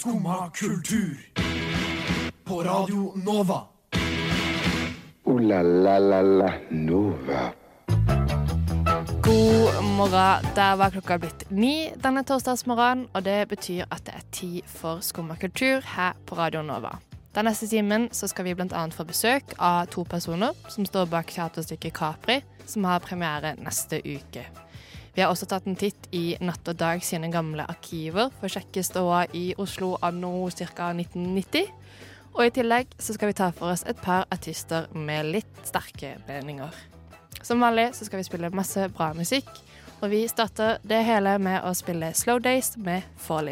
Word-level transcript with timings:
Skumma 0.00 0.50
kultur. 0.50 1.16
På 2.44 2.62
Radio 2.62 3.12
Nova. 3.24 3.60
O-la-la-la-la 5.24 6.52
Nova. 6.70 7.52
God 9.22 9.84
morgen. 9.84 10.46
Der 10.54 10.76
var 10.76 10.90
klokka 10.90 11.18
blitt 11.18 11.50
ni 11.50 11.92
denne 12.02 12.24
torsdagsmorgenen, 12.24 13.10
og 13.12 13.24
det 13.24 13.48
betyr 13.48 13.84
at 13.90 14.06
det 14.06 14.14
er 14.16 14.24
tid 14.32 14.62
for 14.64 15.04
Skumma 15.04 15.36
kultur 15.36 15.84
her 15.84 16.16
på 16.26 16.34
Radio 16.34 16.62
Nova. 16.62 16.96
Den 17.34 17.44
neste 17.44 17.68
timen 17.68 18.08
så 18.12 18.28
skal 18.28 18.48
vi 18.48 18.54
bl.a. 18.54 18.86
få 18.88 19.04
besøk 19.04 19.52
av 19.58 19.84
to 19.92 20.04
personer 20.08 20.56
som 20.68 20.88
står 20.88 21.12
bak 21.12 21.28
teaterstykket 21.28 21.92
Capri, 21.92 22.40
som 22.64 22.88
har 22.88 23.04
premiere 23.04 23.52
neste 23.60 24.00
uke. 24.00 24.48
Vi 25.14 25.22
har 25.22 25.32
også 25.32 25.48
tatt 25.50 25.66
en 25.66 25.78
titt 25.78 26.06
i 26.14 26.36
Natt 26.40 26.68
og 26.70 26.78
Dag 26.78 27.02
sine 27.04 27.30
gamle 27.32 27.66
arkiver 27.68 28.30
for 28.38 28.46
å 28.46 28.52
sjekke 28.54 28.84
ståa 28.86 29.24
i 29.34 29.50
Oslo 29.58 29.96
anno 30.06 30.48
ca. 30.54 30.92
1990. 30.94 31.66
Og 32.36 32.44
i 32.46 32.54
tillegg 32.54 32.94
så 32.98 33.16
skal 33.16 33.32
vi 33.32 33.38
ta 33.40 33.50
for 33.50 33.74
oss 33.74 33.82
et 33.90 33.98
par 34.02 34.28
artister 34.30 34.86
med 34.94 35.32
litt 35.34 35.66
sterke 35.66 36.14
meninger. 36.28 36.70
Som 37.42 37.64
vanlig 37.64 37.90
så 37.96 38.06
skal 38.06 38.20
vi 38.20 38.28
spille 38.28 38.54
masse 38.54 38.86
bra 38.94 39.10
musikk, 39.16 39.50
og 40.00 40.12
vi 40.12 40.24
starter 40.30 40.78
det 40.86 41.02
hele 41.04 41.38
med 41.42 41.64
å 41.66 41.74
spille 41.76 42.14
Slow 42.14 42.38
Days 42.38 42.76
med 42.78 43.02
Fall 43.18 43.50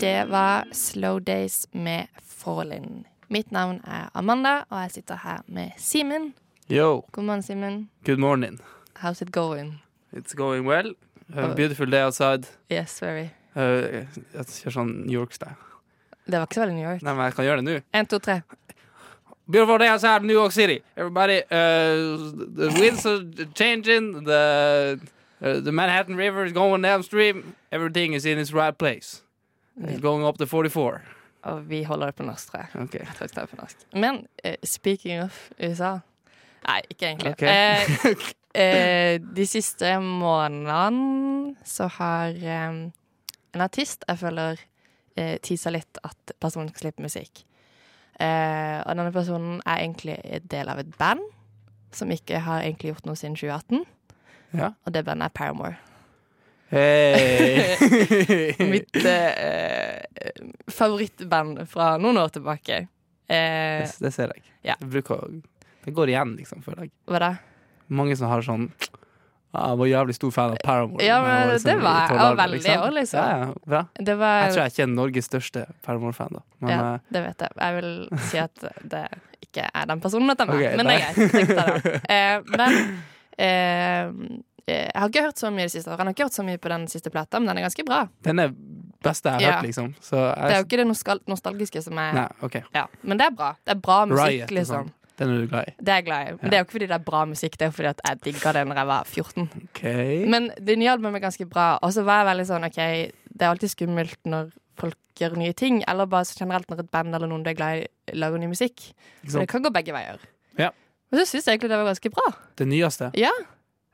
Det 0.00 0.24
var 0.24 0.64
Slow 0.72 1.20
Days 1.20 1.68
med 1.72 2.06
Fall 2.22 3.04
Mitt 3.28 3.50
navn 3.50 3.80
er 3.84 4.10
Amanda, 4.14 4.62
og 4.70 4.80
jeg 4.82 4.90
sitter 4.90 5.16
her 5.16 5.38
med 5.46 5.70
Simen. 5.76 6.34
Yo, 6.70 7.04
God 7.12 7.24
morgen, 7.24 7.42
Simen. 7.42 7.88
good 8.04 8.18
morning. 8.18 8.60
How's 9.02 9.22
it 9.22 9.32
going? 9.32 9.82
It's 10.12 10.34
going 10.34 10.66
well. 10.66 10.94
A 11.36 11.54
beautiful 11.54 11.90
day 11.90 12.02
outside. 12.02 12.46
Yes, 12.70 13.02
very. 13.02 13.28
Uh, 13.56 14.06
jeg 14.34 14.46
kjører 14.46 14.72
sånn 14.72 14.94
New 15.06 15.18
York-style. 15.18 15.56
Det 16.26 16.38
var 16.38 16.46
ikke 16.46 16.54
så 16.54 16.60
veldig 16.60 16.76
New 16.76 16.88
York. 16.88 17.02
Nei, 17.02 17.14
men 17.14 17.24
jeg 17.24 17.34
kan 17.34 17.44
gjøre 17.44 17.60
det 17.62 17.66
nå. 17.68 17.78
En, 17.92 18.06
to, 18.06 18.18
tre. 18.18 18.40
Beautiful 19.50 19.78
day 19.78 19.90
outside 19.90 20.22
New 20.22 20.36
York 20.36 20.52
City. 20.52 20.80
Everybody, 20.96 21.42
uh, 21.50 22.32
the 22.54 22.70
winds 22.80 23.06
are 23.06 23.24
changing. 23.54 24.24
The 24.24 25.00
uh, 25.42 25.60
the 25.60 25.72
Manhattan 25.72 26.16
River 26.16 26.44
is 26.44 26.52
going 26.52 26.82
downstream. 26.82 27.54
Everything 27.72 28.12
is 28.12 28.24
in 28.24 28.38
its 28.38 28.52
right 28.52 28.76
place. 28.76 29.22
It's 29.80 30.00
going 30.02 30.26
up 30.26 30.38
to 30.38 30.46
44. 30.46 31.00
Og 31.48 31.70
vi 31.70 31.82
holder 31.86 32.10
det 32.10 32.14
på 32.18 32.26
norsk, 32.26 32.50
tror 32.50 32.60
jeg. 32.60 32.82
Okay. 32.82 32.98
Jeg 32.98 33.30
tror 33.30 33.42
jeg 33.42 33.48
på 33.48 33.60
norsk. 33.60 33.76
Men 33.94 34.26
uh, 34.44 34.54
speaking 34.64 35.22
of 35.22 35.50
USA 35.60 35.98
Nei, 36.68 36.80
ikke 36.90 37.06
egentlig. 37.06 37.30
Okay. 37.30 37.76
uh, 37.78 38.08
uh, 38.58 39.36
de 39.36 39.46
siste 39.46 39.92
månedene 40.02 41.54
så 41.64 41.86
har 41.86 42.34
um, 42.68 42.80
en 43.54 43.60
artist 43.60 44.04
jeg 44.08 44.18
føler 44.18 44.58
uh, 45.20 45.36
teasa 45.42 45.70
litt 45.70 46.00
at 46.04 46.34
personen 46.42 46.68
skal 46.68 46.88
slippe 46.88 47.06
musikk. 47.06 47.44
Eh, 48.18 48.78
og 48.82 48.96
denne 48.98 49.12
personen 49.14 49.60
er 49.62 49.84
egentlig 49.84 50.16
en 50.24 50.46
del 50.50 50.70
av 50.72 50.80
et 50.82 50.90
band 50.98 51.22
som 51.94 52.10
ikke 52.10 52.40
har 52.42 52.64
egentlig 52.64 52.90
gjort 52.92 53.06
noe 53.06 53.18
siden 53.18 53.36
2018. 53.38 53.84
Ja. 54.58 54.72
Og 54.84 54.94
det 54.94 55.04
bandet 55.06 55.28
er 55.28 55.36
Paramore. 55.38 55.76
Hey. 56.68 57.76
Mitt 58.72 58.96
eh, 59.04 60.04
favorittband 60.68 61.62
fra 61.70 61.94
noen 62.00 62.18
år 62.20 62.28
tilbake. 62.34 62.82
Eh, 63.28 63.84
det, 63.84 63.94
det 64.04 64.12
ser 64.12 64.34
jeg. 64.36 64.44
Ja. 64.68 64.74
Det, 64.80 64.88
bruker, 64.92 65.22
det 65.84 65.94
går 65.96 66.12
igjen, 66.12 66.34
liksom, 66.36 66.60
føler 66.64 66.86
jeg. 66.88 66.92
hva 67.08 67.20
da? 67.24 67.30
Mange 67.88 68.16
som 68.20 68.28
har 68.28 68.44
sånn 68.44 68.66
ah, 69.56 69.70
Jeg 69.70 69.78
var 69.80 69.88
jævlig 69.88 70.16
stor 70.18 70.32
fan 70.34 70.52
av 70.52 70.58
Paramore. 70.64 71.04
Ja, 71.06 71.22
men 71.24 71.54
liksom 71.54 71.70
det 71.70 71.76
var 71.80 72.02
jeg 72.02 72.10
tolvårene, 72.12 72.40
veldig 72.42 72.74
År, 72.74 72.90
liksom. 72.98 73.22
Ja, 73.22 73.38
ja, 73.46 73.70
bra. 73.72 73.82
Det 74.10 74.16
var 74.20 74.34
Jeg 74.42 74.52
tror 74.52 74.62
jeg 74.62 74.74
ikke 74.74 74.84
er 74.84 74.92
Norges 74.92 75.30
største 75.30 75.64
Paramore-fan, 75.86 76.36
da. 76.36 76.44
Men 76.60 76.74
Ja, 76.74 76.82
eh, 76.90 77.14
det 77.16 77.24
vet 77.30 77.46
jeg. 77.46 77.56
Jeg 77.62 77.78
vil 77.78 77.90
si 78.28 78.42
at 78.42 78.66
det 78.92 79.04
ikke 79.48 79.70
er 79.72 79.88
den 79.88 80.04
personen 80.04 80.34
dette 80.34 80.44
er. 80.44 80.52
Ok, 80.52 80.76
men 80.76 80.92
det 80.92 80.98
er 80.98 81.16
greit. 81.16 82.04
Eh, 82.18 82.36
men 82.52 82.76
eh, 83.40 84.36
jeg 84.68 84.92
har 84.94 85.08
ikke 85.08 85.22
hørt 85.24 85.38
så 85.40 85.50
mye 85.54 85.66
det 85.68 85.72
siste 85.72 85.88
året. 85.90 85.98
Jeg 85.98 86.06
har 86.06 86.14
ikke 86.14 86.26
hørt 86.28 86.36
så 86.38 86.44
mye 86.44 86.58
på 86.58 86.68
den 86.72 86.86
siste 86.92 87.10
plata, 87.14 87.38
men 87.40 87.48
den 87.48 87.58
er 87.62 87.66
ganske 87.68 87.84
bra. 87.88 88.08
den 88.22 88.38
er 88.44 88.52
beste 89.02 89.30
jeg 89.30 89.32
har 89.34 89.40
Ja. 89.40 89.52
hørt, 89.58 89.66
liksom. 89.68 89.94
Så 90.02 90.16
jeg, 90.16 90.36
Det 90.48 90.52
er 90.52 90.58
jo 90.58 90.64
ikke 90.66 90.76
det 90.82 90.86
nostal 90.88 91.20
nostalgiske 91.28 91.82
som 91.82 91.98
er 91.98 92.12
Nei, 92.14 92.28
okay. 92.42 92.62
ja. 92.74 92.86
Men 93.02 93.18
det 93.18 93.26
er 93.26 93.30
bra. 93.30 93.52
Det 93.64 93.76
er 93.76 93.80
bra 93.80 94.04
musikk, 94.06 94.26
Riot 94.28 94.42
og 94.50 94.56
liksom. 94.58 94.84
sånn. 94.88 94.92
Den 95.18 95.28
er 95.34 95.40
du 95.40 95.46
glad 95.50 95.68
i. 95.68 95.72
Det 95.82 95.88
er 95.88 95.94
jeg 95.96 96.04
glad 96.04 96.20
i. 96.20 96.30
Men 96.30 96.38
Ja. 96.42 96.48
det 96.48 96.54
er 96.54 96.58
jo 96.58 96.64
ikke 96.64 96.72
fordi 96.78 96.86
det 96.88 96.94
er 97.00 97.04
bra 97.10 97.24
musikk, 97.26 97.56
det 97.58 97.62
er 97.66 97.70
fordi 97.70 97.94
jeg 98.06 98.20
digga 98.22 98.52
det 98.52 98.66
når 98.68 98.74
jeg 98.76 98.86
var 98.86 99.04
14. 99.04 99.50
Okay. 99.68 100.26
Men 100.26 100.50
det 100.62 100.78
nye 100.78 100.90
albumet 100.92 101.16
er 101.22 101.26
ganske 101.28 101.48
bra. 101.48 101.78
Og 101.82 101.90
så 101.92 102.04
var 102.04 102.24
jeg 102.24 102.36
veldig 102.36 102.46
sånn 102.46 102.64
OK, 102.64 102.76
det 103.38 103.42
er 103.42 103.50
alltid 103.50 103.70
skummelt 103.70 104.18
når 104.26 104.52
folk 104.76 104.94
gjør 105.18 105.36
nye 105.36 105.52
ting, 105.52 105.82
eller 105.88 106.06
bare 106.06 106.22
så 106.24 106.36
generelt 106.38 106.68
når 106.70 106.80
et 106.80 106.90
band 106.90 107.14
eller 107.14 107.26
noen 107.26 107.42
du 107.42 107.50
er 107.50 107.54
glad 107.54 107.78
i, 107.82 107.86
lager 108.14 108.38
ny 108.38 108.46
musikk. 108.46 108.92
Så 109.26 109.40
det 109.40 109.48
kan 109.48 109.62
gå 109.62 109.72
begge 109.72 109.92
veier. 109.92 110.18
Ja. 110.56 110.70
Men 111.10 111.20
så 111.20 111.26
syns 111.26 111.46
jeg 111.46 111.58
egentlig 111.58 111.70
det 111.70 111.78
var 111.78 111.94
ganske 111.94 112.10
bra. 112.10 112.34
Det 112.56 112.66
nyeste, 112.68 113.10
Ja, 113.16 113.30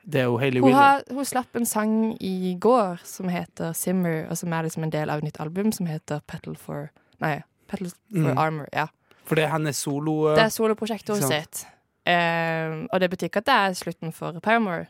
det 0.04 0.20
er 0.20 0.25
jo 0.28 0.37
Hayley 0.38 0.60
Hun, 0.60 0.72
har, 0.76 1.03
hun 1.10 1.25
slapp 1.25 1.56
en 1.56 1.66
sang 1.66 1.94
i 2.20 2.54
går 2.60 3.00
som 3.09 3.28
heter 3.32 3.72
Simmer, 3.72 4.26
og 4.31 4.37
som 4.37 4.53
er 4.53 4.66
liksom 4.66 4.84
en 4.84 4.92
del 4.92 5.10
av 5.10 5.22
et 5.22 5.28
nytt 5.28 5.41
album 5.41 5.72
som 5.72 5.87
heter 5.88 6.20
Petal 6.28 6.56
for 6.60 6.91
Nei, 7.25 7.38
Petal 7.70 7.88
for 7.88 8.32
Mm. 8.34 8.38
Armor. 8.38 8.69
Ja. 8.72 8.87
For 9.25 9.34
det 9.41 9.47
er 9.47 9.54
hennes 9.54 9.76
solo... 9.81 10.34
Det 10.37 10.42
er 10.44 10.53
soloprosjektet 10.53 11.15
hun 11.16 11.25
sitt. 11.25 11.65
Eh, 12.04 12.84
og 12.92 13.00
det 13.00 13.09
betyr 13.10 13.31
ikke 13.31 13.41
at 13.41 13.47
det 13.48 13.54
er 13.54 13.78
slutten 13.78 14.12
for 14.12 14.37
Paramore. 14.44 14.87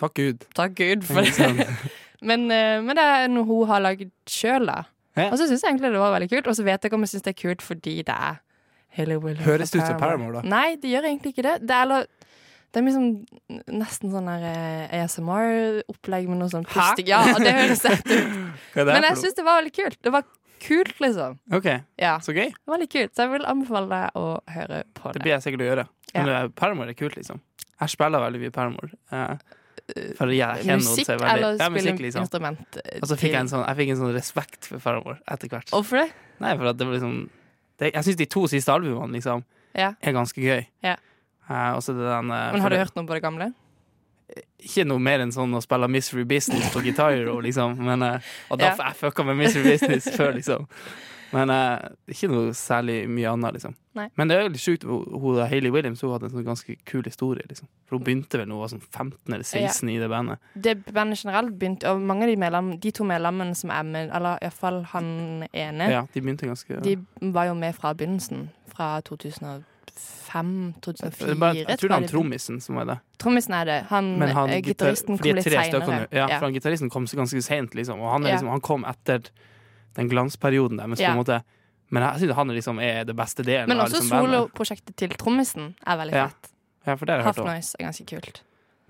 Takk 0.00 0.14
Gud. 0.18 0.42
Takk 0.58 0.74
Gud 0.74 1.06
for 1.06 1.22
det. 1.22 1.68
Men, 2.24 2.46
uh, 2.48 2.80
men 2.80 2.96
det 2.96 3.04
er 3.04 3.26
noe 3.28 3.44
hun 3.44 3.66
har 3.68 3.82
lagd 3.84 4.08
sjøl, 4.30 4.64
da. 4.70 4.86
Ja. 5.12 5.26
Og 5.28 5.36
så 5.36 5.44
syns 5.44 5.60
jeg 5.60 5.74
egentlig 5.74 5.90
det 5.92 6.00
var 6.00 6.14
veldig 6.14 6.30
kult. 6.30 6.46
Og 6.48 6.56
så 6.56 6.64
vet 6.64 6.78
jeg 6.80 6.88
ikke 6.88 6.96
om 6.96 7.04
jeg 7.04 7.10
syns 7.12 7.24
det 7.26 7.32
er 7.34 7.40
kult 7.42 7.62
fordi 7.62 7.94
det 8.00 8.14
er. 8.16 8.38
Høres 8.96 9.74
det 9.74 9.80
ut 9.82 9.86
som 9.86 9.98
Paramore, 10.00 10.38
da? 10.40 10.42
Nei, 10.48 10.76
det 10.80 10.88
gjør 10.92 11.08
egentlig 11.10 11.34
ikke 11.34 11.44
det. 11.44 11.54
Det 11.68 11.74
er, 11.74 11.82
eller, 11.82 12.06
det 12.74 12.82
er 12.82 12.94
sånn 12.94 13.10
nesten 13.80 14.10
sånn 14.12 14.28
eh, 14.34 15.02
ASMR-opplegg 15.02 16.28
med 16.30 16.40
noe 16.42 16.50
sånn 16.52 16.66
pusting. 16.68 17.06
Ja, 17.08 17.22
det 17.38 17.52
høres 17.54 17.84
rett 17.90 18.08
ut. 18.10 18.80
Men 18.88 19.06
jeg 19.08 19.20
syns 19.22 19.36
det 19.38 19.44
var 19.46 19.60
veldig 19.62 19.74
kult. 19.76 19.98
Det 20.02 20.12
var 20.14 20.24
kult, 20.64 20.94
liksom. 21.04 21.38
OK, 21.54 21.66
Ja, 22.00 22.16
så 22.24 22.32
gøy. 22.34 22.50
det 22.52 22.70
var 22.72 22.80
litt 22.80 22.92
kult. 22.92 23.12
Så 23.14 23.26
jeg 23.26 23.34
vil 23.34 23.44
anbefale 23.50 23.88
deg 23.90 24.16
å 24.20 24.26
høre 24.54 24.84
på 24.96 25.12
Det 25.12 25.18
det. 25.20 25.22
blir 25.26 25.34
jeg 25.36 25.44
sikkert 25.46 25.64
å 25.66 25.68
gjøre. 25.70 25.84
Men 26.14 26.26
Ja. 26.30 26.38
eh, 26.44 26.48
Paramore 26.56 26.90
er 26.94 26.98
kult, 26.98 27.16
liksom. 27.16 27.40
Jeg 27.80 27.90
spiller 27.90 28.22
veldig 28.22 28.40
mye 28.40 28.52
Paramore. 28.54 28.90
Eh, 29.12 29.36
jeg 29.84 30.78
Musikk 30.80 31.08
veldig 31.10 31.28
eller 31.28 31.58
ja, 31.60 31.66
spille 31.68 31.92
liksom. 31.98 32.22
instrument 32.24 32.76
eh, 32.80 33.00
Og 33.02 33.08
så 33.10 33.16
fikk 33.20 33.34
jeg 33.34 33.40
en 33.42 33.48
sånn, 33.50 33.64
jeg 33.68 33.76
fikk 33.82 33.90
en 33.92 33.98
sånn 34.00 34.14
respekt 34.16 34.64
for 34.70 34.78
Paramore 34.80 35.18
etter 35.28 35.50
hvert. 35.52 35.68
Hvorfor 35.74 36.00
det? 36.00 36.06
Nei, 36.40 36.54
for 36.56 36.70
at 36.70 36.78
det 36.78 36.86
var 36.88 36.94
liksom 36.96 37.16
det, 37.82 37.90
Jeg 37.92 38.04
syns 38.06 38.16
de 38.16 38.26
to 38.32 38.46
siste 38.48 38.72
albumene 38.72 39.12
liksom 39.18 39.44
Ja. 39.74 39.92
er 40.00 40.12
ganske 40.16 40.40
gøy. 40.40 40.64
Ja. 40.86 40.96
Det 41.98 42.04
den 42.08 42.30
eh, 42.30 42.52
Men 42.52 42.60
har 42.64 42.70
du 42.70 42.76
hørt 42.80 42.96
noe 42.96 43.06
på 43.08 43.14
det 43.18 43.22
gamle? 43.24 43.52
Ikke 44.64 44.86
noe 44.88 45.02
mer 45.02 45.20
enn 45.20 45.32
sånn 45.34 45.52
å 45.54 45.60
spille 45.62 45.88
Misery 45.92 46.24
Business 46.24 46.70
på 46.72 46.80
Guitar 46.84 47.12
liksom. 47.44 47.76
Men, 47.78 48.02
eh, 48.02 48.30
og 48.50 48.58
da 48.58 48.70
Ja. 48.70 48.76
jeg 48.88 48.96
fucka 49.02 49.24
med 49.26 49.36
Misery 49.36 49.74
Business 49.74 50.08
før, 50.16 50.32
liksom. 50.34 50.66
Men 51.34 51.50
eh, 51.50 51.88
ikke 52.14 52.28
noe 52.30 52.52
særlig 52.54 53.08
mye 53.10 53.26
annet, 53.32 53.56
liksom. 53.58 53.74
Nei. 53.98 54.06
Men 54.18 54.28
det 54.30 54.36
er 54.36 54.42
jo 54.44 54.52
litt 54.54 54.62
sjukt. 54.62 54.84
Hailey 55.50 55.70
Williams 55.74 56.00
hun 56.02 56.12
hadde 56.12 56.28
en 56.28 56.34
sånn 56.34 56.46
ganske 56.46 56.76
kul 56.86 57.02
historie, 57.06 57.42
liksom. 57.50 57.66
For 57.88 57.98
hun 57.98 58.04
begynte 58.06 58.38
vel 58.38 58.46
da 58.48 58.54
hun 58.54 58.62
var 58.62 58.70
sånn 58.72 58.82
15 58.86 59.34
eller 59.34 59.44
16 59.46 59.90
i 59.90 59.98
det 60.02 60.08
bandet. 60.12 60.38
Det 60.54 60.76
bandet 60.94 61.22
generelt 61.24 61.54
begynte 61.58 61.90
Og 61.90 62.00
mange 62.00 62.26
av 62.26 62.32
de, 62.32 62.36
medlem, 62.40 62.70
de 62.80 62.90
to 62.94 63.06
medlemmene 63.08 63.58
som 63.58 63.70
er 63.74 63.82
med, 63.88 64.10
eller 64.14 64.38
iallfall 64.46 64.82
han 64.94 65.08
ene, 65.52 65.90
Ja, 65.90 66.04
de 66.14 66.20
ganske 66.54 66.80
de 66.82 66.96
var 67.34 67.50
jo 67.50 67.54
med 67.58 67.74
fra 67.74 67.92
begynnelsen. 67.94 68.48
Fra 68.74 69.00
2005, 69.06 69.62
2004. 69.94 71.30
Er 71.30 71.38
bare, 71.38 71.56
Jeg 71.60 71.78
tror 71.78 71.92
det 71.92 71.98
er 72.02 72.08
trommisen 72.10 72.60
som 72.62 72.78
er 72.82 72.88
det. 72.88 72.96
Trommisen 73.22 73.54
er 73.54 73.68
det. 73.68 73.76
Han, 73.90 74.08
han 74.20 74.50
eh, 74.50 74.62
gitaristen 74.64 75.18
kom 75.18 75.30
er 75.30 75.38
litt 75.38 75.46
seinere. 75.48 75.98
Ja, 76.10 76.24
Ja, 76.24 76.38
for 76.38 76.48
han 76.48 76.56
gitaristen 76.56 76.90
kom 76.90 77.06
så 77.10 77.18
ganske 77.20 77.42
seint, 77.44 77.74
liksom. 77.78 78.00
Og 78.02 78.10
han, 78.10 78.26
er 78.26 78.34
liksom, 78.34 78.50
han 78.50 78.64
kom 78.64 78.86
etter 78.88 79.28
den 79.94 80.10
glansperioden 80.10 80.82
deres, 80.82 80.98
på 80.98 81.12
en 81.12 81.20
måte. 81.20 81.42
Men 81.94 82.02
jeg 82.08 82.24
syns 82.24 82.34
han 82.40 82.50
er 82.50 82.58
liksom 82.58 82.80
er 82.82 83.04
det 83.06 83.14
beste 83.14 83.44
delen 83.46 83.70
Men 83.70 83.84
også 83.84 84.00
liksom 84.00 84.24
soloprosjektet 84.24 84.96
til 84.98 85.14
trommisen 85.20 85.74
er 85.86 86.00
veldig 86.00 86.16
fett. 86.16 86.50
Ja, 86.84 86.96
for 86.98 87.06
det 87.06 87.14
har 87.14 87.22
jeg 87.22 87.28
Half 87.28 87.36
hørt 87.38 87.44
om. 87.44 87.52
Noise 87.52 87.78
er 87.78 87.86
ganske 87.86 88.06
kult. 88.10 88.42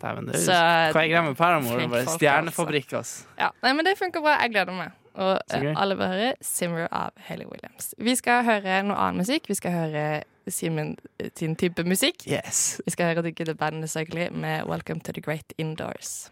Dæven, 0.02 0.26
det 0.30 0.40
Så 0.42 0.54
er 0.56 0.94
hva 0.94 1.04
jeg 1.04 1.12
greia 1.12 1.22
med 1.26 1.36
Paramore? 1.38 2.04
Stjernefabrikk, 2.16 2.96
ass. 2.98 3.12
Ja, 3.38 3.52
nei, 3.62 3.72
men 3.76 3.86
Det 3.86 3.94
funker 4.00 4.24
bra. 4.24 4.38
Jeg 4.42 4.54
gleder 4.56 4.76
meg. 4.76 4.96
Og 5.14 5.38
eh, 5.54 5.72
alle 5.76 5.96
bør 5.96 6.06
høre 6.06 6.34
'Simmer' 6.40 6.88
av 6.90 7.10
Hayley 7.16 7.46
Williams. 7.46 7.94
Vi 7.98 8.14
skal 8.14 8.44
høre 8.44 8.82
noe 8.82 8.96
annen 8.96 9.22
musikk. 9.22 9.48
Vi 9.48 9.54
skal 9.54 9.72
høre 9.72 10.22
Simen 10.48 10.96
eh, 11.18 11.30
sin 11.36 11.56
type 11.56 11.84
musikk. 11.84 12.26
Yes. 12.26 12.80
Vi 12.84 12.90
skal 12.90 13.12
høre 13.12 13.22
The 13.22 13.32
Good 13.32 13.54
Band 13.54 13.86
selvfølgelig 13.86 14.32
med 14.32 14.64
'Welcome 14.64 15.00
to 15.00 15.12
the 15.12 15.20
Great 15.20 15.54
Indoors'. 15.58 16.30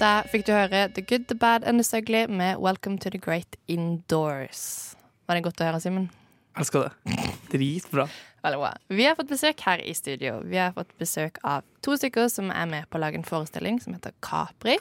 Da 0.00 0.22
fikk 0.26 0.42
du 0.46 0.52
høre 0.52 0.88
The 0.90 1.02
Good, 1.02 1.28
The 1.28 1.38
Bad 1.38 1.64
and 1.64 1.78
The 1.78 1.84
Sugly 1.84 2.26
med 2.26 2.56
Welcome 2.56 2.98
to 2.98 3.10
the 3.10 3.18
Great 3.18 3.56
Indoors. 3.68 4.96
Var 5.26 5.34
det 5.34 5.44
godt 5.44 5.60
å 5.62 5.68
høre, 5.68 5.80
Simen? 5.80 6.10
Elsker 6.58 6.84
det. 6.86 7.14
Dritbra. 7.50 8.08
Veldig 8.44 8.58
bra. 8.60 8.70
Vi 8.88 9.04
har 9.08 9.16
fått 9.18 9.30
besøk 9.32 9.60
her 9.66 9.80
i 9.82 9.94
studio. 9.96 10.36
Vi 10.46 10.58
har 10.60 10.72
fått 10.76 10.92
besøk 11.00 11.38
av 11.42 11.64
to 11.82 11.96
stykker 11.98 12.28
som 12.30 12.50
er 12.54 12.68
med 12.70 12.86
på 12.90 12.98
å 12.98 13.02
lage 13.02 13.18
en 13.18 13.26
forestilling 13.26 13.80
som 13.82 13.96
heter 13.96 14.14
Capri. 14.22 14.76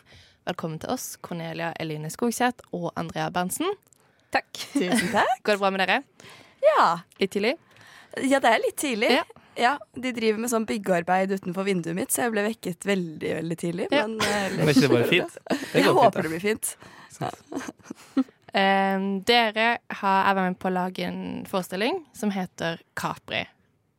Velkommen 0.46 0.82
til 0.84 0.92
oss, 0.94 1.14
Cornelia 1.24 1.72
Eline 1.80 2.12
Skogseth 2.14 2.66
og 2.76 2.92
Andrea 3.00 3.30
Berntsen. 3.34 3.72
Takk. 4.36 4.50
Tusen 4.74 5.10
takk. 5.14 5.40
Går 5.46 5.56
det 5.58 5.62
bra 5.64 5.72
med 5.74 5.84
dere? 5.86 6.02
Ja. 6.66 6.90
Litt 7.22 7.34
tidlig? 7.38 7.56
ja, 8.22 8.38
det 8.44 8.52
er 8.52 8.62
litt 8.68 8.78
tidlig. 8.78 9.10
Ja. 9.16 9.24
Ja. 9.58 9.72
De 9.94 10.12
driver 10.14 10.42
med 10.42 10.50
sånn 10.52 10.66
byggearbeid 10.70 11.32
utenfor 11.38 11.66
vinduet 11.68 11.96
mitt, 11.98 12.14
så 12.14 12.26
jeg 12.28 12.34
ble 12.34 12.44
vekket 12.50 12.86
veldig 12.90 13.34
veldig 13.40 13.58
tidlig. 13.62 13.88
Ja. 13.94 14.06
Men 14.10 14.20
eh, 14.26 14.56
Men 14.60 14.72
ikke 14.74 14.86
det 14.86 14.92
bare 14.94 15.10
fint? 15.16 15.38
Det 15.74 15.84
jeg 15.86 15.94
håper 15.98 16.10
fint, 16.12 16.24
det 16.24 16.34
blir 16.34 16.44
fint. 16.44 16.76
Eh, 17.22 18.24
dere 18.54 19.68
har 19.90 20.36
vært 20.38 20.52
med 20.52 20.60
på 20.62 20.70
å 20.70 20.74
lage 20.76 21.08
en 21.08 21.24
forestilling 21.50 22.04
som 22.14 22.30
heter 22.36 22.84
Capri. 22.94 23.42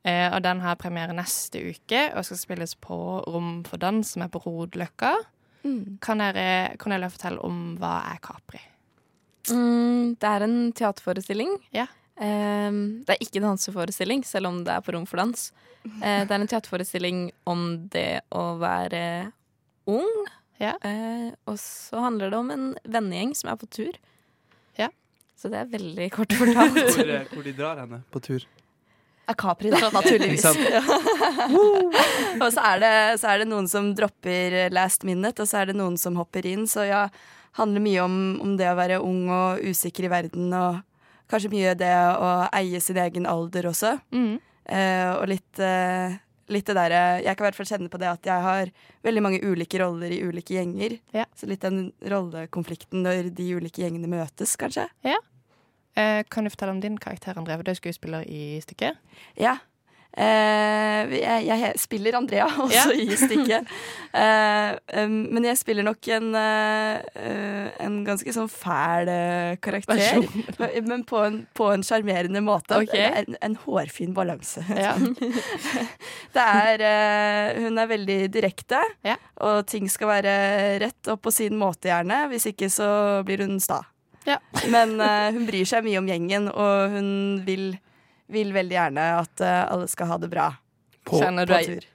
Eh, 0.05 0.29
og 0.29 0.43
den 0.45 0.61
har 0.61 0.77
premiere 0.77 1.17
neste 1.17 1.63
uke 1.73 2.03
og 2.13 2.27
skal 2.29 2.39
spilles 2.39 2.77
på 2.77 2.97
Rom 3.25 3.63
for 3.65 3.81
dans, 3.81 4.05
som 4.05 4.25
er 4.25 4.31
på 4.33 4.43
Rodeløkka. 4.45 5.15
Mm. 5.65 5.99
Kan 6.05 6.21
dere 6.21 6.77
Cornelia, 6.81 7.09
fortelle 7.13 7.41
om 7.45 7.75
hva 7.81 7.97
er 8.11 8.21
Capri? 8.25 8.61
Mm, 9.49 10.17
det 10.21 10.29
er 10.29 10.45
en 10.45 10.59
teaterforestilling. 10.77 11.57
Ja. 11.73 11.89
Ehm, 12.21 13.03
det 13.05 13.17
er 13.17 13.25
ikke 13.25 13.41
en 13.41 13.49
danseforestilling, 13.49 14.25
selv 14.29 14.53
om 14.53 14.61
det 14.67 14.77
er 14.77 14.85
på 14.85 14.93
Rom 14.95 15.09
for 15.09 15.23
dans. 15.23 15.51
Eh, 15.85 16.23
det 16.25 16.31
er 16.31 16.41
en 16.41 16.51
teaterforestilling 16.53 17.27
om 17.49 17.89
det 17.93 18.23
å 18.33 18.45
være 18.61 19.33
ung. 19.89 20.13
Ja. 20.61 20.77
Eh, 20.85 21.33
og 21.49 21.57
så 21.61 22.05
handler 22.05 22.31
det 22.31 22.39
om 22.39 22.53
en 22.53 22.67
vennegjeng 22.85 23.33
som 23.37 23.51
er 23.53 23.61
på 23.61 23.73
tur. 23.73 23.97
Så 25.39 25.51
det 25.53 25.61
er 25.61 25.71
veldig 25.73 26.11
kort 26.15 26.35
fortalt. 26.39 26.79
Hvor, 26.79 27.11
eh, 27.11 27.27
hvor 27.33 27.47
de 27.47 27.55
drar 27.57 27.81
henne 27.83 28.03
på 28.15 28.23
tur. 28.23 28.45
Er 29.25 29.37
Capri, 29.41 29.71
da, 29.73 29.89
naturligvis. 29.93 30.45
Og 32.43 32.49
så 32.53 32.61
er, 32.61 32.83
det, 32.83 32.95
så 33.23 33.31
er 33.33 33.41
det 33.41 33.49
noen 33.49 33.69
som 33.71 33.95
dropper 33.97 34.69
last 34.75 35.07
minute, 35.09 35.41
og 35.41 35.49
så 35.49 35.63
er 35.63 35.71
det 35.71 35.79
noen 35.79 35.97
som 36.01 36.19
hopper 36.21 36.45
inn. 36.51 36.67
Så 36.69 36.85
ja, 36.85 37.07
handler 37.57 37.85
mye 37.87 38.03
om, 38.05 38.19
om 38.45 38.57
det 38.61 38.69
å 38.69 38.77
være 38.77 39.01
ung 39.01 39.31
og 39.33 39.63
usikker 39.65 40.09
i 40.09 40.13
verden, 40.13 40.53
og 40.53 40.83
kanskje 41.33 41.53
mye 41.55 41.73
det 41.79 41.95
å 42.21 42.35
eie 42.53 42.83
sin 42.85 43.01
egen 43.01 43.29
alder 43.31 43.71
også. 43.71 43.95
Mm. 44.13 44.35
Eh, 44.65 45.11
og 45.15 45.25
litt, 45.33 45.61
eh, 45.63 46.19
litt 46.53 46.67
det 46.69 46.77
derre 46.77 47.03
Jeg 47.25 47.37
kan 47.37 47.45
i 47.45 47.49
hvert 47.49 47.59
fall 47.59 47.69
kjenne 47.69 47.91
på 47.93 48.01
det 48.01 48.09
at 48.11 48.29
jeg 48.29 48.45
har 48.45 48.73
veldig 49.07 49.23
mange 49.25 49.41
ulike 49.45 49.81
roller 49.81 50.13
i 50.13 50.23
ulike 50.25 50.57
gjenger. 50.57 50.99
Ja. 51.17 51.27
Så 51.39 51.49
litt 51.51 51.65
den 51.65 51.93
rollekonflikten 52.11 53.05
når 53.07 53.31
de 53.37 53.51
ulike 53.59 53.85
gjengene 53.85 54.11
møtes, 54.11 54.57
kanskje. 54.61 54.89
Eh, 55.95 56.25
kan 56.31 56.45
du 56.45 56.51
fortelle 56.51 56.75
om 56.75 56.83
din 56.83 56.99
karakter, 56.99 57.39
André? 57.39 57.57
For 57.57 57.67
du 57.67 57.71
er 57.71 57.79
skuespiller 57.79 58.27
i 58.27 58.59
stykket. 58.65 58.99
Ja. 59.41 59.59
Eh, 60.15 61.11
jeg, 61.19 61.47
jeg 61.49 61.73
spiller 61.83 62.15
Andrea 62.15 62.45
også 62.65 62.77
Ja. 62.77 62.85
i 62.95 63.17
stykket. 63.19 63.67
Eh, 64.15 65.07
men 65.11 65.47
jeg 65.49 65.59
spiller 65.59 65.83
nok 65.83 66.07
en, 66.15 66.29
eh, 66.39 67.73
en 67.83 67.97
ganske 68.07 68.31
sånn 68.37 68.47
fæl 68.53 69.11
karakter. 69.65 70.23
Men, 70.87 71.03
på 71.09 71.19
en 71.27 71.41
på 71.59 71.73
en 71.75 71.83
sjarmerende 71.83 72.41
måte. 72.47 72.79
Okay. 72.85 73.25
En, 73.25 73.37
en 73.43 73.57
hårfin 73.65 74.15
balanse. 74.15 74.63
Ja. 74.71 74.95
Det 76.35 76.43
er 76.45 77.59
Hun 77.61 77.79
er 77.79 77.91
veldig 77.91 78.19
direkte, 78.35 78.81
Ja. 79.07 79.17
og 79.43 79.67
ting 79.71 79.89
skal 79.91 80.09
være 80.15 80.35
rett 80.83 81.11
og 81.13 81.21
på 81.23 81.33
sin 81.35 81.59
måte, 81.59 81.89
gjerne. 81.91 82.25
Hvis 82.31 82.47
ikke 82.53 82.71
så 82.73 82.89
blir 83.27 83.43
hun 83.45 83.59
sta. 83.63 83.83
Men 84.73 84.95
hun 85.35 85.45
bryr 85.49 85.67
seg 85.69 85.85
mye 85.85 85.99
om 86.01 86.07
gjengen, 86.09 86.47
og 86.55 86.95
hun 86.95 87.09
vil, 87.47 87.75
vil 88.33 88.53
veldig 88.55 88.77
gjerne 88.79 89.09
at 89.21 89.41
eh, 89.45 89.65
alle 89.69 89.89
skal 89.91 90.09
ha 90.13 90.21
det 90.23 90.31
bra 90.33 90.51
På, 91.05 91.21
Kjenner 91.21 91.47
du 91.47 91.53
på 91.53 91.59
deg 91.59 91.67
tur. 91.75 91.89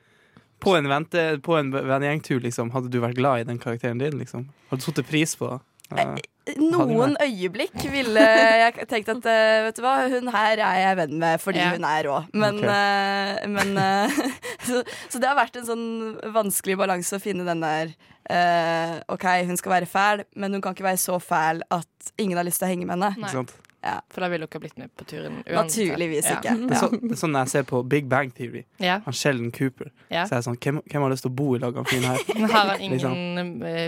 på 0.60 0.76
en, 0.78 0.90
vente, 0.92 1.24
på 1.42 1.56
en 1.58 1.72
vennegjengtur, 1.74 2.42
liksom, 2.44 2.70
hadde 2.76 2.92
du 2.92 3.00
vært 3.02 3.18
glad 3.18 3.42
i 3.42 3.48
den 3.50 3.62
karakteren 3.62 4.02
din? 4.02 4.20
Liksom? 4.20 4.50
Hadde 4.70 4.84
du 4.84 4.86
satt 4.92 5.08
pris 5.10 5.34
på 5.40 5.50
det? 5.54 5.64
Eh, 5.98 6.20
Noen 6.62 7.16
øyeblikk 7.22 7.78
ville 7.90 8.22
jeg 8.22 8.86
tenkt 8.90 9.10
at 9.10 9.26
uh, 9.26 9.66
vet 9.68 9.78
du 9.78 9.81
hva, 9.86 9.96
hun 10.10 10.30
her 10.34 10.62
er 10.62 10.78
jeg 10.84 10.98
venn 11.00 11.16
med 11.22 11.42
fordi 11.42 11.62
Ja. 11.62 11.72
hun 11.74 11.86
er 11.86 12.06
rå. 12.06 12.20
Men, 12.34 12.58
okay. 12.62 13.46
uh, 13.46 13.50
men 13.54 13.78
eh, 13.78 14.20
så, 14.68 14.84
så 15.10 15.22
det 15.22 15.30
har 15.30 15.38
vært 15.38 15.58
en 15.62 15.68
sånn 15.70 15.88
vanskelig 16.34 16.78
balanse 16.81 17.18
å 17.18 17.22
finne 17.22 17.46
den 17.48 17.62
der 17.66 17.94
eh, 18.30 18.96
OK, 19.14 19.26
hun 19.50 19.58
skal 19.62 19.76
være 19.80 19.90
fæl, 19.90 20.24
men 20.38 20.54
hun 20.58 20.62
kan 20.66 20.78
ikke 20.78 20.86
være 20.90 21.02
så 21.02 21.18
fæl 21.22 21.62
at 21.74 22.14
ingen 22.22 22.38
har 22.38 22.46
lyst 22.48 22.62
til 22.62 22.70
å 22.70 22.74
henge 22.74 22.90
med 22.90 22.98
henne. 23.02 23.46
Sant? 23.81 24.02
For 24.12 24.22
da 24.22 24.28
ville 24.30 24.46
dere 24.48 24.60
blitt 24.60 24.78
med 24.78 24.90
på 25.00 25.06
turen 25.08 25.38
uansett. 25.46 25.88
Naturligvis 25.88 26.26
Ja. 26.28 26.36
ikke. 26.40 26.56
Det 26.70 26.72
er, 26.72 26.76
Ja. 26.76 26.80
så, 26.81 26.90
det 27.02 27.12
er 27.16 27.20
sånn 27.22 27.38
jeg 27.40 27.48
ser 27.54 27.64
på 27.64 27.81
Big 27.88 28.10
Bang 28.12 28.31
Theory, 28.36 28.66
Ja. 28.80 29.00
han 29.06 29.14
Sheldon 29.14 29.52
Cooper, 29.52 29.92
Ja. 30.12 30.26
så 30.26 30.34
er 30.36 30.42
jeg 30.42 30.48
sånn 30.50 30.58
hvem, 30.60 30.81
hvem 30.90 31.02
har 31.06 31.10
lyst 31.14 31.24
til 31.24 31.31
å 31.31 31.36
bo 31.36 31.56
i 31.56 31.60
lag 31.60 31.74
med 31.76 31.86
han 31.86 31.86
fyren 31.86 32.10
her? 32.10 32.50
Har 32.54 32.70
han 32.74 32.81
ingen 32.81 32.98
Liksom. 33.00 33.16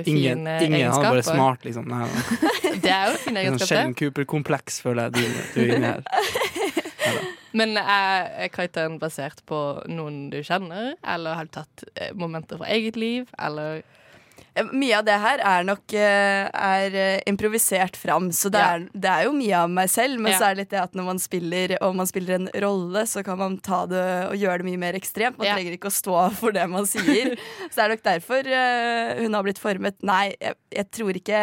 fine 0.05 0.07
Ingen, 0.07 0.47
ingen 0.47 0.91
han 0.91 1.05
er 1.05 1.09
bare 1.11 1.23
smart, 1.23 1.63
liksom. 1.65 1.87
Nei, 1.87 2.07
nei. 2.07 2.23
Det 2.81 2.89
er 2.89 3.11
jo 3.11 3.17
fine 3.17 3.17
egenskaper. 3.17 3.17
er 3.17 3.17
sånn 3.25 3.37
egenskaper. 3.43 3.67
Sheldon 3.67 3.95
Cooper-kompleks, 3.99 4.81
føler 4.81 5.09
jeg 5.09 5.13
du, 5.13 5.23
du 5.53 5.61
er 5.61 5.75
inne 5.75 5.91
her. 5.91 6.03
Men 7.53 7.75
er 7.75 8.29
er 8.45 8.47
karakteren 8.53 8.97
basert 9.01 9.41
på 9.49 9.57
noen 9.91 10.29
du 10.31 10.37
kjenner, 10.47 10.93
eller 11.03 11.35
har 11.35 11.49
du 11.49 11.51
tatt 11.57 11.83
eh, 11.99 12.13
momenter 12.15 12.61
fra 12.61 12.69
eget 12.71 12.95
liv, 12.95 13.27
eller 13.37 13.81
Eh, 13.81 13.97
Mye 14.51 14.97
av 14.97 15.05
det 15.07 15.15
her 15.23 15.39
er 15.47 15.63
nok 15.63 15.93
eh, 15.95 16.49
er 16.51 16.95
eh, 16.99 17.21
improvisert 17.31 17.95
fram, 17.95 18.25
så 18.35 18.49
det, 18.51 18.59
Ja. 18.59 18.73
er, 18.75 18.81
det 18.91 19.07
er 19.13 19.23
jo 19.23 19.31
mye 19.37 19.55
av 19.61 19.69
meg 19.71 19.87
selv. 19.89 20.19
Men 20.19 20.33
Ja. 20.33 20.39
så 20.41 20.43
er 20.49 20.55
det 20.55 20.59
litt 20.65 20.69
det 20.75 20.81
at 20.81 20.93
når 20.99 21.05
man 21.07 21.19
spiller 21.23 21.77
og 21.81 21.95
man 21.95 22.05
spiller 22.09 22.35
en 22.35 22.49
rolle, 22.59 23.05
så 23.07 23.23
kan 23.23 23.37
man 23.39 23.55
ta 23.63 23.85
det 23.87 24.03
og 24.27 24.35
gjøre 24.35 24.57
det 24.59 24.67
mye 24.67 24.81
mer 24.81 24.93
ekstremt. 24.99 25.37
Man 25.39 25.47
Ja. 25.47 25.55
trenger 25.55 25.77
ikke 25.77 25.87
å 25.87 25.95
stå 25.95 26.17
for 26.35 26.51
det 26.51 26.65
man 26.69 26.83
sier. 26.85 27.31
så 27.71 27.75
det 27.79 27.85
er 27.85 27.93
nok 27.95 28.03
derfor 28.03 28.51
eh, 28.51 29.21
hun 29.23 29.33
har 29.39 29.43
blitt 29.47 29.61
formet. 29.63 29.95
Nei, 30.03 30.35
jeg, 30.41 30.55
jeg 30.75 30.91
tror 30.91 31.15
ikke 31.15 31.39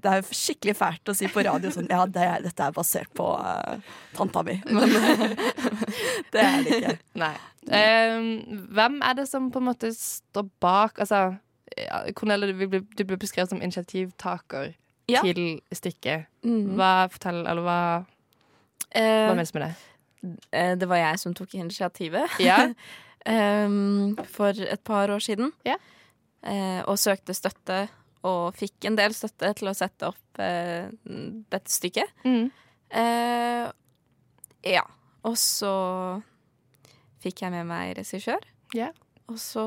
Det 0.00 0.08
er 0.08 0.22
jo 0.22 0.32
skikkelig 0.32 0.76
fælt 0.80 1.12
å 1.12 1.14
si 1.16 1.28
på 1.28 1.44
radio 1.44 1.68
sånn 1.70 1.88
Ja, 1.92 2.06
det, 2.06 2.26
dette 2.48 2.64
er 2.64 2.72
basert 2.72 3.12
på 3.14 3.28
uh, 3.36 3.76
tanta 4.16 4.42
mi. 4.42 4.56
Men 4.72 4.88
det 6.32 6.40
er 6.40 6.62
det 6.64 6.76
ikke. 6.80 6.96
Nei. 7.20 7.34
Um, 7.62 8.66
hvem 8.74 8.96
er 9.06 9.14
det 9.20 9.28
som 9.30 9.50
på 9.52 9.60
en 9.60 9.68
måte 9.68 9.92
står 9.94 10.48
bak 10.64 10.96
Altså, 11.04 11.36
Cornelia, 12.14 12.52
du 12.52 12.66
ble, 12.68 12.80
du 12.96 13.04
ble 13.04 13.16
beskrevet 13.20 13.50
som 13.52 13.62
initiativtaker 13.62 14.74
Ja. 15.10 15.20
til 15.22 15.60
stykket. 15.74 16.26
Mm. 16.46 16.74
Hva 16.78 17.08
fortell, 17.10 17.42
eller 17.46 17.62
hva, 17.66 17.78
Eh, 18.94 19.26
hva 19.28 19.34
menes 19.34 19.54
med 19.54 19.62
det? 19.62 20.36
eh, 20.52 20.74
det 20.76 20.86
var 20.88 20.96
jeg 21.00 21.18
som 21.18 21.34
tok 21.34 21.54
initiativet. 21.54 22.28
Ja. 22.40 22.58
um, 23.26 24.16
for 24.36 24.52
et 24.52 24.80
par 24.84 25.08
år 25.10 25.18
siden. 25.24 25.52
Ja. 25.64 25.76
Uh, 26.44 26.82
og 26.90 26.98
søkte 26.98 27.34
støtte, 27.34 27.88
og 28.22 28.54
fikk 28.58 28.84
en 28.86 28.96
del 28.98 29.14
støtte 29.14 29.52
til 29.54 29.68
å 29.70 29.74
sette 29.74 30.08
opp 30.10 30.38
uh, 30.42 30.90
dette 31.50 31.70
stykket. 31.70 32.10
Mm. 32.26 32.50
Uh, 32.92 33.70
ja. 34.66 34.82
Og 35.24 35.36
så 35.38 35.70
fikk 37.22 37.42
jeg 37.44 37.52
med 37.54 37.66
meg 37.70 37.96
regissør. 37.96 38.42
Ja. 38.74 38.90
Og 39.30 39.38
så 39.40 39.62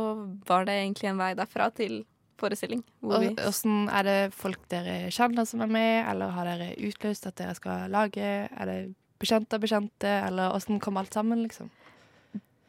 var 0.47 0.67
det 0.67 0.75
egentlig 0.81 1.09
en 1.11 1.21
vei 1.21 1.31
derfra 1.37 1.69
til 1.75 2.03
forestilling. 2.39 2.83
Og 3.05 3.23
Hvordan 3.23 3.89
Er 3.89 4.03
det 4.03 4.33
folk 4.35 4.59
dere 4.69 5.11
kjenner 5.13 5.47
som 5.47 5.61
er 5.61 5.71
med, 5.71 6.05
eller 6.11 6.35
har 6.35 6.45
dere 6.45 6.75
utløst 6.75 7.27
at 7.27 7.37
dere 7.39 7.55
skal 7.55 7.89
lage? 7.91 8.21
Er 8.51 8.65
det 8.65 8.79
bekjente 9.19 9.55
av 9.55 9.63
bekjente, 9.63 10.11
eller 10.27 10.55
åssen 10.55 10.79
kom 10.79 10.97
alt 10.97 11.13
sammen, 11.13 11.43
liksom? 11.47 11.69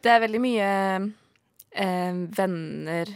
Det 0.02 0.12
er 0.12 0.22
veldig 0.22 0.40
mye 0.40 0.68
eh, 1.74 2.18
venner 2.38 3.10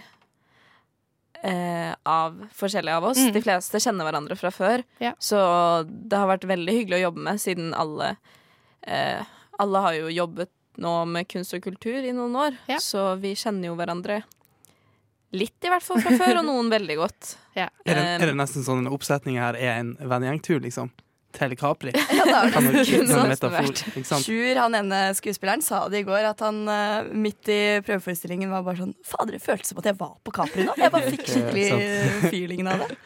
eh, 1.43 1.93
av 2.03 2.41
forskjellige 2.57 2.97
av 2.97 3.11
oss. 3.13 3.21
Mm. 3.23 3.33
De 3.37 3.43
fleste 3.45 3.81
kjenner 3.83 4.09
hverandre 4.09 4.37
fra 4.39 4.51
før. 4.55 4.85
Ja. 4.99 5.15
Så 5.23 5.39
det 5.87 6.19
har 6.19 6.31
vært 6.31 6.49
veldig 6.51 6.77
hyggelig 6.81 7.01
å 7.01 7.05
jobbe 7.09 7.27
med, 7.29 7.43
siden 7.43 7.75
alle 7.77 8.17
eh, 8.83 9.23
Alle 9.61 9.81
har 9.85 9.93
jo 9.93 10.09
jobbet 10.09 10.51
nå 10.81 10.93
med 11.09 11.29
kunst 11.31 11.55
og 11.57 11.63
kultur 11.65 12.01
i 12.01 12.13
noen 12.17 12.37
år, 12.41 12.57
Ja. 12.71 12.79
så 12.83 13.13
vi 13.21 13.35
kjenner 13.39 13.71
jo 13.71 13.77
hverandre 13.79 14.23
litt, 15.37 15.55
i 15.63 15.71
hvert 15.71 15.85
fall 15.87 16.01
fra 16.03 16.17
før, 16.19 16.41
og 16.41 16.49
noen 16.49 16.71
veldig 16.77 16.97
godt. 16.99 17.37
Ja. 17.55 17.69
Er 17.85 17.95
det, 17.95 18.01
Um, 18.01 18.23
er 18.25 18.27
det 18.33 18.39
nesten 18.41 18.65
sånn 18.67 18.83
en 18.87 18.91
oppsetning 18.95 19.37
her 19.39 19.55
er 19.59 19.77
en 19.79 19.95
vennegjengtur, 20.01 20.59
liksom? 20.65 20.91
Til 21.37 21.53
Capri? 21.55 21.93
Ja, 22.19 22.25
det 22.27 22.33
har 22.35 22.49
det. 22.51 22.81
kunne 22.91 24.03
sånn? 24.03 24.25
Sjur, 24.25 24.57
han 24.59 24.75
ene 24.75 24.99
skuespilleren, 25.15 25.63
sa 25.63 25.85
det 25.93 26.01
i 26.03 26.07
går 26.09 26.27
at 26.33 26.41
han 26.43 26.65
eh, 26.67 27.13
midt 27.15 27.47
i 27.55 27.61
prøveforestillingen 27.87 28.51
var 28.51 28.65
bare 28.67 28.81
sånn 28.83 28.97
Fader, 29.07 29.37
det 29.37 29.43
føltes 29.45 29.71
som 29.71 29.79
at 29.79 29.87
jeg 29.93 29.99
var 30.01 30.17
på 30.27 30.35
Capri 30.35 30.65
nå. 30.67 30.75
Jeg 30.81 30.91
bare 30.91 31.13
fikk 31.15 31.23
skikkelig 31.31 31.69
feelingen 32.33 32.73
av 32.73 32.83
det. 32.83 32.97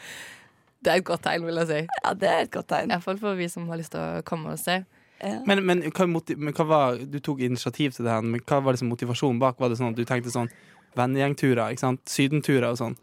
Det 0.84 0.92
er 0.94 1.02
et 1.02 1.06
godt 1.08 1.22
tegn, 1.28 1.44
vil 1.48 1.60
jeg 1.60 1.68
si. 1.74 1.82
Ja, 2.00 2.14
det 2.24 2.30
er 2.32 2.46
et 2.46 2.50
godt 2.56 2.68
tegn. 2.72 2.90
Iallfall 2.96 3.20
for 3.20 3.36
vi 3.36 3.50
som 3.52 3.68
har 3.68 3.76
lyst 3.80 3.92
til 3.92 4.00
å 4.00 4.24
komme 4.28 4.56
og 4.56 4.60
se. 4.60 4.80
Ja. 5.22 5.38
Men, 5.46 5.62
men, 5.64 5.82
hva, 5.94 6.06
men 6.36 6.52
hva 6.52 6.64
var 6.66 6.96
Du 7.08 7.20
tok 7.22 7.40
initiativ 7.40 7.92
til 7.94 8.04
det 8.04 8.10
her, 8.12 8.20
men 8.22 8.40
hva 8.44 8.58
var 8.60 8.74
liksom 8.74 8.90
motivasjonen 8.90 9.38
bak? 9.40 9.58
Var 9.60 9.70
det 9.70 9.78
sånn 9.78 9.92
at 9.94 9.96
du 9.96 10.04
tenkte 10.04 10.32
sånn 10.34 10.50
vennegjengturer, 10.98 11.70
ikke 11.72 11.84
sant? 11.86 12.02
Sydenturer 12.10 12.70
og 12.72 12.78
sånn? 12.80 12.96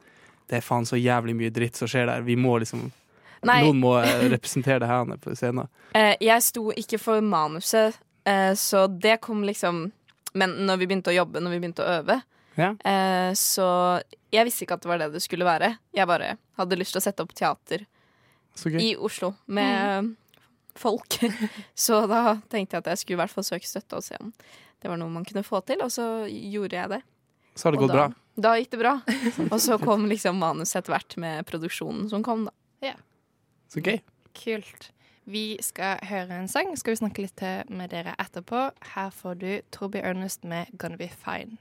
det 0.51 0.58
er 0.60 0.65
faen 0.65 0.84
så 0.84 0.98
jævlig 1.00 1.32
mye 1.39 1.51
dritt 1.56 1.77
som 1.80 1.88
skjer 1.88 2.10
der. 2.10 2.25
Vi 2.27 2.36
må 2.36 2.58
liksom 2.60 2.89
Nei, 3.48 3.62
Noen 3.63 3.80
må 3.82 3.94
eh, 4.03 4.25
representere 4.36 4.82
det 4.84 4.89
her 4.89 5.08
på 5.24 5.32
scenen. 5.34 5.70
eh, 5.98 6.13
jeg 6.22 6.44
sto 6.44 6.68
ikke 6.77 7.00
for 7.01 7.24
manuset, 7.25 7.96
eh, 8.27 8.51
så 8.60 8.84
det 8.91 9.22
kom 9.24 9.46
liksom 9.48 9.91
Men 10.34 10.53
når 10.68 10.77
vi 10.77 10.88
begynte 10.88 11.12
å 11.12 11.15
jobbe, 11.15 11.41
når 11.44 11.51
vi 11.56 11.60
begynte 11.60 11.84
å 11.84 11.96
øve, 12.01 12.22
Ja. 12.60 12.75
eh, 12.84 13.32
så 13.34 14.01
Jeg 14.32 14.46
visste 14.46 14.65
ikke 14.65 14.75
at 14.75 14.82
det 14.84 14.89
var 14.91 14.98
det 15.00 15.13
det 15.13 15.22
skulle 15.24 15.48
være. 15.48 15.77
Jeg 15.96 16.08
bare 16.08 16.38
hadde 16.58 16.77
lyst 16.77 16.94
til 16.94 17.00
å 17.01 17.03
sette 17.03 17.24
opp 17.24 17.34
teater 17.34 17.86
i 18.68 18.96
Oslo 19.00 19.34
med 19.48 20.15
folk. 20.80 21.20
Så 21.88 22.04
da 22.12 22.38
tenkte 22.51 22.78
jeg 22.78 22.86
at 22.86 22.92
jeg 22.94 23.01
skulle 23.01 23.20
i 23.20 23.22
hvert 23.24 23.34
fall 23.34 23.48
søke 23.48 23.70
støtte 23.70 24.00
og 24.00 24.06
se 24.06 24.20
om 24.22 24.34
det 24.82 24.90
var 24.90 24.98
noe 24.98 25.13
man 25.13 25.25
kunne 25.25 25.44
få 25.46 25.60
til, 25.62 25.78
og 25.86 25.92
så 25.94 26.25
gjorde 26.25 26.74
jeg 26.74 26.90
det. 26.90 27.01
Så 27.54 27.68
har 27.68 27.75
det 27.75 27.78
Og 27.78 27.84
gått 27.84 27.92
da, 27.94 27.98
bra. 28.00 28.22
Da 28.42 28.54
gikk 28.58 28.72
det 28.74 28.80
bra. 28.82 28.94
Og 29.51 29.60
så 29.62 29.78
kom 29.78 30.08
liksom 30.10 30.40
manuset 30.42 30.80
etter 30.80 30.96
hvert 30.96 31.16
med 31.22 31.46
produksjonen 31.46 32.08
som 32.10 32.24
kom, 32.25 32.48
da. 32.50 32.56
Ja. 32.82 32.96
Så 33.70 33.84
gøy. 33.86 34.00
Kult. 34.34 34.90
Vi 35.30 35.60
skal 35.62 36.01
høre 36.10 36.40
en 36.42 36.50
sang. 36.50 36.74
Skal 36.80 36.96
vi 36.96 37.01
snakke 37.04 37.28
litt 37.28 37.36
til 37.38 37.70
med 37.70 37.94
dere 37.94 38.16
etterpå. 38.18 38.72
Her 38.96 39.13
får 39.13 39.38
du 39.44 39.51
Torbjørn 39.75 40.16
Ernest 40.16 40.44
med 40.44 40.74
'Gonna 40.74 40.98
Be 40.98 41.12
Fine'. 41.13 41.60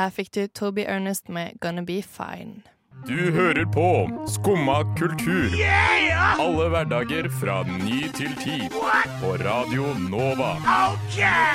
Der 0.00 0.10
fikk 0.10 0.34
du 0.34 0.48
Toby 0.48 0.80
Ernest 0.80 1.28
med 1.28 1.46
'Gonna 1.60 1.82
Be 1.82 2.02
Fine'. 2.02 2.62
Du 3.08 3.32
hører 3.32 3.64
på 3.72 4.08
Skumma 4.26 4.82
kultur. 4.98 5.44
Alle 6.40 6.68
hverdager 6.68 7.30
fra 7.40 7.62
ny 7.62 8.08
til 8.14 8.36
ti. 8.44 8.68
På 9.20 9.32
Radio 9.32 9.82
Nova. 10.08 10.52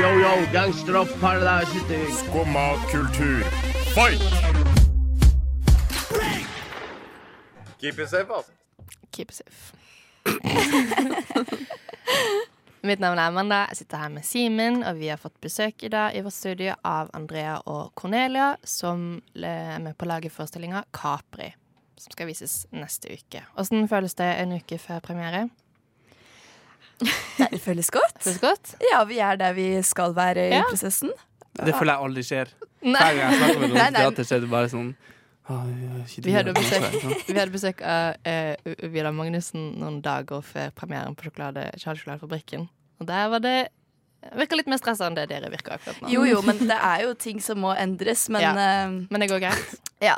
Yo, 0.02 0.10
yo, 0.24 0.34
gangsteropp, 0.54 1.10
paradise, 1.20 1.80
Skumma 2.20 2.68
kultur, 2.92 3.40
fight! 3.96 4.22
Keep 7.82 8.00
it 8.00 8.10
safe, 8.10 8.28
altså. 8.36 8.52
Keep 9.12 9.32
it 9.32 9.36
safe. 9.36 9.74
Mitt 12.86 13.00
navn 13.02 13.18
er 13.18 13.32
Amanda. 13.32 13.64
Jeg 13.72 13.80
sitter 13.82 13.98
her 14.04 14.12
med 14.14 14.26
Simen, 14.28 14.82
og 14.86 14.98
vi 15.00 15.08
har 15.10 15.18
fått 15.18 15.38
besøk 15.42 15.84
i 15.88 15.90
dag 15.90 16.14
i 16.16 16.22
vårt 16.26 16.36
studio 16.36 16.76
av 16.86 17.10
Andrea 17.18 17.56
og 17.72 17.94
Cornelia, 17.98 18.52
som 18.68 19.22
er 19.36 19.80
med 19.82 19.96
på 19.98 20.06
å 20.06 20.10
lage 20.12 20.30
forestillinga 20.34 20.84
Capri, 20.94 21.48
som 21.98 22.14
skal 22.14 22.30
vises 22.30 22.66
neste 22.76 23.16
uke. 23.16 23.42
Åssen 23.58 23.88
føles 23.90 24.14
det 24.20 24.28
en 24.44 24.54
uke 24.60 24.78
før 24.82 25.02
premiere? 25.08 25.48
Det 27.02 27.60
føles 27.64 27.90
godt. 27.92 28.22
Føles 28.24 28.40
godt? 28.44 28.76
Ja, 28.92 29.02
vi 29.10 29.18
er 29.24 29.40
der 29.42 29.56
vi 29.58 29.68
skal 29.84 30.14
være 30.16 30.46
i 30.50 30.54
Ja. 30.54 30.64
prosessen. 30.70 31.12
Det 31.56 31.74
føler 31.76 31.94
jeg 31.96 32.04
aldri 32.06 32.24
skjer. 32.28 32.54
Nei. 32.86 33.00
Hver 33.02 33.16
gang 33.18 33.32
jeg 33.32 33.40
snakker 33.42 33.60
med 33.60 33.70
noen 33.72 33.82
nei. 33.82 33.92
teater, 34.04 34.24
så 34.30 34.36
er 34.38 34.40
det 34.46 34.50
bare 34.52 34.70
sånn 34.70 34.96
«Å, 35.46 35.56
jeg 35.70 35.90
har 35.92 36.00
ikke 36.08 36.24
Vi 36.26 36.32
hadde 36.34 36.54
altså». 36.56 36.80
besøk, 36.82 37.26
vi 37.36 37.38
hadde 37.40 37.54
besøk 37.54 37.82
av 37.86 38.16
uh, 38.26 38.90
Vidar 38.90 39.12
Magnussen 39.14 39.76
noen 39.78 40.00
dager 40.06 40.42
før 40.42 40.72
premieren 40.74 41.14
på 41.18 41.28
sjokolade, 41.28 41.68
Sjokoladfabrikken. 41.82 42.68
Og 43.02 43.10
der 43.12 43.28
var 43.30 43.44
det 43.46 43.58
Virker 44.34 44.58
litt 44.58 44.66
mer 44.72 44.80
stressa 44.82 45.06
enn 45.06 45.14
det 45.14 45.28
dere 45.30 45.52
virker 45.54 45.76
akkurat 45.76 46.00
nå. 46.02 46.08
Jo 46.10 46.24
jo, 46.26 46.40
men 46.42 46.58
det 46.66 46.74
er 46.82 47.04
jo 47.04 47.12
ting 47.22 47.38
som 47.46 47.60
må 47.62 47.76
endres, 47.78 48.24
men 48.34 48.42
Ja. 48.42 48.54
uh, 48.58 48.96
Men 49.12 49.22
det 49.22 49.28
går 49.30 49.44
greit. 49.44 49.76
ja. 50.02 50.16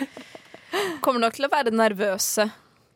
Kommer 1.04 1.20
nok 1.26 1.34
til 1.36 1.44
å 1.48 1.50
være 1.52 1.72
nervøse 1.74 2.46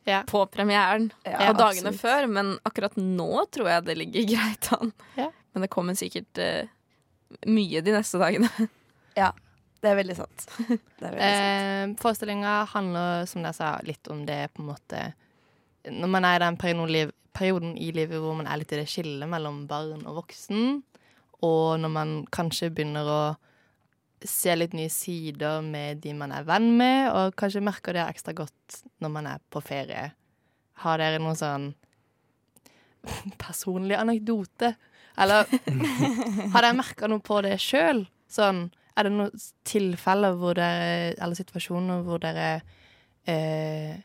Ja. 0.06 0.22
på 0.28 0.44
premieren 0.52 1.10
Ja, 1.24 1.50
og 1.50 1.56
dagene 1.58 1.90
absolutt. 1.92 2.00
før, 2.00 2.26
men 2.28 2.54
akkurat 2.68 2.96
nå 2.96 3.44
tror 3.52 3.68
jeg 3.68 3.84
det 3.84 3.96
ligger 3.98 4.26
greit 4.34 4.72
an. 4.78 4.92
Ja. 5.18 5.28
Men 5.54 5.62
det 5.66 5.70
kommer 5.72 5.94
sikkert 5.98 6.40
uh, 6.40 6.64
mye 7.46 7.80
de 7.84 7.92
neste 7.94 8.20
dagene. 8.20 8.50
Det 9.84 9.90
er 9.92 9.98
veldig 9.98 10.16
sant. 10.16 10.46
Det 11.00 11.10
sant. 11.10 11.20
Eh, 11.20 11.84
Forestillinga 12.00 12.54
handler, 12.72 13.26
som 13.28 13.44
dere 13.44 13.56
sa, 13.56 13.74
litt 13.84 14.08
om 14.12 14.24
det 14.24 14.46
på 14.54 14.64
en 14.64 14.70
måte 14.72 15.02
Når 15.92 16.08
man 16.08 16.24
er 16.24 16.38
i 16.38 16.44
den 16.46 16.56
perioden, 16.56 17.12
perioden 17.36 17.74
i 17.76 17.90
livet 17.92 18.22
hvor 18.22 18.36
man 18.38 18.48
er 18.48 18.62
litt 18.62 18.72
i 18.72 18.80
det 18.80 18.88
skillet 18.88 19.28
mellom 19.28 19.66
barn 19.68 20.06
og 20.08 20.22
voksen, 20.22 20.78
og 21.44 21.80
når 21.82 21.92
man 21.92 22.12
kanskje 22.32 22.70
begynner 22.72 23.10
å 23.10 23.22
se 24.24 24.54
litt 24.56 24.72
nye 24.72 24.88
sider 24.88 25.60
med 25.60 26.00
de 26.00 26.14
man 26.16 26.32
er 26.32 26.46
venn 26.48 26.70
med, 26.78 27.10
og 27.12 27.34
kanskje 27.36 27.60
merker 27.64 27.96
det 27.96 28.06
ekstra 28.06 28.32
godt 28.38 28.78
når 29.04 29.12
man 29.12 29.28
er 29.34 29.42
på 29.52 29.60
ferie. 29.60 30.06
Har 30.80 31.02
dere 31.02 31.20
noen 31.20 31.36
sånn 31.36 31.66
personlig 33.44 33.98
anekdote? 34.00 34.72
Eller 35.20 35.44
har 36.54 36.64
dere 36.64 36.78
merka 36.78 37.10
noe 37.10 37.20
på 37.24 37.42
det 37.44 37.58
sjøl? 37.62 38.06
Sånn, 38.30 38.70
er 38.94 39.06
det 39.06 39.12
noen 39.14 39.44
tilfeller 39.66 40.36
hvor 40.38 40.56
dere, 40.58 41.14
eller 41.18 41.38
situasjoner 41.38 42.04
hvor 42.06 42.22
dere 42.22 42.48
eh, 43.30 43.96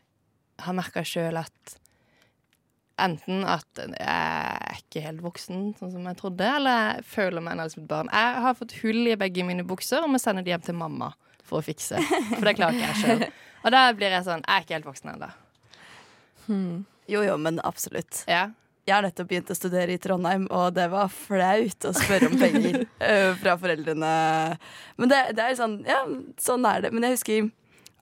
har 0.64 0.76
merka 0.76 1.04
sjøl 1.06 1.40
at 1.40 1.76
Enten 3.00 3.46
at 3.48 3.78
jeg 3.80 3.96
er 4.04 4.80
ikke 4.82 5.00
helt 5.00 5.22
voksen, 5.24 5.70
sånn 5.78 5.92
som 5.94 6.04
jeg 6.04 6.18
trodde, 6.18 6.44
eller 6.44 6.74
jeg 6.74 7.04
føler 7.08 7.40
meg 7.40 7.54
ennå 7.54 7.64
som 7.72 7.86
et 7.86 7.88
barn. 7.88 8.10
Jeg 8.12 8.42
har 8.44 8.58
fått 8.58 8.74
hull 8.82 9.08
i 9.08 9.14
begge 9.16 9.46
mine 9.48 9.64
bukser 9.64 10.04
og 10.04 10.10
må 10.12 10.20
sende 10.20 10.42
de 10.44 10.52
hjem 10.52 10.66
til 10.66 10.76
mamma 10.76 11.08
for 11.48 11.62
å 11.62 11.64
fikse. 11.64 11.96
For 12.34 12.44
det 12.44 12.58
klarer 12.58 12.76
ikke 12.76 12.90
jeg 12.90 13.00
sjøl. 13.00 13.24
Og 13.64 13.72
da 13.72 13.86
blir 13.96 14.12
jeg 14.12 14.26
sånn 14.26 14.44
Jeg 14.44 14.52
er 14.52 14.66
ikke 14.66 14.76
helt 14.76 14.90
voksen 14.90 15.14
ennå. 15.14 15.30
Jo 17.10 17.24
jo, 17.24 17.38
men 17.40 17.62
absolutt. 17.64 18.22
Ja. 18.28 18.50
Jeg 18.90 18.96
har 18.96 19.06
nettopp 19.06 19.28
begynt 19.30 19.50
å 19.52 19.54
studere 19.54 19.94
i 19.94 20.00
Trondheim, 20.02 20.48
og 20.50 20.72
det 20.74 20.88
var 20.90 21.12
flaut 21.14 21.86
å 21.86 21.92
spørre 21.94 22.26
om 22.26 22.34
penger 22.40 22.80
eh, 23.06 23.30
fra 23.38 23.54
foreldrene. 23.60 24.10
Men 24.98 25.12
det, 25.12 25.20
det 25.38 25.44
er 25.46 25.58
sånn, 25.60 25.76
ja, 25.86 26.00
sånn 26.42 26.66
er 26.66 26.82
det. 26.82 26.90
Men 26.90 27.06
jeg 27.06 27.14
husker 27.14 27.50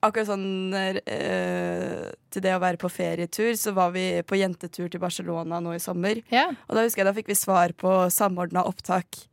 akkurat 0.01 0.31
sånn 0.31 0.77
eh, 0.79 2.07
Til 2.33 2.45
det 2.45 2.55
å 2.55 2.63
være 2.63 2.81
på 2.81 2.89
ferietur, 2.93 3.53
så 3.61 3.75
var 3.77 3.93
vi 3.93 4.07
på 4.25 4.39
jentetur 4.41 4.89
til 4.89 5.03
Barcelona 5.03 5.61
nå 5.61 5.77
i 5.77 5.83
sommer. 5.83 6.23
Ja. 6.33 6.47
Og 6.69 6.79
da 6.79 6.87
husker 6.87 7.05
jeg 7.05 7.11
da 7.11 7.17
fikk 7.21 7.29
vi 7.35 7.37
svar 7.37 7.77
på 7.77 7.99
samordna 8.15 8.65
opptak 8.69 9.27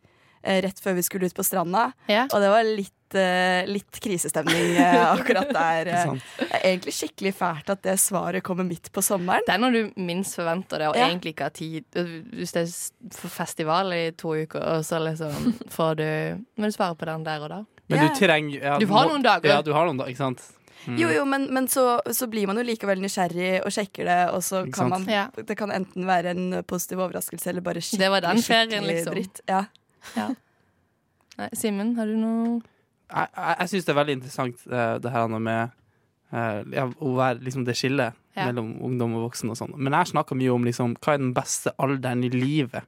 rett 0.46 0.80
før 0.84 0.94
vi 0.98 1.04
skulle 1.08 1.26
ut 1.30 1.36
på 1.38 1.44
stranda. 1.46 1.92
ja. 2.08 2.28
Og 2.32 2.42
det 2.42 2.50
var 2.54 2.64
litt, 2.68 3.16
eh, 3.18 3.66
litt 3.70 4.00
krisestemning 4.04 4.76
eh, 4.78 4.98
akkurat 5.16 5.50
der. 5.54 5.88
Eh. 5.88 6.14
Det 6.40 6.48
er 6.52 6.66
egentlig 6.72 6.94
skikkelig 6.98 7.34
fælt 7.38 7.70
at 7.74 7.82
det 7.86 7.98
svaret 8.02 8.44
kommer 8.46 8.64
midt 8.68 8.92
på 8.94 9.02
sommeren. 9.06 9.42
Det 9.48 9.54
er 9.56 9.62
når 9.64 9.72
du 9.78 10.02
minst 10.02 10.36
forventer 10.40 10.80
det, 10.84 10.90
og 10.92 10.98
Ja. 11.00 11.08
egentlig 11.10 11.36
ikke 11.36 11.48
har 11.50 11.56
tid. 11.56 11.86
Hvis 12.36 12.54
det 12.56 12.66
er 12.66 13.30
festival 13.30 13.94
i 13.94 14.04
to 14.18 14.36
uker, 14.36 14.62
og 14.62 14.84
så 14.86 15.00
liksom 15.04 15.54
får 15.70 15.96
du 16.02 16.06
Men 16.58 16.70
du 16.70 16.76
svarer 16.76 16.96
på 17.00 17.06
den 17.10 17.24
der 17.24 17.42
og 17.46 17.50
da. 17.50 17.64
Men 17.88 18.00
Ja. 18.02 18.08
du 18.10 18.16
trenger 18.20 18.62
ja, 18.62 18.78
Du 18.80 18.88
har 18.88 19.08
noen 19.08 19.22
dager. 19.24 19.50
Ja, 19.50 19.62
du 19.62 19.74
har 19.74 19.86
noen 19.86 19.98
dager, 19.98 20.10
ikke 20.14 20.24
sant? 20.26 20.42
Mm. 20.86 20.98
Jo, 21.02 21.08
jo, 21.10 21.24
men, 21.26 21.48
men 21.54 21.66
så, 21.68 22.00
så 22.14 22.28
blir 22.30 22.46
man 22.46 22.58
jo 22.58 22.64
likevel 22.64 23.00
nysgjerrig 23.02 23.64
og 23.66 23.72
sjekker 23.74 24.06
det, 24.06 24.18
og 24.36 24.44
så 24.46 24.60
kan 24.74 24.90
man 24.92 25.06
Ja. 25.10 25.28
Det 25.34 25.56
kan 25.58 25.72
enten 25.74 26.06
være 26.06 26.30
en 26.36 26.64
positiv 26.68 27.00
overraskelse 27.02 27.48
eller 27.50 27.62
bare 27.66 27.82
skikkelig, 27.82 28.00
Det 28.04 28.10
var 28.14 28.22
den 28.22 28.42
ferien, 28.46 28.70
skikkelig 28.84 28.96
liksom. 29.00 29.14
dritt. 29.16 29.42
Ja. 29.50 29.64
Nei, 30.16 31.50
Simen, 31.58 31.96
har 31.98 32.08
du 32.08 32.16
noe 32.20 32.62
Jeg, 33.12 33.28
jeg, 33.36 33.56
jeg 33.60 33.72
syns 33.72 33.86
det 33.88 33.92
er 33.94 33.98
veldig 34.00 34.16
interessant 34.20 34.62
eh, 34.72 34.94
det 35.04 35.12
her 35.14 35.28
med 35.36 35.74
eh, 36.32 36.62
ja, 36.74 36.86
å 36.88 37.12
være 37.18 37.44
liksom 37.46 37.66
det 37.68 37.76
skillet 37.80 38.16
Ja. 38.36 38.50
mellom 38.50 38.74
ungdom 38.84 39.14
og 39.16 39.30
voksen 39.30 39.52
og 39.54 39.56
sånn. 39.56 39.76
Men 39.80 39.94
jeg 39.96 40.10
snakker 40.12 40.36
mye 40.36 40.52
om 40.52 40.66
liksom, 40.68 40.96
hva 41.00 41.14
er 41.14 41.22
den 41.22 41.30
beste 41.38 41.72
alderen 41.80 42.24
i 42.28 42.32
livet 42.34 42.84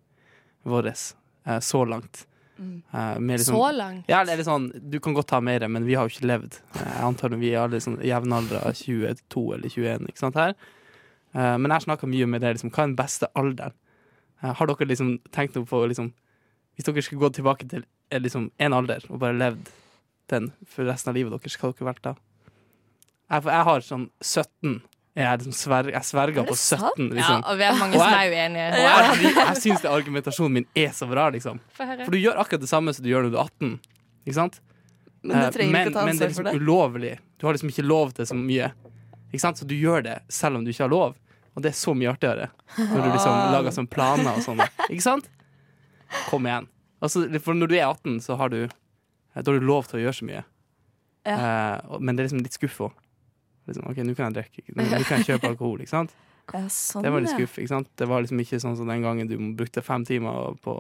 vårt 0.67 0.89
eh, 0.91 1.59
så 1.63 1.86
langt. 1.88 2.25
Mm. 2.57 2.81
Eh, 2.91 3.19
med 3.19 3.38
liksom, 3.39 3.55
Så 3.55 3.69
langt? 3.77 4.09
Ja, 4.12 4.24
det 4.25 4.33
er 4.33 4.41
litt 4.41 4.50
sånn, 4.50 4.65
Du 4.91 4.97
kan 5.00 5.13
godt 5.15 5.29
ta 5.29 5.39
mer, 5.39 5.63
men 5.71 5.86
vi 5.88 5.95
har 5.95 6.07
jo 6.09 6.12
ikke 6.17 6.27
levd. 6.27 6.57
Eh, 6.75 6.81
Jeg 6.97 7.05
antar 7.07 7.29
vi 7.39 7.53
er 7.53 7.62
alle 7.63 7.79
sånn 7.79 8.00
jevnaldra 8.03 8.63
22 8.81 9.45
eller 9.55 9.69
21. 9.69 10.07
ikke 10.12 10.24
sant 10.25 10.36
her 10.41 10.55
Eh, 11.36 11.57
Men 11.59 11.69
jeg 11.71 11.83
snakker 11.86 12.07
mye 12.09 12.25
med 12.25 12.41
det. 12.41 12.53
Liksom, 12.55 12.71
hva 12.71 12.83
er 12.83 12.88
den 12.88 12.95
beste 12.97 13.27
alderen? 13.36 13.74
Har 14.41 14.67
dere 14.67 14.88
liksom 14.88 15.17
tenkt 15.31 15.55
noe 15.55 15.65
på 15.67 15.79
liksom, 15.91 16.12
Hvis 16.77 16.86
dere 16.88 17.01
skulle 17.03 17.24
gått 17.25 17.36
tilbake 17.39 17.67
til 17.69 17.84
eh, 18.12 18.19
liksom, 18.22 18.51
en 18.62 18.74
alder 18.77 19.03
og 19.10 19.19
bare 19.19 19.34
levd 19.38 19.69
den 20.29 20.51
for 20.69 20.86
resten 20.86 21.10
av 21.12 21.15
livet 21.17 21.34
deres, 21.34 21.55
hva 21.57 21.69
hadde 21.72 21.79
dere 21.79 21.88
vært 21.89 22.03
da? 22.05 22.13
Jeg, 23.27 23.41
for 23.43 23.51
jeg 23.51 23.65
har 23.67 23.84
sånn 23.88 24.05
17. 24.24 24.77
Jeg, 25.17 25.39
liksom 25.41 25.55
sver, 25.57 25.88
jeg 25.89 26.05
sverger 26.05 26.43
Er 26.43 26.48
på 26.48 26.53
17, 26.55 26.77
Ja, 26.77 27.15
liksom. 27.17 27.39
og 27.50 27.57
vi 27.57 27.63
er 27.65 27.77
mange 27.79 27.98
Og 27.98 28.03
som 28.03 28.13
er 28.13 28.29
uenige. 28.29 28.67
Og 28.69 28.84
jeg, 28.84 29.17
jeg, 29.25 29.34
jeg 29.39 29.62
syns 29.63 29.86
argumentasjonen 29.89 30.53
min 30.60 30.67
er 30.77 30.91
så 30.93 31.07
bra, 31.10 31.24
liksom. 31.34 31.57
For 31.75 32.13
du 32.13 32.19
gjør 32.22 32.38
akkurat 32.43 32.62
det 32.62 32.69
samme 32.69 32.93
som 32.93 33.03
du 33.03 33.10
gjør 33.10 33.25
når 33.25 33.34
du 33.34 33.38
er 33.41 33.48
18. 33.50 33.72
Ikke 34.27 34.38
sant? 34.38 34.60
Men 35.25 35.34
du 35.41 35.60
Eh, 35.60 35.72
men, 35.74 35.88
ikke 35.88 35.96
ta 35.98 36.03
men 36.05 36.19
det 36.22 36.27
er 36.27 36.29
liksom 36.36 36.46
det. 36.46 36.53
ulovlig. 36.62 37.15
Du 37.41 37.48
har 37.48 37.57
liksom 37.57 37.72
ikke 37.74 37.88
lov 37.88 38.13
til 38.13 38.29
så 38.29 38.38
mye. 38.38 38.69
Ikke 39.34 39.41
sant? 39.41 39.57
Så 39.57 39.65
du 39.67 39.74
gjør 39.75 40.05
det 40.05 40.19
selv 40.29 40.60
om 40.62 40.63
du 40.63 40.69
ikke 40.72 40.86
har 40.86 40.93
lov. 40.93 41.17
Og 41.57 41.63
det 41.65 41.72
er 41.74 41.79
så 41.81 41.96
mye 41.98 42.12
artigere 42.13 42.51
når 42.77 43.01
du 43.01 43.10
liksom 43.10 43.34
Ah. 43.34 43.50
lager 43.57 43.74
sånne 43.74 43.89
planer 43.89 44.38
og 44.38 44.46
sånn. 44.46 44.62
Ikke 44.93 45.01
sant? 45.03 45.25
Kom 46.27 46.47
igjen. 46.47 46.69
Altså, 47.03 47.25
for 47.43 47.57
når 47.57 47.71
du 47.71 47.75
er 47.77 47.87
18, 47.87 48.21
så 48.25 48.37
har 48.39 48.49
du 48.53 48.61
Da 48.67 49.43
har 49.45 49.59
du 49.59 49.65
lov 49.65 49.85
til 49.85 49.99
å 49.99 50.05
gjøre 50.07 50.17
så 50.17 50.25
mye. 50.25 50.43
Eh, 51.27 51.97
men 51.99 52.15
det 52.15 52.23
er 52.23 52.29
liksom 52.29 52.41
litt 52.45 52.55
skuff 52.55 52.79
òg. 52.87 52.95
Liksom, 53.67 53.83
OK, 53.91 53.99
nå 54.07 54.15
kan 54.15 54.31
jeg 54.31 54.37
drikke. 54.39 54.63
Nå, 54.73 54.87
kan 55.05 55.19
jeg 55.19 55.27
kjøpe 55.27 55.49
alkohol. 55.53 55.83
Ikke 55.83 55.93
sant? 55.93 56.15
Ja, 56.47 56.63
sånn, 56.71 57.03
Det 57.03 57.11
var 57.11 57.23
litt 57.23 57.33
skuff, 57.33 57.57
ikke 57.59 57.73
sant? 57.73 57.89
Det 57.99 58.07
var 58.07 58.23
liksom 58.23 58.39
ikke 58.39 58.59
sånn 58.63 58.77
som 58.79 58.89
den 58.89 59.03
gangen 59.03 59.27
du 59.27 59.35
brukte 59.59 59.83
fem 59.83 60.05
timer 60.07 60.55
på 60.63 60.77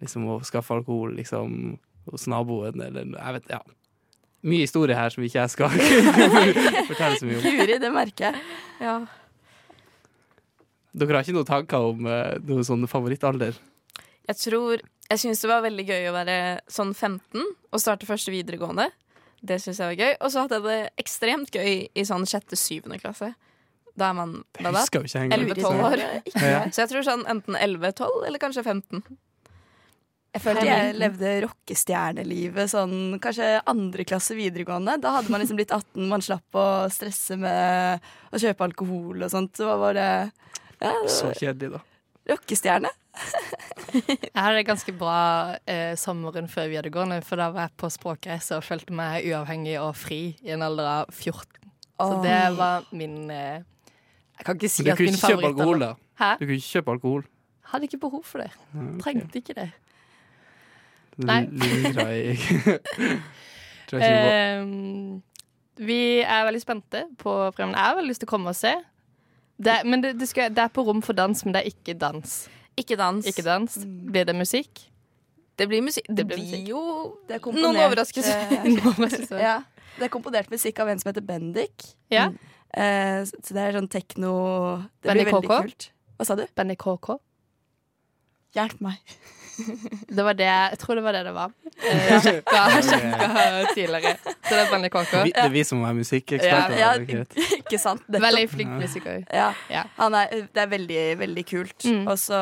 liksom 0.00 0.24
å 0.32 0.38
skaffe 0.44 0.74
alkohol 0.74 1.12
liksom 1.18 1.76
hos 2.10 2.24
naboen, 2.28 2.80
eller 2.84 3.12
jeg 3.12 3.36
vet, 3.36 3.52
ja. 3.52 3.60
Mye 4.44 4.64
historie 4.66 4.96
her 4.96 5.12
som 5.12 5.24
ikke 5.24 5.40
jeg 5.40 5.52
skal 5.54 5.70
fortelle 6.90 7.20
så 7.20 7.28
mye 7.28 7.38
om. 7.38 7.44
Guri, 7.44 7.78
det 7.80 7.92
merker 7.92 8.26
jeg. 8.26 8.42
Ja. 8.84 8.96
Dere 10.94 11.16
har 11.16 11.24
ikke 11.24 11.36
noen 11.36 11.48
tanker 11.48 11.86
om 11.92 12.04
uh, 12.08 12.34
noe 12.44 12.64
sånn 12.66 12.84
favorittalder? 12.90 13.56
Jeg 14.24 14.40
tror 14.40 14.82
Jeg 15.10 15.20
syns 15.20 15.42
det 15.44 15.50
var 15.50 15.64
veldig 15.64 15.84
gøy 15.84 16.06
å 16.08 16.14
være 16.14 16.36
sånn 16.72 16.94
15 16.94 17.42
og 17.44 17.80
starte 17.82 18.08
første 18.08 18.32
videregående. 18.32 18.86
Det 19.44 19.58
syns 19.60 19.82
jeg 19.82 19.90
var 19.90 19.98
gøy. 20.00 20.14
Og 20.24 20.32
så 20.32 20.44
hadde 20.44 20.60
jeg 20.60 20.64
det 20.64 21.02
ekstremt 21.02 21.52
gøy 21.52 21.74
i 21.92 22.04
sånn 22.08 22.24
sjette-syvende 22.28 22.96
klasse. 23.02 23.34
Da 23.94 24.08
er 24.08 24.16
man 24.16 24.32
da, 24.56 24.70
da? 24.70 24.80
husker 24.80 25.04
jo 25.04 25.20
11-12 25.28 25.84
år. 25.90 26.02
Ja. 26.40 26.64
Så 26.72 26.82
jeg 26.82 26.90
tror 26.94 27.04
sånn 27.06 27.26
enten 27.30 27.58
11-12 27.58 28.24
eller 28.26 28.42
kanskje 28.42 28.64
15. 28.64 29.04
Jeg 30.34 30.42
følte 30.42 30.64
jeg 30.66 30.94
levde 30.98 31.32
rockestjernelivet 31.44 32.72
sånn 32.72 33.20
kanskje 33.22 33.60
andre 33.70 34.06
klasse 34.08 34.34
videregående. 34.34 34.96
Da 35.04 35.12
hadde 35.14 35.30
man 35.30 35.44
liksom 35.44 35.60
blitt 35.60 35.70
18, 35.70 36.08
man 36.10 36.24
slapp 36.26 36.58
å 36.58 36.66
stresse 36.90 37.38
med 37.38 38.02
å 38.34 38.40
kjøpe 38.42 38.66
alkohol 38.66 39.22
og 39.22 39.30
sånt. 39.30 39.54
Så 39.60 39.76
var 39.78 39.94
det 39.94 40.08
ja, 40.80 40.90
det 40.90 41.12
Så 41.14 41.30
kjedelig, 41.38 41.76
da. 41.76 41.84
Rockestjerne. 42.32 42.90
Jeg 43.94 44.34
hadde 44.34 44.56
det 44.56 44.66
ganske 44.66 44.92
bra 44.98 45.18
eh, 45.70 45.92
sommeren 45.98 46.48
før 46.50 46.70
videregående, 46.72 47.20
for 47.22 47.38
da 47.38 47.50
var 47.54 47.68
jeg 47.68 47.76
på 47.78 47.90
språkreise 47.94 48.58
og 48.58 48.64
følte 48.66 48.96
meg 48.96 49.28
uavhengig 49.30 49.76
og 49.78 49.92
fri 49.96 50.22
i 50.42 50.54
en 50.54 50.64
alder 50.66 50.88
av 50.90 51.12
14. 51.12 51.70
Så 51.94 52.08
Oi. 52.10 52.24
det 52.24 52.40
var 52.58 52.88
min 52.90 53.30
eh, 53.30 53.62
Jeg 54.38 54.48
kan 54.48 54.58
ikke 54.58 54.72
si 54.72 54.82
Men 54.82 54.86
du 54.86 54.90
at 54.90 54.98
kunne 54.98 55.12
min 55.12 55.18
ikke 55.20 55.30
kjøpe 55.30 55.46
alkohol, 55.52 55.84
da. 55.84 55.92
Hæ? 56.18 56.32
Du 56.40 56.44
kunne 56.44 56.58
ikke 56.58 56.72
kjøpe 56.72 56.96
alkohol. 56.96 57.24
Hadde 57.70 57.88
ikke 57.90 58.00
behov 58.02 58.24
for 58.24 58.42
det. 58.42 58.50
Ja, 58.74 58.80
ok. 58.80 58.98
Trengte 59.04 59.38
ikke 59.38 59.54
det. 59.60 59.70
Du 61.14 61.26
Nei. 61.30 61.40
Tror 61.94 62.10
jeg 62.14 62.34
ikke 62.34 62.80
Ehm, 63.94 65.22
vi 65.78 66.00
er 66.22 66.44
veldig 66.48 66.60
spente 66.62 67.04
på 67.18 67.30
programmet. 67.30 67.76
Jeg 67.78 67.86
har 67.86 67.94
veldig 67.98 68.10
lyst 68.10 68.24
til 68.24 68.28
å 68.28 68.32
komme 68.32 68.50
og 68.50 68.58
se. 68.58 68.72
Det, 69.54 69.76
men 69.86 70.02
det, 70.02 70.16
det, 70.18 70.28
skal, 70.28 70.50
det 70.50 70.64
er 70.64 70.72
på 70.74 70.82
rom 70.82 71.02
for 71.02 71.14
dans, 71.14 71.44
men 71.44 71.54
det 71.54 71.62
er 71.62 71.70
ikke 71.70 71.94
dans. 71.98 72.32
Ikke 72.80 72.96
dans. 72.98 73.26
Ikke 73.26 73.44
dans. 73.46 73.76
Blir 73.84 74.26
det 74.26 74.34
musikk? 74.36 74.84
Det 75.54 75.68
blir 75.70 75.82
musikk. 75.86 76.08
Det, 76.10 76.24
blir 76.26 76.40
musikk. 76.42 76.68
jo 76.68 76.80
Det 77.28 77.36
er 77.36 77.52
noen 77.54 77.76
overraskelser. 77.84 78.54
eh, 78.58 79.42
ja, 79.46 79.60
det 79.98 80.08
er 80.08 80.10
komponert 80.10 80.50
musikk 80.50 80.80
av 80.82 80.90
en 80.90 80.98
som 80.98 81.12
heter 81.12 81.22
Bendik. 81.22 81.92
Ja. 82.10 82.30
Eh, 82.74 83.22
så 83.22 83.54
det 83.54 83.62
er 83.62 83.76
sånn 83.78 83.86
tekno 83.92 84.32
Det 84.98 85.12
Bendik 85.12 85.28
blir 85.28 85.36
veldig 85.36 85.50
KK? 85.50 85.60
kult. 85.68 85.88
Hva 86.18 86.26
sa 86.26 86.34
du? 86.38 86.42
Benny 86.58 86.74
KK. 86.78 87.14
Hjelp 88.54 88.82
meg. 88.82 89.14
Det 90.14 90.24
var 90.26 90.36
det, 90.38 90.46
jeg 90.48 90.78
tror 90.82 90.98
det 90.98 91.04
var 91.04 91.12
det 91.16 91.22
det 91.26 91.34
var. 91.36 91.52
Eh, 91.84 92.06
Jeg 92.10 92.22
sjekka, 92.24 92.62
sjekka 92.86 93.28
tidligere. 93.74 94.14
Så 94.24 94.50
det 94.50 94.58
er 94.64 94.70
Benny 94.72 94.88
KK. 94.92 95.12
Vi, 95.24 95.32
det 95.36 95.44
er 95.44 95.52
vi 95.54 95.62
som 95.68 95.84
er 95.88 95.94
musikkeksperter. 95.98 96.76
Ja, 96.78 96.92
ja, 96.94 97.00
ikke 97.00 97.24
ikke 97.60 97.78
sant? 97.82 98.02
Nettopp. 98.08 98.26
Veldig 98.28 98.44
flink 98.52 98.74
musiker. 98.82 99.22
Ja. 99.32 99.52
Ja. 99.70 99.84
Han 100.00 100.14
er, 100.18 100.34
det 100.54 100.64
er 100.66 100.70
veldig, 100.74 101.04
veldig 101.22 101.46
kult. 101.50 101.76
Mm. 101.86 102.06
Og 102.10 102.18
så 102.18 102.40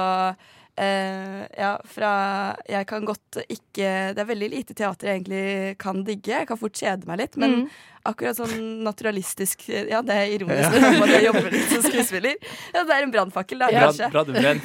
eh, 0.78 1.46
Ja, 1.58 1.78
fra 1.84 2.54
Jeg 2.68 2.86
kan 2.86 3.04
godt 3.04 3.36
ikke 3.48 4.14
Det 4.14 4.18
er 4.22 4.26
veldig 4.28 4.50
lite 4.50 4.74
teater 4.74 5.06
jeg 5.08 5.20
egentlig 5.22 5.78
kan 5.78 6.04
digge. 6.04 6.32
Jeg 6.38 6.46
kan 6.48 6.56
fort 6.60 6.72
kjede 6.72 7.06
meg 7.06 7.18
litt. 7.18 7.36
Men 7.36 7.50
Mm. 7.62 7.68
akkurat 8.04 8.36
sånn 8.36 8.82
naturalistisk 8.82 9.68
Ja, 9.68 10.02
det 10.02 10.10
er 10.16 10.26
ironisk 10.38 10.70
når 10.82 10.98
man 10.98 11.08
jobber 11.22 11.50
litt 11.52 11.68
som 11.70 11.82
skuespiller. 11.82 12.34
Ja, 12.74 12.84
det 12.84 12.90
er 12.96 13.02
en 13.02 13.10
brannfakkel, 13.12 13.58
da, 13.58 13.68
ja. 13.70 13.80
kanskje. 13.90 14.10
bra 14.10 14.24
kunst. 14.24 14.64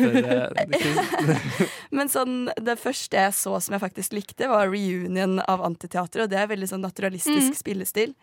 Men 1.92 2.08
sånn, 2.10 2.50
det 2.60 2.78
første 2.82 3.18
jeg 3.18 3.34
så 3.38 3.60
som 3.62 3.74
jeg 3.78 3.82
faktisk 3.84 4.14
likte, 4.18 4.48
var 4.50 4.68
reunion 4.72 5.39
av 5.48 5.62
Antiteater, 5.67 6.24
og 6.26 6.30
det 6.32 6.39
er 6.41 6.48
veldig 6.50 6.67
sånn 6.72 6.82
naturalistisk 6.86 7.52
Mm. 7.54 7.56
spillestil. 7.56 8.13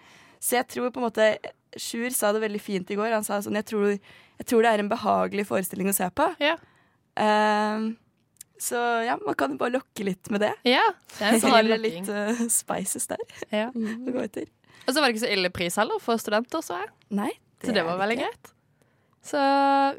Så 0.40 0.56
jeg 0.58 0.66
tror 0.68 0.90
på 0.90 0.98
en 1.00 1.06
måte 1.10 1.36
Sjur 1.76 2.10
sa 2.14 2.30
det 2.32 2.38
veldig 2.42 2.60
fint 2.62 2.90
i 2.90 2.94
går. 2.94 3.10
Han 3.10 3.24
sa 3.26 3.40
sånn 3.42 3.54
jeg 3.58 3.64
tror, 3.66 3.98
jeg 4.38 4.46
tror 4.46 4.62
det 4.62 4.70
er 4.70 4.78
en 4.84 4.88
behagelig 4.92 5.42
forestilling 5.48 5.88
å 5.90 5.94
se 5.96 6.06
på. 6.14 6.28
Ja. 6.38 6.54
Ehm, 7.20 7.94
så 8.60 8.80
ja, 9.04 9.18
man 9.20 9.36
kan 9.38 9.54
jo 9.54 9.60
bare 9.60 9.74
lokke 9.76 10.06
litt 10.06 10.30
med 10.32 10.40
det. 10.46 10.52
Ja, 10.68 10.82
det 11.18 11.28
er 11.28 11.38
Så 11.42 11.52
har 11.52 11.66
dere 11.66 11.80
litt 11.82 12.08
uh, 12.08 12.44
spices 12.50 13.06
der 13.10 13.22
Ja. 13.50 13.68
å 13.74 14.14
gå 14.14 14.22
etter. 14.24 14.48
Og 14.84 14.92
så 14.92 15.00
var 15.00 15.08
det 15.08 15.16
ikke 15.16 15.26
så 15.26 15.32
ille 15.32 15.50
pris 15.54 15.76
heller 15.80 16.00
for 16.02 16.20
studenter, 16.20 16.62
så 16.64 16.82
jeg. 16.82 16.92
Nei, 17.16 17.30
Så 17.64 17.72
det 17.76 17.84
var 17.86 17.98
veldig 18.00 18.18
greit. 18.20 18.50
Så 19.24 19.40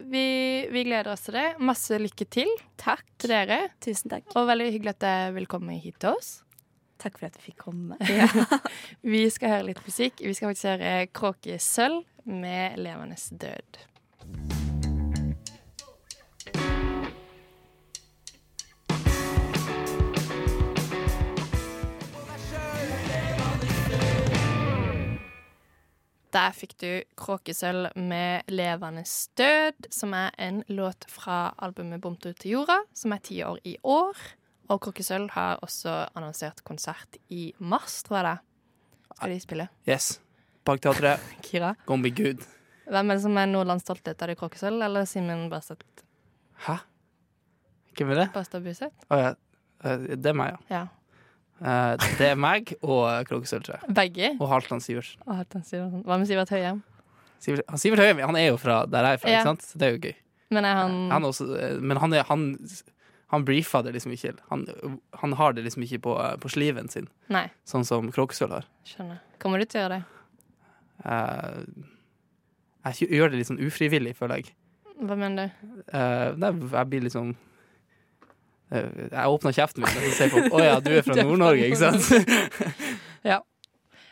vi, 0.05 0.25
vi 0.69 0.83
gleder 0.85 1.09
oss 1.15 1.23
til 1.25 1.33
det. 1.39 1.45
Masse 1.57 1.97
lykke 1.97 2.27
til 2.29 2.51
Takk. 2.77 3.05
til 3.17 3.33
dere. 3.33 3.71
Tusen 3.81 4.11
takk. 4.13 4.27
Og 4.37 4.45
veldig 4.45 4.67
hyggelig 4.69 4.93
at 4.93 5.01
dere 5.01 5.31
vil 5.39 5.47
komme 5.49 5.79
hit 5.81 5.97
til 6.03 6.13
oss. 6.13 6.43
Takk 7.01 7.17
for 7.17 7.27
at 7.31 7.39
vi 7.39 7.49
fikk 7.49 7.65
komme. 7.65 7.97
Vi 9.15 9.25
skal 9.33 9.51
høre 9.51 9.67
litt 9.73 9.81
musikk. 9.85 10.21
Vi 10.23 10.31
skal 10.37 10.53
faktisk 10.53 10.69
høre 10.71 10.93
Kråkesølv 11.11 12.05
med 12.29 12.79
Levendes 12.79 13.27
død. 13.35 13.83
Der 26.35 26.51
fikk 26.51 26.73
du 26.81 26.89
Kråkesølv 27.15 27.93
med 27.95 28.49
Levende 28.51 29.05
død, 29.39 29.85
som 29.93 30.13
er 30.17 30.33
en 30.41 30.63
låt 30.67 31.05
fra 31.07 31.53
albumet 31.63 32.01
'Bomt 32.01 32.25
ut 32.25 32.35
til 32.39 32.51
jorda, 32.57 32.81
som 32.93 33.13
er 33.13 33.21
ti 33.23 33.37
år 33.43 33.57
i 33.63 33.77
år. 33.83 34.17
Og 34.69 34.81
Kråkesølv 34.81 35.29
har 35.31 35.59
også 35.63 36.09
annonsert 36.15 36.63
konsert 36.63 37.17
i 37.29 37.53
mars, 37.59 38.03
tror 38.03 38.17
jeg 38.17 38.25
det. 38.25 38.37
Skal 39.15 39.29
de 39.31 39.39
spille? 39.39 39.67
Yes. 39.87 40.21
Parkteatret, 40.65 41.19
Kira? 41.45 41.75
gonna 41.85 42.03
be 42.03 42.11
good. 42.11 42.43
Hvem 42.89 43.09
er 43.09 43.13
det 43.15 43.21
som 43.21 43.37
er 43.37 43.45
Nordlands 43.45 43.83
stolthet? 43.83 44.21
Er 44.21 44.27
det 44.27 44.37
Kråkesølv 44.37 44.81
eller 44.83 45.05
Simen 45.05 45.49
Barstad 45.49 45.77
Hæ? 46.67 46.75
Hvem 47.97 48.09
er 48.11 48.15
det? 48.15 48.29
Barstad 48.33 48.61
Buseth? 48.63 48.95
Å 49.09 49.15
ja. 49.21 49.33
Eh, 49.83 49.97
Det 50.17 50.25
er 50.25 50.33
meg, 50.33 50.57
ja. 50.69 50.79
Ja. 50.79 50.87
Eh, 51.61 51.95
Det 52.19 52.27
er 52.31 52.35
meg 52.35 52.73
og 52.81 53.05
tror. 53.29 53.79
Begge? 53.95 54.33
Og 54.39 54.49
Halvdan 54.49 54.81
Sivertsen. 54.83 55.21
Hva 55.25 56.17
med 56.19 56.27
Sivert 56.27 56.49
Høyem? 56.51 56.81
Sivert, 57.39 57.63
han 57.69 57.77
Sivert 57.79 57.99
Høyem 58.03 58.19
han 58.25 58.35
er 58.39 58.49
jo 58.49 58.57
fra 58.57 58.81
der 58.89 59.03
jeg 59.07 59.13
er 59.13 59.17
fra, 59.21 59.29
Ja. 59.29 59.39
ikke 59.39 59.49
sant? 59.53 59.61
Så 59.63 59.77
det 59.79 59.87
er 59.87 59.95
jo 59.95 60.01
gøy. 60.09 60.15
Men 60.51 60.63
han, 60.63 60.97
Han 61.11 61.23
også, 61.23 61.47
eh, 61.57 61.79
men 61.81 61.97
han, 61.97 62.13
er, 62.13 62.23
han, 62.23 62.43
han 63.33 63.45
briefa 63.45 63.81
det 63.83 63.93
liksom 63.95 64.11
ikke. 64.11 64.33
Han, 64.49 64.65
han 65.21 65.33
har 65.33 65.53
det 65.53 65.63
liksom 65.63 65.83
ikke 65.83 65.99
på, 66.05 66.15
på 66.41 66.49
sliven 66.51 66.89
sin, 66.89 67.07
Nei, 67.29 67.47
sånn 67.65 67.85
som 67.85 68.11
Kråkesølv 68.11 68.51
har. 68.51 68.65
skjønner. 68.85 69.19
Kommer 69.39 69.59
du 69.59 69.65
til 69.65 69.79
å 69.79 69.83
gjøre 69.85 69.97
det? 69.97 70.05
Uh, 71.05 71.63
jeg 72.85 73.09
gjør 73.09 73.31
det 73.33 73.39
litt 73.41 73.49
sånn 73.49 73.59
ufrivillig, 73.65 74.15
føler 74.15 74.41
jeg. 74.43 74.53
Hva 75.01 75.15
mener 75.19 75.49
du? 75.49 75.65
Uh, 75.91 76.35
jeg 76.71 76.87
blir 76.91 77.01
liksom 77.07 77.31
eh, 77.33 77.35
Jeg 78.71 79.27
åpner 79.29 79.53
kjeften 79.53 79.83
min, 79.85 79.91
og 79.97 80.05
så 80.09 80.13
sier 80.17 80.31
folk 80.33 80.53
'Å 80.53 80.63
ja, 80.63 80.79
du 80.85 80.89
er 80.95 81.03
fra 81.05 81.15
Nord-Norge', 81.21 81.67
ikke 81.69 81.83
sant? 81.83 82.07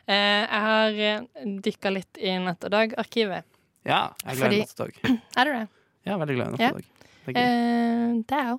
Eh, 0.03 0.43
jeg 0.43 0.61
har 0.65 0.97
eh, 0.99 1.21
dykka 1.63 1.91
litt 1.95 2.17
i 2.19 2.33
Natt 2.43 2.65
og 2.67 2.73
Dag-arkivet. 2.73 3.45
ja, 3.87 4.09
jeg 4.25 4.33
er 4.33 4.39
glad 4.41 4.53
i 4.53 4.59
Natt 4.59 4.73
og 4.73 4.89
Dag. 4.89 4.97
Er 5.39 5.47
du 5.47 5.51
det? 5.53 5.67
Ja, 6.03 6.17
veldig 6.19 6.35
glad 6.35 6.47
i 6.47 6.51
Natt 6.51 6.59
Ja. 6.59 6.71
og 6.73 6.81
Dag. 6.81 6.89
Det 7.23 7.35
er 7.37 7.39
jeg 7.39 8.33
Eh, 8.33 8.49
jo. 8.49 8.57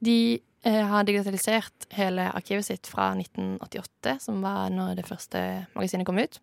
De 0.00 0.14
eh, 0.64 0.86
har 0.88 1.04
digitalisert 1.04 1.86
hele 1.92 2.30
arkivet 2.32 2.64
sitt 2.64 2.88
fra 2.88 3.10
1988, 3.14 4.16
som 4.24 4.40
var 4.40 4.70
når 4.72 4.96
det 4.96 5.04
første 5.06 5.66
magasinet 5.76 6.06
kom 6.08 6.16
ut, 6.22 6.40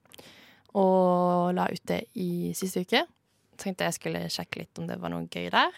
og 0.76 1.56
la 1.58 1.66
ut 1.72 1.86
det 1.90 2.04
i 2.14 2.54
siste 2.54 2.86
uke. 2.86 3.02
Tenkte 3.58 3.88
jeg 3.88 3.98
skulle 3.98 4.28
sjekke 4.30 4.62
litt 4.62 4.78
om 4.78 4.86
det 4.86 5.00
var 5.02 5.10
noe 5.10 5.26
gøy 5.26 5.50
der. 5.50 5.74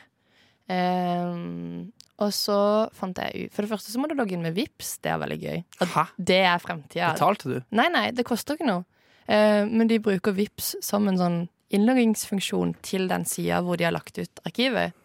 Eh, 0.68 1.88
og 2.18 2.34
så 2.34 2.60
fant 2.98 3.20
jeg 3.22 3.48
ut 3.48 3.54
For 3.54 3.62
det 3.62 3.70
første 3.70 3.94
så 3.94 4.02
må 4.02 4.10
du 4.10 4.16
logge 4.18 4.34
inn 4.34 4.46
med 4.46 4.56
Vips 4.58 4.96
Det 5.04 5.12
er 5.14 5.20
veldig 5.22 5.38
gøy. 5.38 5.60
Hæ? 5.94 6.06
det 6.18 6.40
er 6.50 6.62
fremtida. 6.64 7.12
Betalte 7.14 7.52
du? 7.52 7.58
Nei, 7.78 7.90
nei, 7.94 8.08
det 8.16 8.26
koster 8.26 8.58
ikke 8.58 8.70
noe. 8.70 8.86
Eh, 9.28 9.64
men 9.70 9.90
de 9.92 10.00
bruker 10.02 10.34
Vips 10.38 10.76
som 10.86 11.08
en 11.12 11.20
sånn 11.20 11.42
innloggingsfunksjon 11.74 12.78
til 12.86 13.10
den 13.12 13.28
sida 13.28 13.60
hvor 13.66 13.78
de 13.78 13.86
har 13.88 13.94
lagt 13.94 14.18
ut 14.18 14.42
arkivet. 14.48 14.96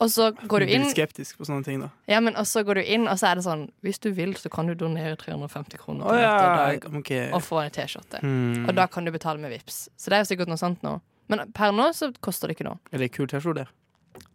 Og 0.00 0.08
så 0.08 0.30
går 0.32 0.64
du 0.64 0.70
inn, 0.72 0.86
litt 0.86 0.94
skeptisk 0.94 1.40
på 1.40 1.44
sånne 1.44 1.64
ting, 1.66 1.82
da. 1.82 1.90
ja, 2.08 2.22
men 2.24 2.36
og 2.40 2.46
så 2.48 2.62
går 2.64 2.80
du 2.80 2.82
inn, 2.88 3.04
og 3.04 3.18
så 3.20 3.30
er 3.30 3.36
det 3.36 3.44
sånn 3.44 3.66
Hvis 3.84 4.00
du 4.00 4.08
vil, 4.16 4.32
så 4.40 4.48
kan 4.52 4.70
du 4.70 4.72
donere 4.72 5.18
350 5.20 5.76
kroner 5.82 6.08
til 6.08 6.22
ja, 6.22 6.30
og 6.38 6.60
Dag 6.60 6.86
okay. 7.02 7.26
og 7.36 7.44
få 7.44 7.60
en 7.66 7.74
T-skjorte. 7.74 8.22
Hmm. 8.24 8.64
Og 8.64 8.72
da 8.78 8.88
kan 8.88 9.04
du 9.04 9.12
betale 9.12 9.42
med 9.42 9.52
Vips. 9.52 9.82
Så 10.00 10.08
det 10.08 10.18
er 10.18 10.24
jo 10.24 10.30
sikkert 10.32 10.52
noe 10.52 10.60
sånt 10.60 10.80
nå. 10.86 10.96
Men 11.30 11.44
per 11.54 11.74
nå 11.76 11.90
så 11.94 12.08
koster 12.24 12.48
det 12.48 12.56
ikke 12.56 12.66
noe. 12.70 12.80
Er 12.90 13.04
det 13.04 13.12
kul 13.12 13.28
T-skjorte. 13.30 13.68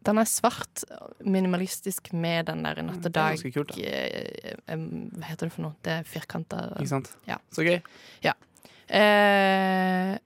Den 0.06 0.20
er 0.22 0.28
svart, 0.30 0.84
minimalistisk 1.26 2.12
med 2.14 2.46
den 2.46 2.62
der 2.64 2.82
Natt 2.86 3.00
og 3.02 3.08
Det 3.08 3.14
Dag 3.18 3.42
kult, 3.54 3.74
eh, 3.82 4.54
Hva 4.70 5.26
heter 5.26 5.48
det 5.50 5.54
for 5.56 5.66
noe? 5.66 5.76
Det 5.84 5.92
er 6.00 6.04
firkanta 6.08 6.60
Ikke 6.78 6.92
sant? 6.92 7.10
Ja. 7.28 7.40
Så 7.52 7.66
gøy. 7.66 7.80
Ja. 8.24 8.34
eh, 8.88 10.18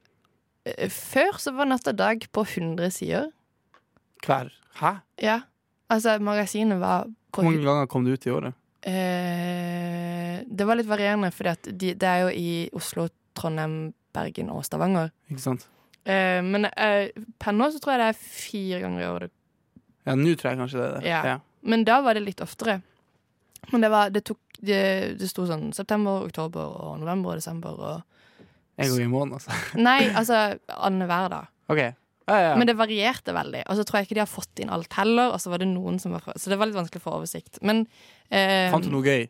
Før 0.92 1.40
så 1.40 1.56
var 1.56 1.70
Natt 1.72 1.88
og 1.88 1.96
Dag 1.98 2.28
på 2.36 2.44
100 2.46 2.92
sider. 2.92 3.30
Hver. 4.26 4.52
Hæ? 4.82 4.98
Ja. 5.24 5.40
Altså, 5.90 6.20
magasinet 6.20 6.80
var 6.80 7.08
Hvor 7.32 7.44
mange 7.48 7.64
ganger 7.64 7.88
kom 7.88 8.06
det 8.06 8.20
ut 8.20 8.28
i 8.28 8.36
året? 8.36 8.54
Eh, 8.84 10.44
det 10.46 10.68
var 10.68 10.78
litt 10.80 10.88
varierende, 10.90 11.32
for 11.36 11.50
de, 11.66 11.94
det 11.96 12.08
er 12.08 12.24
jo 12.26 12.30
i 12.36 12.70
Oslo, 12.76 13.08
Trondheim, 13.38 13.94
Bergen 14.16 14.50
og 14.54 14.64
Stavanger. 14.68 15.12
Ikke 15.30 15.44
sant? 15.44 15.68
Eh, 16.06 16.40
men 16.46 16.66
eh, 16.72 17.10
per 17.40 17.56
nå 17.56 17.68
så 17.74 17.82
tror 17.82 17.96
jeg 17.96 18.02
det 18.04 18.08
er 18.14 18.22
fire 18.24 18.80
ganger 18.86 19.04
i 19.04 19.10
året. 19.10 19.34
Ja, 20.10 20.18
nå 20.18 20.34
tror 20.36 20.52
jeg 20.52 20.60
kanskje 20.64 20.80
det 20.82 20.90
er 20.90 21.00
det. 21.00 21.34
Ja. 21.34 21.38
Men 21.70 21.86
da 21.86 22.00
var 22.02 22.18
det 22.18 22.26
litt 22.26 22.42
oftere. 22.42 22.80
Men 23.70 23.84
det 23.84 23.90
var 23.92 24.10
Det 24.14 24.24
tok 24.26 24.40
Det, 24.60 24.80
det 25.20 25.28
sto 25.30 25.46
sånn 25.48 25.70
september, 25.76 26.26
oktober 26.28 26.74
og 26.84 27.00
november 27.00 27.34
og 27.34 27.40
desember 27.40 27.78
og 27.80 27.98
En 28.80 28.88
gang 28.90 29.02
i 29.04 29.12
måneden, 29.12 29.36
altså. 29.36 29.56
Nei, 29.88 30.08
altså 30.16 30.38
annenhver 30.72 31.32
dag. 31.34 31.50
Okay. 31.68 31.94
Ja, 32.30 32.38
ja. 32.40 32.52
Men 32.56 32.70
det 32.70 32.78
varierte 32.80 33.34
veldig. 33.36 33.66
Og 33.68 33.76
så 33.76 33.84
tror 33.84 34.00
jeg 34.00 34.08
ikke 34.08 34.18
de 34.20 34.24
har 34.24 34.30
fått 34.32 34.62
inn 34.64 34.72
alt 34.72 34.94
heller. 34.96 35.34
Og 35.34 35.42
så 35.44 35.52
var 35.52 35.60
det 35.60 35.68
noen 35.68 35.98
som 36.00 36.14
var 36.16 36.24
fra 36.24 36.36
Så 36.40 36.52
det 36.52 36.60
var 36.62 36.70
litt 36.70 36.78
vanskelig 36.78 37.02
å 37.02 37.06
få 37.08 37.16
oversikt. 37.18 37.60
Men 37.66 37.84
eh, 38.30 38.70
Fant 38.72 38.86
du 38.86 38.92
noe 38.94 39.04
gøy? 39.04 39.28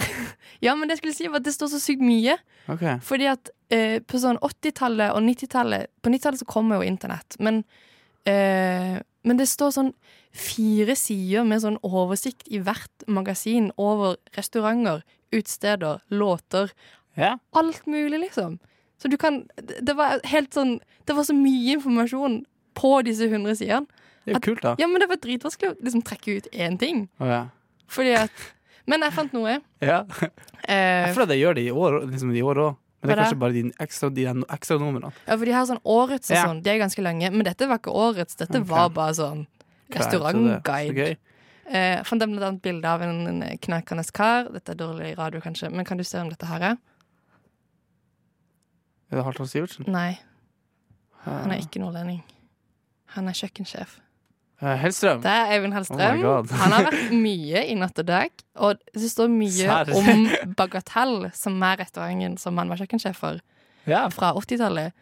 Ja, 0.64 0.76
men 0.78 0.88
det 0.88 1.00
skulle 1.00 1.12
si 1.12 1.26
var 1.28 1.42
at 1.42 1.48
det 1.48 1.52
står 1.56 1.72
så 1.74 1.80
sykt 1.82 2.04
mye. 2.06 2.38
Okay. 2.70 2.96
Fordi 3.04 3.28
at 3.28 3.50
eh, 3.74 3.98
på 4.00 4.20
sånn 4.22 4.38
80-tallet 4.40 5.12
og 5.12 5.24
90-tallet 5.26 5.90
På 6.00 6.12
90-tallet 6.12 6.40
så 6.44 6.48
kommer 6.48 6.78
jo 6.78 6.86
internett, 6.86 7.34
men 7.42 7.64
eh, 8.28 9.00
Men 9.24 9.36
det 9.38 9.46
står 9.48 9.70
sånn 9.76 9.92
fire 10.34 10.96
sider 10.98 11.44
med 11.46 11.60
sånn 11.62 11.78
oversikt 11.86 12.48
i 12.50 12.58
hvert 12.58 13.04
magasin 13.06 13.70
over 13.78 14.16
restauranter, 14.36 15.02
utesteder, 15.32 16.00
låter. 16.10 16.72
Ja. 17.16 17.36
Alt 17.54 17.86
mulig, 17.86 18.18
liksom. 18.20 18.58
Så 18.98 19.08
du 19.10 19.16
kan 19.18 19.48
Det 19.82 19.94
var 19.98 20.20
helt 20.24 20.54
sånn 20.54 20.76
Det 21.06 21.12
var 21.16 21.24
så 21.26 21.34
mye 21.34 21.74
informasjon 21.76 22.44
på 22.74 23.02
disse 23.04 23.26
100 23.28 23.56
sidene. 23.58 23.86
Det 24.24 24.30
er 24.30 24.32
jo 24.32 24.36
At- 24.36 24.42
kult, 24.42 24.62
da. 24.62 24.76
Ja, 24.78 24.86
men 24.86 25.00
det 25.00 25.08
var 25.10 25.16
dritvanskelig 25.16 25.72
å 25.72 25.82
liksom 25.82 26.02
trekke 26.02 26.36
ut 26.38 26.46
én 26.54 26.78
ting. 26.78 27.08
Oh, 27.20 27.26
ja. 27.26 27.46
Fordi 27.88 28.14
at 28.16 28.30
Men 28.86 29.00
jeg 29.02 29.12
fant 29.12 29.32
noe. 29.32 29.60
ja. 29.80 30.04
Eh, 30.68 31.06
Jeg 31.06 31.14
føler 31.14 31.26
det 31.28 31.38
gjør 31.40 31.54
det 31.54 31.66
i 31.66 31.70
år 31.70 32.00
liksom 32.10 32.30
i 32.34 32.40
år 32.42 32.54
òg. 32.62 32.76
Men 33.02 33.10
det 33.10 33.14
er 33.16 33.20
kanskje 33.24 33.40
bare 33.42 33.54
de 33.56 33.62
ekstra, 33.82 34.08
de 34.14 34.24
ekstra 34.54 34.78
numrene. 34.78 35.10
Ja, 35.26 35.34
for 35.34 35.48
de 35.48 35.54
har 35.56 35.66
sånn 35.66 35.82
årets 35.82 36.30
og 36.30 36.38
sånn. 36.38 36.60
De 36.62 36.70
er 36.70 36.78
ganske 36.78 37.02
lange. 37.02 37.32
Men 37.34 37.42
dette 37.48 37.66
var 37.66 37.80
ikke 37.82 37.94
årets. 37.98 38.38
Dette 38.38 38.60
okay. 38.60 38.68
var 38.70 38.92
bare 38.94 39.16
sånn 39.18 39.42
Så 39.42 39.96
Så 39.96 40.04
restaurantguide. 40.04 41.16
Eh, 41.66 42.02
fant 42.06 42.22
blant 42.22 42.46
annet 42.46 42.62
bilde 42.62 42.88
av 42.88 43.02
en, 43.02 43.26
en 43.26 43.58
knakende 43.58 44.04
kar. 44.14 44.52
Dette 44.54 44.74
er 44.74 44.78
dårlig 44.78 45.12
radio, 45.18 45.42
kanskje, 45.42 45.70
men 45.74 45.86
kan 45.88 45.98
du 45.98 46.04
se 46.06 46.20
om 46.20 46.30
dette 46.30 46.46
her 46.46 46.62
er? 46.72 46.78
Er 49.10 49.18
det 49.18 49.24
Halvdan 49.26 49.50
Sivertsen? 49.50 49.90
Nei, 49.92 50.20
han 51.26 51.52
er 51.52 51.60
ikke 51.60 51.82
nordlending. 51.82 52.22
Han 53.16 53.28
er 53.28 53.36
kjøkkensjef. 53.36 53.98
Eh, 54.62 54.76
Hellstrøm? 54.78 55.22
Det 55.24 55.30
er 55.30 55.52
Eivind 55.56 55.74
Hellstrøm. 55.74 56.20
Oh 56.22 56.52
han 56.62 56.72
har 56.76 56.84
vært 56.90 57.10
mye 57.18 57.64
i 57.66 57.74
Natt 57.78 57.98
og 57.98 58.06
Dag, 58.06 58.30
og 58.62 58.78
det 58.94 59.10
står 59.10 59.30
mye 59.32 59.50
Serr? 59.50 59.90
om 59.98 60.54
Bagatell, 60.58 61.16
som 61.34 61.56
er 61.66 61.80
restauranten 61.82 62.36
som 62.38 62.58
han 62.62 62.70
var 62.70 62.78
kjøkkensjef 62.82 63.18
for. 63.18 63.40
Ja. 63.90 64.04
fra 64.14 64.28
80-tallet. 64.38 64.92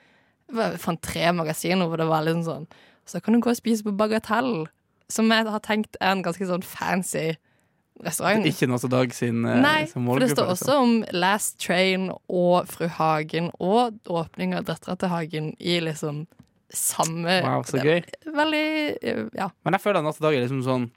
Jeg 0.50 0.78
fant 0.80 1.02
tre 1.04 1.26
magasiner 1.36 1.84
hvor 1.86 2.00
det 2.00 2.06
var 2.08 2.24
liksom 2.24 2.46
sånn 2.46 2.62
Så 3.06 3.20
kan 3.20 3.36
du 3.36 3.40
gå 3.44 3.50
og 3.52 3.58
spise 3.58 3.84
på 3.84 3.92
Bagatell, 3.94 4.64
som 5.12 5.28
jeg 5.30 5.44
har 5.46 5.60
tenkt 5.60 5.98
er 6.00 6.14
en 6.16 6.22
ganske 6.24 6.46
sånn 6.48 6.64
fancy 6.64 7.34
restaurant. 8.00 8.46
Ikke 8.48 8.66
Natt 8.70 8.86
og 8.88 8.90
Dag 8.94 9.12
sin 9.12 9.44
eh, 9.44 9.58
Nei, 9.60 9.84
sin 9.90 10.06
for 10.08 10.22
det 10.24 10.30
står 10.32 10.48
liksom. 10.48 10.70
også 10.72 10.78
om 10.80 10.94
Last 11.12 11.58
Train 11.60 12.08
og 12.32 12.70
Fru 12.72 12.86
Hagen 12.96 13.50
og 13.60 14.00
åpning 14.08 14.56
av 14.56 14.64
Døtra 14.70 14.96
til 14.96 15.12
Hagen 15.12 15.52
i 15.60 15.76
liksom 15.84 16.22
samme 16.76 17.40
Wow, 17.44 17.62
så 17.66 17.80
gøy. 17.82 18.02
Veldig 18.26 18.64
eh, 19.02 19.22
Ja. 19.36 19.48
Men 19.64 19.76
jeg 19.76 19.82
føler 19.84 20.00
at 20.00 20.06
Natt 20.06 20.20
og 20.20 20.26
Dag 20.26 20.36
er 20.36 20.44
liksom 20.44 20.62
sånn 20.66 20.90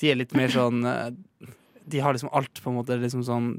De 0.00 0.10
er 0.10 0.18
litt 0.18 0.34
mer 0.36 0.52
sånn 0.52 0.84
eh, 0.88 1.10
De 1.88 2.00
har 2.04 2.16
liksom 2.16 2.32
alt, 2.32 2.60
på 2.62 2.70
en 2.72 2.78
måte. 2.78 2.98
Liksom 3.00 3.24
sånn 3.26 3.50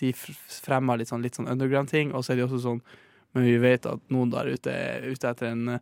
De 0.00 0.12
fremmer 0.12 1.00
litt 1.00 1.08
sånn, 1.12 1.22
litt 1.24 1.38
sånn 1.38 1.48
underground-ting, 1.48 2.12
og 2.12 2.24
så 2.24 2.34
er 2.34 2.40
de 2.42 2.46
også 2.48 2.60
sånn 2.64 2.82
Men 3.36 3.46
vi 3.48 3.56
vet 3.62 3.86
at 3.88 4.02
noen 4.12 4.32
der 4.32 4.50
ute 4.52 4.72
er 4.72 5.06
ute 5.08 5.30
etter 5.30 5.52
en 5.52 5.78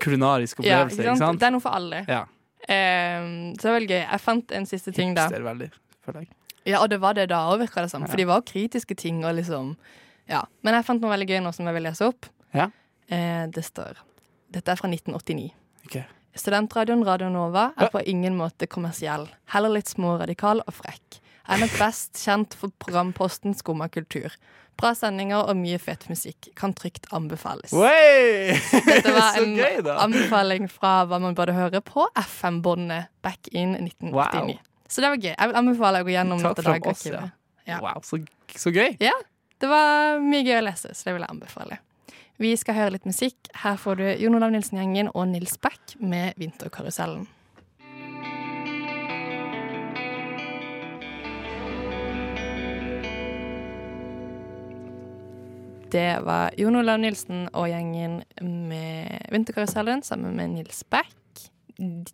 kulinarisk 0.00 0.56
kulinarisk 0.56 0.62
ja 0.64 0.78
opplevelse, 0.86 1.02
ikke 1.04 1.20
sant? 1.20 1.40
Det 1.42 1.46
er 1.46 1.52
noe 1.52 1.60
for 1.60 1.76
alle. 1.76 1.98
Ja. 2.08 2.22
Um, 2.64 3.52
så 3.52 3.66
det 3.66 3.68
er 3.68 3.74
veldig 3.74 3.90
gøy. 3.90 3.98
Jeg 4.00 4.20
fant 4.24 4.54
en 4.56 4.66
siste 4.68 4.92
ting, 4.96 5.10
da. 5.16 5.26
Hipster 5.28 5.44
veldig, 5.44 5.68
føler 6.06 6.24
jeg. 6.24 6.30
Ja, 6.72 6.78
og 6.80 6.88
det 6.88 6.98
var 7.02 7.16
det 7.18 7.26
da 7.28 7.42
òg, 7.50 7.58
virka 7.60 7.84
det 7.84 7.90
som. 7.92 8.06
For 8.08 8.16
de 8.16 8.24
var 8.28 8.40
kritiske 8.48 8.96
ting 8.96 9.20
og 9.28 9.36
liksom 9.36 9.74
Ja. 10.28 10.40
Men 10.64 10.78
jeg 10.78 10.86
fant 10.88 11.04
noe 11.04 11.12
veldig 11.12 11.28
gøy 11.28 11.42
nå 11.44 11.52
som 11.52 11.68
jeg 11.68 11.76
vil 11.76 11.84
lese 11.84 12.08
opp. 12.08 12.30
Ja. 12.56 12.70
Eh, 13.12 13.44
det 13.52 13.64
står 13.66 14.00
Dette 14.54 14.70
er 14.74 14.78
fra 14.78 14.88
1989. 14.90 15.50
Okay. 15.88 16.04
Studentradioen 16.34 17.04
Radio 17.06 17.28
Nova 17.30 17.68
er 17.78 17.90
på 17.92 18.02
ingen 18.10 18.36
måte 18.38 18.66
kommersiell. 18.70 19.28
Heller 19.54 19.74
litt 19.76 19.90
småradikal 19.90 20.62
og 20.64 20.74
frekk. 20.74 21.20
Er 21.44 21.60
nok 21.60 21.74
best 21.76 22.16
kjent 22.18 22.54
for 22.58 22.72
programposten 22.82 23.54
Skumma 23.54 23.90
kultur. 23.92 24.32
Bra 24.80 24.90
sendinger 24.98 25.44
og 25.46 25.58
mye 25.60 25.78
fet 25.78 26.08
musikk. 26.10 26.48
Kan 26.58 26.74
trygt 26.74 27.06
anbefales. 27.14 27.74
Wey! 27.76 28.56
Dette 28.88 29.12
var 29.14 29.36
en 29.42 29.54
gøy, 29.54 29.78
anbefaling 29.94 30.66
fra 30.72 30.96
hva 31.06 31.20
man 31.22 31.36
burde 31.38 31.54
høre 31.54 31.82
på 31.84 32.08
FM-båndet 32.18 33.12
back 33.22 33.52
in 33.52 33.76
1989. 33.78 34.10
Wow. 34.14 34.58
Så 34.90 35.04
det 35.04 35.12
var 35.12 35.20
gøy. 35.22 35.32
Jeg 35.34 35.50
vil 35.52 35.60
anbefale 35.62 36.02
å 36.02 36.08
gå 36.08 36.14
gjennom 36.16 36.42
dette 36.42 36.66
dagarkivet. 36.66 37.38
Ja. 37.68 37.78
Wow, 37.84 38.02
så, 38.04 38.18
så 38.58 38.74
gøy. 38.74 38.96
Det 38.98 39.70
var 39.70 40.18
mye 40.24 40.42
gøy 40.44 40.58
å 40.58 40.64
lese, 40.66 40.90
så 40.96 41.08
det 41.08 41.14
vil 41.18 41.24
jeg 41.24 41.36
anbefale. 41.36 41.78
Vi 42.34 42.50
skal 42.58 42.74
høre 42.74 42.90
litt 42.96 43.04
musikk. 43.06 43.46
Her 43.62 43.76
får 43.78 44.00
du 44.00 44.04
Jon 44.18 44.34
Olav 44.34 44.50
Nilsen-gjengen 44.50 45.12
og 45.14 45.28
Nils 45.30 45.54
Beck 45.62 45.94
med 46.02 46.34
'Vinterkarusellen'. 46.34 47.28
Det 55.92 56.24
var 56.26 56.50
Jon 56.58 56.76
Olav 56.76 56.98
Nilsen 56.98 57.48
og 57.52 57.68
gjengen 57.68 58.24
med 58.42 59.30
'Vinterkarusellen' 59.30 60.02
sammen 60.02 60.36
med 60.36 60.48
Nils 60.48 60.84
Beck. 60.84 61.14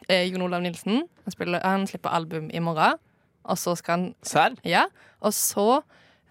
Eh, 0.09 0.28
Jon 0.33 0.42
Olav 0.42 0.61
Nilsen 0.61 1.09
han, 1.24 1.33
spiller, 1.33 1.61
han 1.64 1.87
slipper 1.87 2.11
album 2.11 2.50
i 2.52 2.59
morgen, 2.59 2.98
og 3.44 3.59
så 3.59 3.74
skal 3.74 3.92
han 3.92 4.56
ja, 4.64 4.85
og 5.20 5.33
så 5.33 5.80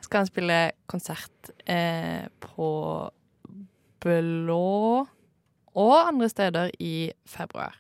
skal 0.02 0.18
han 0.18 0.28
spille 0.28 0.72
konsert 0.86 1.52
eh, 1.66 2.28
på 2.40 3.10
Blå 4.04 5.08
og 5.80 5.96
andre 6.08 6.30
steder 6.32 6.72
i 6.80 7.12
februar. 7.30 7.76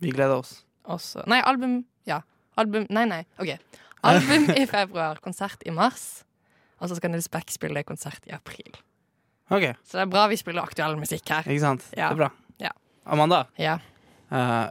Vi 0.00 0.10
gleder 0.14 0.40
oss. 0.40 0.64
Også. 0.84 1.24
Nei, 1.28 1.40
album 1.44 1.84
Ja. 2.08 2.20
Album 2.58 2.86
Nei, 2.90 3.04
nei. 3.08 3.22
OK. 3.38 3.54
Album 4.04 4.48
i 4.60 4.66
februar, 4.66 5.18
konsert 5.24 5.62
i 5.66 5.70
mars. 5.74 6.24
Og 6.80 6.88
så 6.88 6.96
skal 6.96 7.12
Nils 7.12 7.28
Beck 7.28 7.50
spille 7.52 7.82
konsert 7.84 8.24
i 8.26 8.32
april. 8.32 8.72
OK, 9.50 9.66
Så 9.84 9.98
det 9.98 10.04
er 10.06 10.10
bra 10.12 10.26
vi 10.30 10.36
spiller 10.40 10.62
aktuell 10.62 10.94
musikk 10.96 11.28
her. 11.28 11.42
ikke 11.48 11.60
sant? 11.64 11.84
Ja. 11.96 12.08
Det 12.08 12.14
er 12.14 12.20
bra. 12.22 12.30
Ja. 12.62 12.70
Amanda, 13.06 13.44
Ja. 13.58 13.78
eh, 14.30 14.68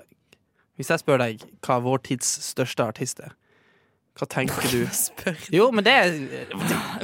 hvis 0.80 0.90
jeg 0.90 1.00
spør 1.04 1.18
deg 1.20 1.44
hva 1.66 1.80
vår 1.84 2.00
tids 2.08 2.26
største 2.48 2.86
artist 2.88 3.20
er, 3.20 3.34
hva 4.16 4.28
tenker 4.32 4.64
du? 4.72 4.86
Spør. 4.96 5.36
Jo, 5.54 5.70
men 5.72 5.84
det 5.84 5.94
er 5.94 6.12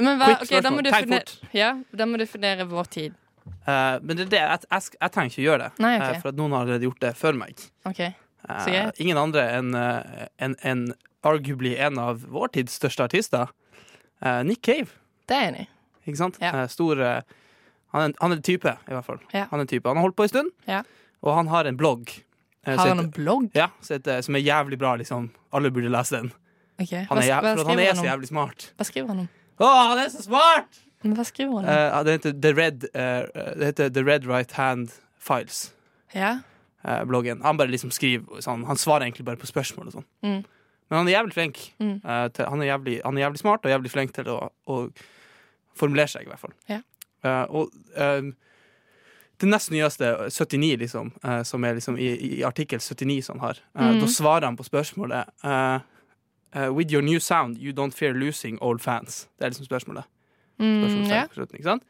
Men 0.00 0.18
hva, 0.18 0.32
Quick 0.38 0.42
ok, 0.42 0.48
da 0.48 0.60
spørsmål. 0.62 0.72
må 0.76 0.82
du 0.82 0.90
Tenk 0.90 1.12
fort. 1.12 1.34
ja, 1.54 1.70
da 1.94 2.04
må 2.08 2.16
du 2.18 2.24
definere 2.24 2.66
vår 2.68 2.84
tid. 2.96 3.14
Eh, 3.46 3.96
Men 4.02 4.16
det 4.16 4.26
er 4.26 4.30
det, 4.34 4.40
jeg, 4.42 4.60
jeg, 4.70 4.82
jeg 5.00 5.12
trenger 5.14 5.32
ikke 5.34 5.42
å 5.42 5.46
gjøre 5.48 5.62
det, 5.66 5.70
Nei, 5.84 5.94
okay. 6.00 6.16
uh, 6.16 6.22
for 6.24 6.38
noen 6.40 6.52
har 6.56 6.64
allerede 6.66 6.88
gjort 6.88 7.00
det 7.06 7.12
før 7.18 7.38
meg. 7.40 7.66
Okay. 7.88 8.12
Eh, 8.48 8.66
greit. 8.66 9.00
ingen 9.02 9.18
andre 9.18 9.42
enn 9.56 9.72
eh, 9.74 10.26
en, 10.46 10.56
en, 10.62 10.84
arguably 11.26 11.72
en 11.82 11.98
av 11.98 12.20
vår 12.30 12.52
tids 12.54 12.76
største 12.78 13.02
artister, 13.08 13.48
eh, 14.22 14.42
Nick 14.46 14.62
Cave. 14.62 14.92
Det 15.26 15.34
er 15.34 15.42
jeg 15.48 15.52
enig 15.54 15.64
i. 15.64 15.68
Ikke 16.06 16.20
sant? 16.20 16.36
Ja. 16.38 16.52
Eh, 16.62 16.68
stor 16.70 17.00
eh, 17.02 17.20
han, 17.96 18.04
er, 18.12 18.14
han 18.20 18.36
er 18.36 18.44
type, 18.46 18.70
i 18.86 18.94
hvert 18.94 19.08
fall. 19.08 19.18
Ja. 19.34 19.48
Han 19.50 19.64
er 19.64 19.66
type. 19.70 19.88
Han 19.90 19.98
har 19.98 20.06
holdt 20.06 20.18
på 20.20 20.26
en 20.28 20.30
stund, 20.30 20.52
Ja. 20.70 20.84
og 21.26 21.34
han 21.40 21.50
har 21.50 21.66
en 21.66 21.78
blogg. 21.80 22.12
eh, 22.66 22.76
Har 22.76 22.92
han 22.92 23.02
en 23.02 23.10
blogg? 23.10 23.50
Ja, 23.58 23.70
som 23.82 24.38
er 24.38 24.44
jævlig 24.44 24.78
bra, 24.78 24.94
liksom. 25.00 25.30
Alle 25.50 25.70
burde 25.74 25.90
lese 25.90 26.20
den. 26.20 26.30
Okay. 26.78 27.06
Han 27.08 27.18
er, 27.18 27.30
hva, 27.32 27.40
hva 27.40 27.56
for 27.64 27.70
han 27.72 27.80
er 27.82 27.94
så 27.96 28.04
jævlig 28.06 28.28
smart. 28.30 28.70
Hva 28.76 28.86
skriver 28.86 29.08
han 29.10 29.24
om? 29.24 29.28
Å, 29.56 29.68
han 29.90 30.02
er 30.02 30.10
så 30.12 30.22
smart! 30.26 30.82
Hva 31.14 31.24
skriver 31.24 31.52
hun? 31.52 31.64
Eh, 31.64 32.02
det 32.04 32.12
heter 32.16 32.32
The 32.42 32.52
Red 32.56 32.84
uh, 32.94 33.54
Det 33.58 33.66
heter 33.70 33.88
The 33.90 34.02
Red 34.02 34.26
Right 34.26 34.52
Hand 34.52 34.90
Files. 35.18 35.72
ja? 36.14 36.38
Uh, 36.86 37.04
bloggen. 37.04 37.40
Han 37.42 37.56
bare 37.58 37.68
liksom 37.70 37.90
skriver 37.90 38.40
sånn, 38.40 38.64
Han 38.66 38.76
svarer 38.76 39.06
egentlig 39.06 39.24
bare 39.26 39.36
på 39.36 39.46
spørsmål 39.46 39.86
og 39.88 39.92
sånn. 39.92 40.04
Mm. 40.22 40.44
Men 40.88 40.98
han 40.98 41.08
er 41.08 41.12
jævlig 41.16 41.34
flink. 41.34 41.62
Mm. 41.82 42.00
til, 42.30 42.44
han, 42.46 42.60
er 42.62 42.66
jævlig, 42.66 43.00
han 43.04 43.16
er 43.18 43.20
jævlig 43.24 43.38
smart 43.40 43.64
og 43.66 43.70
jævlig 43.72 43.90
flink 43.90 44.12
til 44.14 44.28
å, 44.30 44.36
å 44.70 44.76
formulere 45.74 46.06
seg, 46.08 46.22
i 46.22 46.30
hvert 46.30 46.38
fall. 46.38 46.52
Ja. 46.70 46.78
Og 47.50 47.72
det 49.40 49.48
nest 49.50 49.70
nyeste, 49.74 50.12
79, 50.30 50.76
liksom, 50.84 51.10
som 51.44 51.64
er 51.66 51.74
liksom 51.74 51.98
i, 51.98 52.38
i 52.38 52.42
artikkel 52.46 52.78
79 52.80 53.22
som 53.26 53.40
han 53.40 53.48
har, 53.48 53.58
Mm. 53.74 53.98
da 54.00 54.06
svarer 54.06 54.46
han 54.46 54.56
på 54.56 54.64
spørsmålet 54.64 55.26
With 56.70 56.92
your 56.92 57.02
new 57.02 57.18
sound, 57.18 57.58
you 57.58 57.72
don't 57.72 57.92
fear 57.92 58.14
losing 58.14 58.58
old 58.62 58.80
fans. 58.80 59.26
Det 59.38 59.44
er 59.44 59.50
liksom 59.50 59.66
spørsmålet. 59.66 60.04
Mm, 60.58 61.04
ja. 61.10 61.26
slutten, 61.34 61.58
ikke 61.58 61.68
sant? 61.68 61.84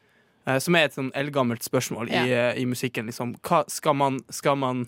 Eh, 0.47 0.59
som 0.63 0.75
er 0.75 0.87
et 0.87 0.95
sånn 0.95 1.11
eldgammelt 1.17 1.65
spørsmål 1.65 2.09
i, 2.09 2.15
Ja. 2.15 2.51
eh, 2.51 2.61
i 2.61 2.65
musikken. 2.65 3.05
Liksom. 3.07 3.35
Hva, 3.41 3.63
skal 3.69 3.93
man 3.95 4.19
Skal 4.31 4.55
man, 4.55 4.87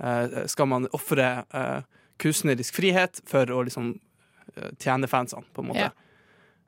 eh, 0.00 0.46
skal 0.46 0.66
man 0.66 0.88
ofre 0.92 1.44
eh, 1.52 1.82
kunstnerisk 2.18 2.74
frihet 2.74 3.20
for 3.26 3.44
å 3.46 3.64
liksom 3.64 4.00
eh, 4.56 4.70
tjene 4.78 5.06
fansene, 5.06 5.44
på 5.52 5.62
en 5.62 5.68
måte? 5.68 5.78
Ja. 5.78 5.90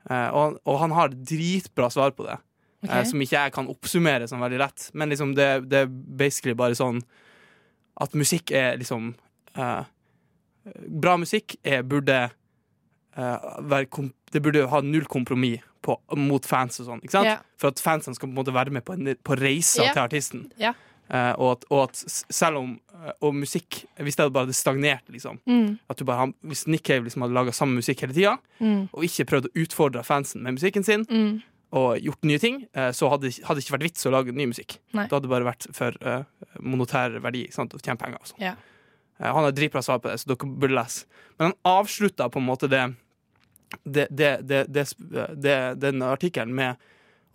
Eh, 0.09 0.29
og, 0.33 0.59
og 0.65 0.79
han 0.79 0.91
har 0.91 1.09
dritbra 1.09 1.89
svar 1.89 2.11
på 2.11 2.25
det, 2.25 2.37
okay. 2.83 3.05
som 3.05 3.21
ikke 3.21 3.37
jeg 3.43 3.53
kan 3.53 3.67
oppsummere 3.67 4.27
sånn 4.27 4.41
veldig 4.41 4.59
lett. 4.61 4.89
Men 4.93 5.09
liksom 5.09 5.35
det, 5.35 5.69
det 5.69 5.85
er 5.85 5.87
basically 5.89 6.53
bare 6.53 6.75
sånn 6.77 7.01
at 7.99 8.13
musikk 8.13 8.51
er 8.51 8.77
liksom 8.77 9.15
Bra 10.87 11.15
musikk 11.17 11.55
er, 11.63 11.81
burde 11.83 12.29
være 13.15 13.87
Det 14.31 14.41
burde 14.41 14.67
ha 14.69 14.81
null 14.81 15.05
kompromiss 15.09 15.63
på, 15.85 15.95
mot 16.19 16.45
fans 16.45 16.79
og 16.81 16.89
sånn. 16.89 17.01
Ikke 17.05 17.15
sant? 17.17 17.29
Ja. 17.29 17.39
For 17.59 17.71
at 17.71 17.81
fansene 17.83 18.17
skal 18.17 18.27
på 18.29 18.33
en 18.33 18.39
måte 18.41 18.53
være 18.55 18.73
med 18.75 18.85
på, 18.87 18.95
en, 18.97 19.13
på 19.23 19.37
reisa 19.39 19.85
Ja. 19.85 19.93
til 19.95 20.03
artisten. 20.03 20.45
Ja. 20.59 20.73
Uh, 21.09 21.33
og, 21.41 21.47
at, 21.55 21.63
og 21.73 21.79
at 21.87 22.01
selv 22.29 22.59
om 22.59 22.73
eh, 22.93 23.13
Og 23.25 23.33
musikk 23.33 23.79
Hvis 23.97 24.13
det 24.13 24.21
hadde 24.21 24.33
bare 24.35 24.45
hadde 24.45 24.53
stagnert, 24.53 25.07
liksom 25.09 25.39
Mm, 25.49 25.79
at 25.89 25.97
du 25.97 26.03
bare, 26.05 26.27
Hvis 26.45 26.67
Nick 26.67 26.83
Cave 26.85 27.01
liksom 27.07 27.23
hadde 27.25 27.33
laga 27.33 27.49
samme 27.51 27.79
musikk 27.79 28.03
hele 28.03 28.13
tida, 28.13 28.35
mm, 28.59 28.91
og 28.93 29.07
ikke 29.07 29.25
prøvd 29.31 29.47
å 29.49 29.51
utfordre 29.63 30.03
fansen 30.05 30.43
med 30.45 30.59
musikken 30.59 30.85
sin, 30.85 31.07
mm. 31.09 31.41
og 31.73 31.97
gjort 32.05 32.29
nye 32.29 32.37
ting, 32.37 32.61
uh, 32.77 32.91
så 32.93 33.09
hadde 33.09 33.25
det 33.31 33.41
ikke 33.41 33.73
vært 33.79 33.87
vits 33.87 34.05
å 34.05 34.13
lage 34.13 34.35
ny 34.37 34.45
musikk. 34.51 34.77
Nei. 34.93 35.07
Det 35.09 35.17
hadde 35.17 35.33
bare 35.33 35.49
vært 35.49 35.65
for 35.73 35.97
uh, 36.05 36.21
monetær 36.61 37.17
verdi 37.25 37.47
ikke 37.47 37.57
sant? 37.57 37.73
å 37.73 37.81
tjene 37.81 37.97
penger. 37.97 38.21
Og 38.21 38.29
sånn. 38.29 38.45
Ja. 38.45 38.53
Han 39.19 39.43
har 39.43 39.51
dritbra 39.57 39.81
svar 39.81 39.97
på 40.03 40.11
det, 40.11 40.19
så 40.21 40.29
dere 40.29 40.47
burde 40.61 40.77
lese. 40.77 41.09
Men 41.39 41.49
han 41.49 41.57
avslutta 41.73 42.29
på 42.29 42.37
en 42.39 42.45
måte 42.47 42.69
det, 42.69 42.85
det, 43.83 44.07
det, 44.09 44.63
det, 44.67 45.57
den 45.81 46.01
artikkelen 46.05 46.55
med 46.55 46.79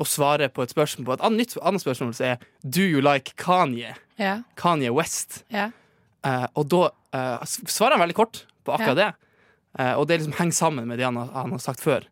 å 0.01 0.07
svare 0.09 0.49
på 0.51 0.65
et 0.65 0.73
spørsmål 0.75 1.07
på 1.07 1.17
et 1.17 1.25
annet, 1.29 1.55
annet 1.63 1.83
spørsmål 1.85 2.15
som 2.17 2.27
er 2.27 2.43
Do 2.63 2.83
you 2.83 3.03
like 3.05 3.37
Kanye? 3.41 3.95
Yeah. 4.19 4.43
Kanye 4.59 4.91
West. 4.95 5.45
Yeah. 5.53 5.75
Uh, 6.25 6.47
og 6.57 6.69
da 6.73 6.83
uh, 6.89 7.45
svarer 7.47 7.97
han 7.97 8.05
veldig 8.07 8.17
kort 8.19 8.45
på 8.65 8.75
akkurat 8.75 8.99
det. 8.99 9.11
Uh, 9.79 9.95
og 10.01 10.09
det 10.09 10.19
liksom 10.21 10.37
henger 10.39 10.57
sammen 10.57 10.89
med 10.89 10.99
det 10.99 11.07
han 11.07 11.19
har, 11.21 11.31
han 11.37 11.55
har 11.55 11.63
sagt 11.63 11.83
før. 11.85 12.07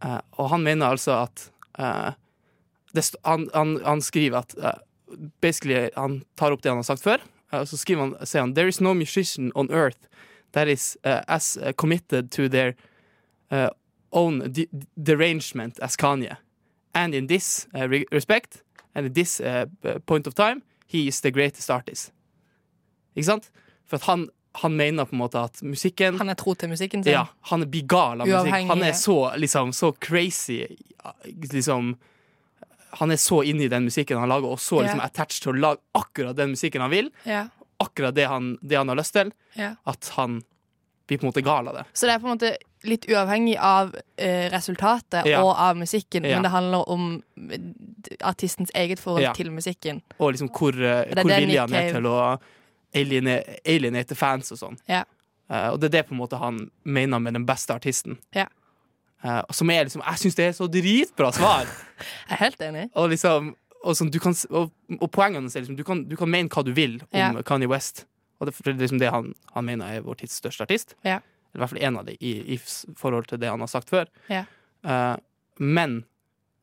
Eh, 0.00 0.20
og 0.40 0.46
han 0.48 0.62
mener 0.64 0.94
altså 0.94 1.26
at 1.26 1.42
det, 2.96 3.02
han, 3.26 3.42
han, 3.52 3.74
han 3.84 4.00
skriver 4.00 4.40
at 4.40 4.54
Basically, 5.42 5.90
han 5.92 6.20
tar 6.38 6.54
opp 6.54 6.62
det 6.62 6.70
han 6.70 6.78
har 6.80 6.86
sagt 6.86 7.02
før, 7.02 7.20
og 7.52 7.66
så 7.68 7.76
skriver 7.76 8.04
han, 8.04 8.12
sier 8.24 8.44
han 8.46 8.54
There 8.56 8.70
is 8.70 8.78
no 8.80 8.94
musician 8.94 9.50
on 9.58 9.68
earth 9.74 9.98
that 10.54 10.70
is 10.70 10.96
as 11.04 11.58
committed 11.76 12.30
to 12.32 12.48
their 12.48 12.72
eh, 13.50 13.68
own 14.12 14.52
de 14.52 14.66
derangement 14.96 15.78
as 15.80 15.96
Kanye. 15.96 16.36
And 16.94 17.14
in 17.14 17.26
this 17.28 17.68
uh, 17.74 17.88
respect, 18.10 18.62
and 18.94 19.06
in 19.06 19.12
this 19.12 19.40
uh, 19.40 19.66
point 20.06 20.26
of 20.26 20.34
time, 20.34 20.62
he 20.86 21.06
is 21.06 21.20
the 21.20 21.30
greatest 21.30 21.70
artist. 21.70 22.12
Ikke 23.14 23.26
sant? 23.26 23.50
For 23.86 23.96
at 23.96 24.06
han, 24.08 24.28
han 24.62 24.76
mener 24.76 25.06
på 25.06 25.14
en 25.14 25.22
måte 25.22 25.38
at 25.38 25.62
musikken 25.62 26.18
Han 26.18 26.30
er 26.30 26.38
tro 26.38 26.54
til 26.54 26.70
musikken 26.70 27.04
sin. 27.04 27.12
ja, 27.12 27.26
han 27.50 27.66
blir 27.70 27.86
gal 27.86 28.22
av 28.22 28.28
musikk. 28.30 28.68
Han 28.70 28.82
er 28.82 28.92
så, 28.98 29.32
liksom, 29.36 29.72
så 29.72 29.92
crazy 29.92 30.66
liksom, 31.52 31.96
Han 32.98 33.10
er 33.10 33.16
så 33.22 33.42
inne 33.46 33.66
i 33.66 33.70
den 33.70 33.86
musikken 33.86 34.18
han 34.18 34.28
lager, 34.28 34.50
og 34.50 34.60
så 34.60 34.82
liksom, 34.82 35.00
attached 35.00 35.42
til 35.44 35.54
å 35.54 35.60
lage 35.60 35.78
akkurat 35.94 36.36
den 36.36 36.56
musikken 36.56 36.82
han 36.82 36.90
vil. 36.90 37.10
Yeah. 37.22 37.50
Akkurat 37.78 38.14
det 38.14 38.26
han, 38.26 38.56
det 38.62 38.76
han 38.76 38.90
har 38.90 38.98
lyst 38.98 39.14
til. 39.14 39.30
Yeah. 39.54 39.78
At 39.86 40.10
han 40.16 40.42
blir 41.10 41.18
på 41.20 41.26
en 41.26 41.32
måte 41.32 41.42
gal 41.44 41.68
av 41.70 41.74
det. 41.80 41.84
Så 41.92 42.06
det 42.08 42.14
er 42.14 42.22
på 42.22 42.28
en 42.30 42.36
måte 42.36 42.52
litt 42.88 43.04
uavhengig 43.10 43.56
av 43.60 43.90
eh, 44.16 44.46
resultatet 44.52 45.26
Ja. 45.28 45.42
og 45.44 45.52
av 45.58 45.76
musikken, 45.76 46.24
Ja. 46.24 46.36
men 46.38 46.46
det 46.46 46.52
handler 46.54 46.88
om 46.88 47.08
eh, 47.50 47.58
artistens 48.30 48.70
eget 48.74 49.00
forhold 49.02 49.22
Ja. 49.26 49.32
til 49.36 49.50
musikken. 49.52 50.00
Og 50.18 50.32
liksom 50.32 50.48
hvor, 50.48 50.72
er 50.72 51.10
hvor 51.14 51.28
viljen 51.28 51.74
er 51.74 51.92
til 51.92 52.06
å 52.08 52.38
alienate, 52.94 53.58
alienate 53.66 54.16
fans 54.16 54.52
og 54.52 54.58
sånn. 54.62 54.78
Ja. 54.88 55.04
Eh, 55.50 55.68
og 55.72 55.80
det 55.80 55.90
er 55.90 55.98
det 55.98 56.06
på 56.08 56.14
en 56.14 56.20
måte 56.22 56.38
han 56.40 56.70
mener 56.84 57.18
med 57.18 57.34
den 57.34 57.46
beste 57.46 57.74
artisten. 57.74 58.18
Ja. 58.34 58.46
Eh, 59.24 59.42
som 59.52 59.68
er 59.70 59.84
liksom 59.84 60.02
Jeg 60.06 60.16
syns 60.22 60.34
det 60.38 60.44
er 60.48 60.52
så 60.56 60.66
dritbra 60.70 61.32
svar! 61.32 61.66
Jeg 62.30 62.38
er 62.38 62.44
helt 62.46 62.60
enig. 62.60 62.90
Og 62.94 63.10
liksom 63.10 63.54
og, 63.82 63.94
sånn, 63.96 64.10
du 64.12 64.18
kan, 64.20 64.34
og, 64.50 64.70
og 65.00 65.08
poengene 65.10 65.48
er 65.48 65.62
liksom 65.62 65.76
du 65.76 65.84
kan, 65.84 66.02
du 66.04 66.14
kan 66.16 66.28
mene 66.28 66.50
hva 66.52 66.62
du 66.64 66.72
vil 66.76 66.98
om. 67.12 67.38
Kanye 67.48 67.68
West. 67.68 68.04
Og 68.40 68.48
det, 68.48 68.54
for 68.56 68.70
det 68.70 68.80
liksom 68.80 68.98
det 69.02 69.10
han, 69.12 69.34
han 69.52 69.66
mener 69.68 69.92
er 69.98 70.04
vår 70.06 70.22
tids 70.22 70.38
største 70.40 70.64
artist. 70.64 70.94
Ja. 71.04 71.18
Eller 71.52 71.58
i 71.58 71.62
hvert 71.64 71.72
fall 71.74 71.82
en 71.88 71.98
av 72.00 72.06
de 72.06 72.14
i, 72.24 72.30
i 72.54 72.58
forhold 72.96 73.26
til 73.28 73.40
det 73.42 73.50
han 73.52 73.60
har 73.60 73.68
sagt 73.68 73.90
før. 73.92 74.08
Ja. 74.32 74.44
Uh, 74.86 75.16
men 75.60 76.00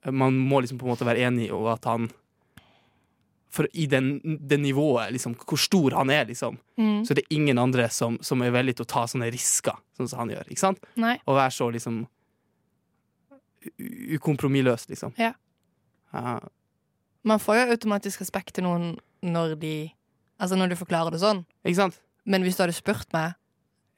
man 0.10 0.38
må 0.40 0.62
liksom 0.64 0.80
på 0.80 0.88
en 0.88 0.94
måte 0.96 1.06
være 1.06 1.26
enig 1.28 1.50
i 1.52 1.60
at 1.74 1.86
han 1.86 2.10
For 3.54 3.66
i 3.74 3.86
den, 3.90 4.20
det 4.48 4.58
nivået, 4.60 5.12
liksom, 5.16 5.34
hvor 5.48 5.58
stor 5.58 5.96
han 5.96 6.10
er, 6.14 6.26
liksom, 6.28 6.58
Mm. 6.78 7.06
så 7.06 7.16
det 7.16 7.24
er 7.24 7.36
ingen 7.36 7.58
andre 7.58 7.88
som, 7.90 8.20
som 8.22 8.42
er 8.46 8.52
villig 8.52 8.76
til 8.78 8.86
å 8.86 8.90
ta 8.92 9.06
sånne 9.08 9.32
risker, 9.34 9.74
sånn 9.98 10.08
som 10.12 10.20
han 10.20 10.30
gjør. 10.30 10.50
Ikke 10.52 10.62
sant? 10.62 10.84
Nei. 11.00 11.16
Å 11.26 11.34
være 11.34 11.52
så 11.56 11.70
liksom 11.74 12.04
ukompromissløs, 14.14 14.90
liksom. 14.90 15.14
Ja. 15.18 15.34
Uh, 16.14 16.40
Man 17.24 17.40
får 17.40 17.56
jo 17.56 17.72
automatisk 17.76 18.22
respekt 18.22 18.54
til 18.56 18.64
noen 18.68 19.00
når 19.26 19.56
de 19.60 19.74
Altså 20.40 20.56
når 20.60 20.70
du 20.70 20.76
forklarer 20.80 21.12
det 21.12 21.20
sånn. 21.22 21.44
ikke 21.66 21.76
sant? 21.82 22.00
Men 22.26 22.44
hvis 22.44 22.58
du 22.58 22.64
hadde 22.64 22.76
spurt 22.76 23.08
meg 23.14 23.34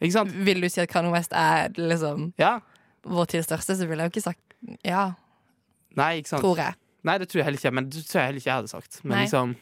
Ikke 0.01 0.13
sant? 0.13 0.31
Vil 0.45 0.61
du 0.61 0.69
si 0.69 0.79
at 0.81 0.89
Kanye 0.89 1.11
West 1.11 1.33
er 1.35 1.69
liksom 1.75 2.33
Ja. 2.39 2.59
vår 3.03 3.25
tids 3.27 3.47
største, 3.49 3.75
så 3.75 3.87
ville 3.87 4.03
jeg 4.03 4.11
jo 4.11 4.19
ikke 4.19 4.27
sagt 4.29 4.39
ja, 4.85 5.13
Nei, 5.95 6.19
ikke 6.21 6.29
sant? 6.35 6.41
tror 6.43 6.57
jeg. 6.57 6.75
Nei, 7.03 7.17
det 7.17 7.27
tror 7.29 7.39
jeg 7.39 7.45
heller 7.47 7.59
ikke. 7.59 7.71
Men 7.73 7.89
det 7.89 8.05
tror 8.05 8.19
jeg 8.19 8.27
heller 8.27 8.39
ikke 8.41 8.49
jeg 8.51 8.55
hadde 8.59 8.67
sagt. 8.71 8.99
Men 9.03 9.15
Nei. 9.17 9.23
liksom 9.25 9.55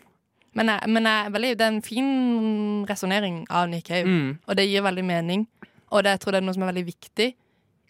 Men, 0.57 0.67
jeg, 0.73 0.89
men 0.89 1.03
jeg, 1.05 1.31
veldig, 1.33 1.51
det 1.57 1.65
er 1.65 1.71
en 1.75 1.81
fin 1.85 2.85
resonnering 2.89 3.45
av 3.49 3.67
Nick 3.69 3.85
Cave. 3.85 4.05
mm, 4.09 4.37
Og 4.47 4.55
det 4.57 4.65
gir 4.69 4.81
veldig 4.81 5.05
mening. 5.05 5.47
Og 5.91 6.03
det, 6.03 6.09
jeg 6.17 6.19
tror 6.19 6.31
det 6.31 6.41
er 6.41 6.45
noe 6.47 6.53
som 6.57 6.63
er 6.65 6.71
veldig 6.73 6.85
viktig 6.85 7.27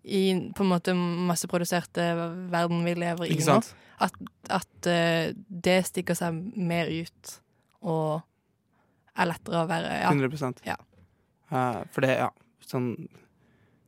i 0.08 0.22
på 0.56 0.64
en 0.64 0.70
måte 0.72 0.94
masseproduserte 0.96 2.04
verden 2.52 2.84
vi 2.86 2.94
lever 2.96 3.26
i 3.32 3.36
nå. 3.40 3.42
sant? 3.44 3.74
At 4.00 4.88
eh, 4.88 5.34
det 5.50 5.78
stikker 5.90 6.16
seg 6.16 6.36
mer 6.56 6.88
ut 6.92 7.34
og 7.82 8.22
er 9.18 9.32
lettere 9.32 9.64
å 9.64 9.70
være 9.70 9.96
ja. 10.02 10.12
100 10.12 10.66
Ja. 10.68 10.78
Uh, 11.48 11.84
For 11.96 12.06
det, 12.06 12.18
ja 12.20 12.30
sånn 12.68 12.92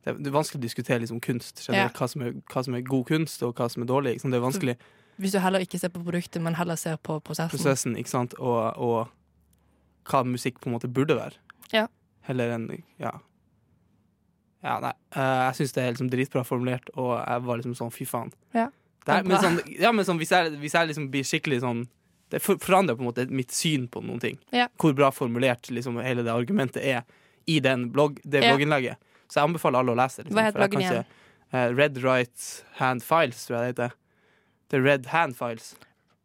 det 0.00 0.14
er, 0.14 0.32
vanskelig 0.32 0.62
å 0.62 0.64
diskutere 0.64 1.02
liksom 1.02 1.20
kunst 1.20 1.60
generelt, 1.60 1.98
hva, 1.98 2.06
som 2.08 2.22
er, 2.24 2.36
hva 2.48 2.62
som 2.64 2.76
er 2.76 2.84
god 2.86 3.04
kunst, 3.10 3.42
og 3.44 3.58
hva 3.58 3.66
som 3.68 3.82
er 3.84 3.88
dårlig. 3.90 4.14
Liksom. 4.16 4.32
Det 4.32 4.38
er 4.38 4.44
vanskelig 4.46 4.74
Hvis 5.20 5.34
du 5.34 5.40
heller 5.44 5.60
ikke 5.60 5.78
ser 5.78 5.92
på 5.92 6.00
produktet, 6.00 6.40
men 6.40 6.56
heller 6.56 6.78
ser 6.80 6.96
på 6.96 7.18
prosessen. 7.20 7.52
prosessen, 7.52 7.96
ikke 8.00 8.08
sant? 8.08 8.36
Og, 8.40 8.78
og 8.80 10.08
hva 10.08 10.22
musikk 10.24 10.62
på 10.62 10.70
en 10.70 10.78
måte 10.78 10.88
burde 10.88 11.18
være. 11.18 11.36
Ja. 11.74 11.84
Heller 12.24 12.56
enn 12.56 12.70
Ja. 12.98 13.18
Ja, 14.64 14.78
nei. 14.80 14.92
eh, 15.16 15.42
jeg 15.50 15.56
syns 15.60 15.72
det 15.76 15.82
er 15.84 15.92
liksom 15.92 16.08
dritbra 16.12 16.42
formulert, 16.44 16.88
og 16.96 17.14
jeg 17.20 17.44
var 17.44 17.60
liksom 17.60 17.76
sånn 17.76 17.92
fy 17.92 18.08
faen. 18.08 18.32
Ja. 18.56 18.70
Det 19.04 19.12
er, 19.12 19.20
er 19.20 19.28
men 19.28 19.44
sånn, 19.44 19.60
ja, 19.80 19.92
men 19.92 20.04
sånn, 20.08 20.18
hvis 20.20 20.32
jeg, 20.32 20.56
hvis 20.60 20.74
jeg 20.76 20.88
liksom 20.88 21.06
blir 21.12 21.24
skikkelig 21.24 21.60
sånn 21.60 21.86
Det 22.30 22.40
forandrer 22.42 22.96
på 22.96 23.02
en 23.04 23.08
måte 23.10 23.24
mitt 23.30 23.50
syn 23.54 23.88
på 23.90 24.02
noen 24.04 24.20
ting. 24.22 24.38
Ja. 24.54 24.68
Hvor 24.78 24.94
bra 24.94 25.10
formulert 25.10 25.70
liksom 25.70 25.98
hele 26.02 26.22
det 26.26 26.32
argumentet 26.32 26.82
er 26.84 27.02
i 27.50 27.58
den 27.60 27.88
blogg, 27.92 28.20
det 28.24 28.44
Ja. 28.44 28.52
blogginnlegget. 28.52 28.96
Så 29.28 29.40
jeg 29.40 29.48
anbefaler 29.48 29.78
alle 29.82 29.92
å 29.92 29.98
lese 29.98 30.16
det. 30.22 30.26
Liksom, 30.30 30.38
Hva 30.38 30.44
heter 30.46 30.60
bloggen 30.60 30.80
igjen? 30.80 31.04
ikke- 31.04 31.58
eh, 31.58 31.74
Red 31.74 31.98
Right 32.04 32.64
Hand 32.78 33.02
Files, 33.02 33.46
tror 33.46 33.56
jeg 33.58 33.74
det 33.74 33.82
heter. 33.82 33.96
The 34.70 34.80
Red 34.80 35.06
Hand 35.06 35.36
Files. 35.36 35.74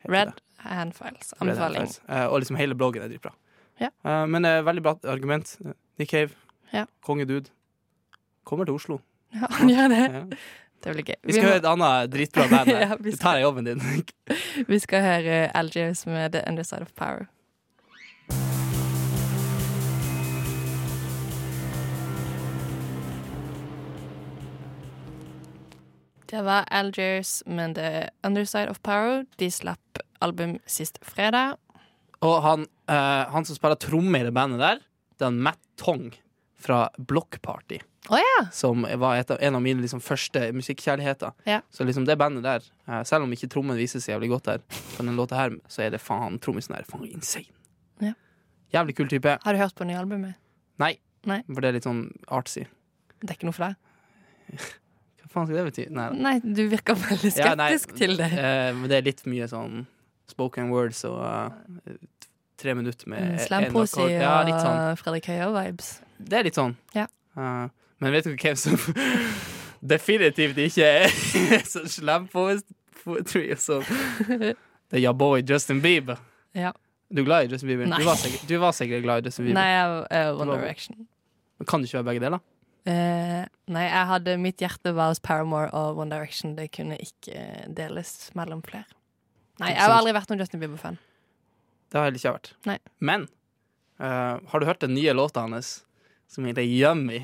Red 0.08 0.28
det. 0.34 0.42
Hand 0.60 0.94
Files. 0.96 1.34
Red 1.42 1.58
Hand 1.58 1.58
Anbefaling. 1.58 1.82
Files. 1.88 2.00
Eh, 2.10 2.26
og 2.28 2.40
liksom 2.42 2.58
hele 2.58 2.76
bloggen 2.76 3.02
er 3.04 3.10
dritbra. 3.10 3.34
Ja. 3.80 3.90
Uh, 4.06 4.26
men 4.26 4.44
veldig 4.44 4.82
bra 4.84 4.96
argument. 5.04 5.58
Nick 6.00 6.10
Cave. 6.10 6.32
Ja. 6.72 6.86
Kongedude. 7.04 7.50
Kommer 8.46 8.66
til 8.66 8.76
Oslo. 8.76 9.02
Ja, 9.34 9.48
han 9.50 9.70
gjør 9.70 9.90
det. 9.90 10.38
Det 10.86 10.94
blir 10.94 11.08
gøy. 11.08 11.16
Vi 11.26 11.34
skal 11.34 11.48
høre 11.48 11.62
et 11.64 11.66
annet 11.66 12.12
dritbra 12.14 12.44
band 12.52 12.70
her. 12.70 12.82
Ja, 12.86 12.92
skal... 12.94 13.06
Du 13.10 13.18
tar 13.18 13.40
jobben 13.42 13.66
din. 13.66 13.80
Vi 14.72 14.78
skal 14.84 15.02
høre 15.02 15.38
Algiers 15.58 16.06
med 16.06 16.36
The 16.36 16.44
Underside 16.46 16.86
of 16.86 16.94
Power. 16.94 17.26
Det 26.30 26.44
var 26.46 26.70
Algiers 26.70 27.42
med 27.46 27.76
The 27.80 28.10
Underside 28.22 28.70
of 28.70 28.82
Power. 28.86 29.26
De 29.42 29.50
slapp 29.52 30.04
album 30.22 30.60
sist 30.70 31.02
fredag. 31.02 31.58
Og 32.22 32.42
han, 32.46 32.70
uh, 32.92 33.26
han 33.34 33.46
som 33.46 33.58
spiller 33.58 33.82
tromme 33.82 34.22
i 34.22 34.26
det 34.28 34.34
bandet 34.38 34.62
der, 34.62 34.86
det 35.18 35.32
er 35.32 35.34
Matt 35.50 35.62
Tong 35.82 36.12
fra 36.62 36.90
Block 36.98 37.42
Party. 37.42 37.82
Å 38.10 38.20
ja! 38.22 38.46
Som 38.54 38.86
var 39.02 39.18
et 39.18 39.32
av, 39.34 39.40
en 39.42 39.58
av 39.58 39.64
mine 39.66 39.82
liksom, 39.82 40.02
første 40.04 40.52
musikkjærligheter. 40.54 41.34
Ja. 41.50 41.62
Så 41.74 41.88
liksom 41.88 42.06
det 42.06 42.18
bandet 42.22 42.46
der, 42.46 42.68
eh, 42.88 43.02
selv 43.08 43.26
om 43.26 43.34
ikke 43.34 43.50
trommen 43.52 43.78
viser 43.80 44.04
seg 44.04 44.14
jævlig 44.16 44.30
godt 44.36 44.50
der, 44.52 44.62
på 44.68 45.06
den 45.06 45.18
låta 45.18 45.40
her, 45.40 45.56
så 45.72 45.86
er 45.88 45.96
det 45.96 46.02
faen 46.04 46.38
trommisen 46.44 46.76
der 46.76 46.86
faen 46.90 47.08
insane. 47.10 47.50
Ja. 48.04 48.14
Jævlig 48.76 48.98
kul 49.00 49.10
type. 49.10 49.38
Har 49.42 49.58
du 49.58 49.62
hørt 49.62 49.76
på 49.78 49.88
nye 49.90 49.98
albumet? 49.98 50.38
Nei, 50.82 50.96
Nei. 51.26 51.42
for 51.50 51.64
det 51.64 51.72
er 51.72 51.80
litt 51.80 51.88
sånn 51.88 52.06
artsy. 52.30 52.68
Det 53.22 53.32
er 53.32 53.40
ikke 53.40 53.50
noe 53.50 53.58
for 53.58 53.70
deg? 53.70 54.60
Hva 55.24 55.32
faen 55.32 55.50
skal 55.50 55.58
det 55.58 55.66
bety? 55.72 55.88
Nei. 55.96 56.10
Nei, 56.28 56.36
du 56.46 56.66
virker 56.72 57.00
veldig 57.00 57.34
Ja, 57.40 57.56
nei, 57.58 57.72
skeptisk 57.74 57.98
til 57.98 58.18
det. 58.22 58.30
Eh, 58.38 58.70
men 58.78 58.92
det 58.92 59.00
er 59.00 59.10
litt 59.10 59.26
mye 59.30 59.50
sånn 59.50 59.86
spoken 60.30 60.72
words 60.74 61.04
og 61.06 61.20
uh, 61.22 61.96
tre 62.58 62.74
minutter 62.78 63.10
med 63.10 63.40
en 63.46 63.76
og. 63.76 64.10
Ja, 64.10 64.38
sånn. 64.48 65.00
Fredrik 65.02 65.28
Høyer-vibes. 65.30 65.90
Det 66.18 66.40
er 66.40 66.48
litt 66.48 66.58
sånn. 66.58 66.78
Ja. 66.96 67.06
Eh, 67.38 67.66
men 68.04 68.16
vet 68.16 68.28
du 68.28 68.34
hvem 68.36 68.58
som 68.60 68.78
definitivt 69.96 70.58
ikke 70.66 70.88
er 71.04 71.68
sånn 71.70 71.90
slampoetry 71.92 73.46
og 73.56 73.62
sånn? 73.62 73.86
Det 74.26 75.00
er 75.00 75.04
your 75.04 75.18
boy 75.18 75.44
Justin 75.46 75.82
Bieber. 75.84 76.20
Ja. 76.56 76.74
Du 77.10 77.22
er 77.22 77.28
glad 77.28 77.46
i 77.46 77.54
Justin 77.54 77.70
Bieber? 77.70 77.90
Nei. 77.90 78.00
Du 78.02 78.08
var, 78.08 78.18
sikkert, 78.20 78.48
du 78.50 78.58
var 78.62 78.76
sikkert 78.76 79.06
glad 79.06 79.22
i 79.24 79.30
Justin 79.30 79.48
Bieber. 79.48 79.60
Nei, 79.60 79.70
jeg 79.72 80.04
er 80.20 80.42
One 80.42 80.58
Direction. 80.58 81.08
Men 81.60 81.70
Kan 81.70 81.82
du 81.82 81.90
ikke 81.90 82.02
være 82.02 82.10
begge 82.12 82.26
deler? 82.26 82.44
Uh, 82.86 83.42
nei, 83.74 83.84
jeg 83.88 84.08
hadde 84.12 84.36
mitt 84.38 84.62
hjerte 84.62 84.92
var 84.94 85.10
hos 85.10 85.22
Paramore 85.24 85.72
og 85.74 86.02
One 86.02 86.14
Direction. 86.14 86.54
Det 86.58 86.68
kunne 86.76 86.98
ikke 87.02 87.46
deles 87.78 88.14
mellom 88.38 88.62
flere. 88.66 88.86
Nei, 89.62 89.72
jeg 89.72 89.82
har 89.82 89.96
aldri 89.96 90.14
vært 90.18 90.32
noen 90.32 90.44
Justin 90.44 90.62
Bieber-fan. 90.62 91.00
Det 91.90 92.02
har 92.02 92.10
jeg 92.10 92.20
ikke 92.20 92.36
vært. 92.36 92.52
Nei. 92.68 92.78
Men 93.00 93.28
uh, 94.02 94.38
har 94.52 94.62
du 94.62 94.68
hørt 94.68 94.84
den 94.84 94.94
nye 94.98 95.16
låta 95.16 95.46
hans 95.46 95.78
som 96.30 96.46
heter 96.46 96.66
Yummy? 96.66 97.24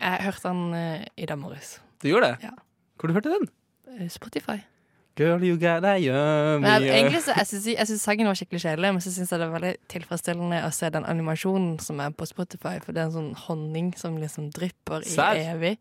Jeg 0.00 0.24
hørte 0.26 0.48
den 0.48 0.62
uh, 0.74 1.04
i 1.16 1.26
dag 1.28 1.38
morges. 1.40 1.76
Du 2.02 2.08
gjorde 2.10 2.32
det? 2.32 2.48
Ja. 2.50 2.54
Hvor 2.96 3.10
du 3.10 3.16
hørte 3.16 3.32
den? 3.32 3.48
Eh, 3.96 4.08
Spotify. 4.12 4.58
Girl, 5.16 5.40
you 5.40 5.56
got 5.56 5.84
a 5.84 5.96
yummy 5.96 6.68
jeg, 6.68 6.90
egentlig 6.92 7.22
så, 7.24 7.32
jeg 7.38 7.88
syns 7.88 8.02
sangen 8.04 8.28
var 8.28 8.36
skikkelig 8.36 8.60
kjedelig, 8.66 8.90
men 8.92 9.00
så 9.00 9.12
syns 9.14 9.30
jeg 9.32 9.40
det 9.40 9.46
er 9.46 9.54
veldig 9.54 9.70
tilfredsstillende 9.88 10.58
å 10.66 10.72
se 10.76 10.90
den 10.92 11.06
animasjonen 11.08 11.78
som 11.80 12.02
er 12.04 12.12
på 12.12 12.28
Spotify, 12.28 12.74
for 12.84 12.92
det 12.92 13.00
er 13.00 13.08
en 13.08 13.14
sånn 13.14 13.30
honning 13.46 13.94
som 13.96 14.18
liksom 14.20 14.50
drypper 14.52 15.06
i 15.06 15.14
Sær? 15.14 15.40
evig. 15.54 15.78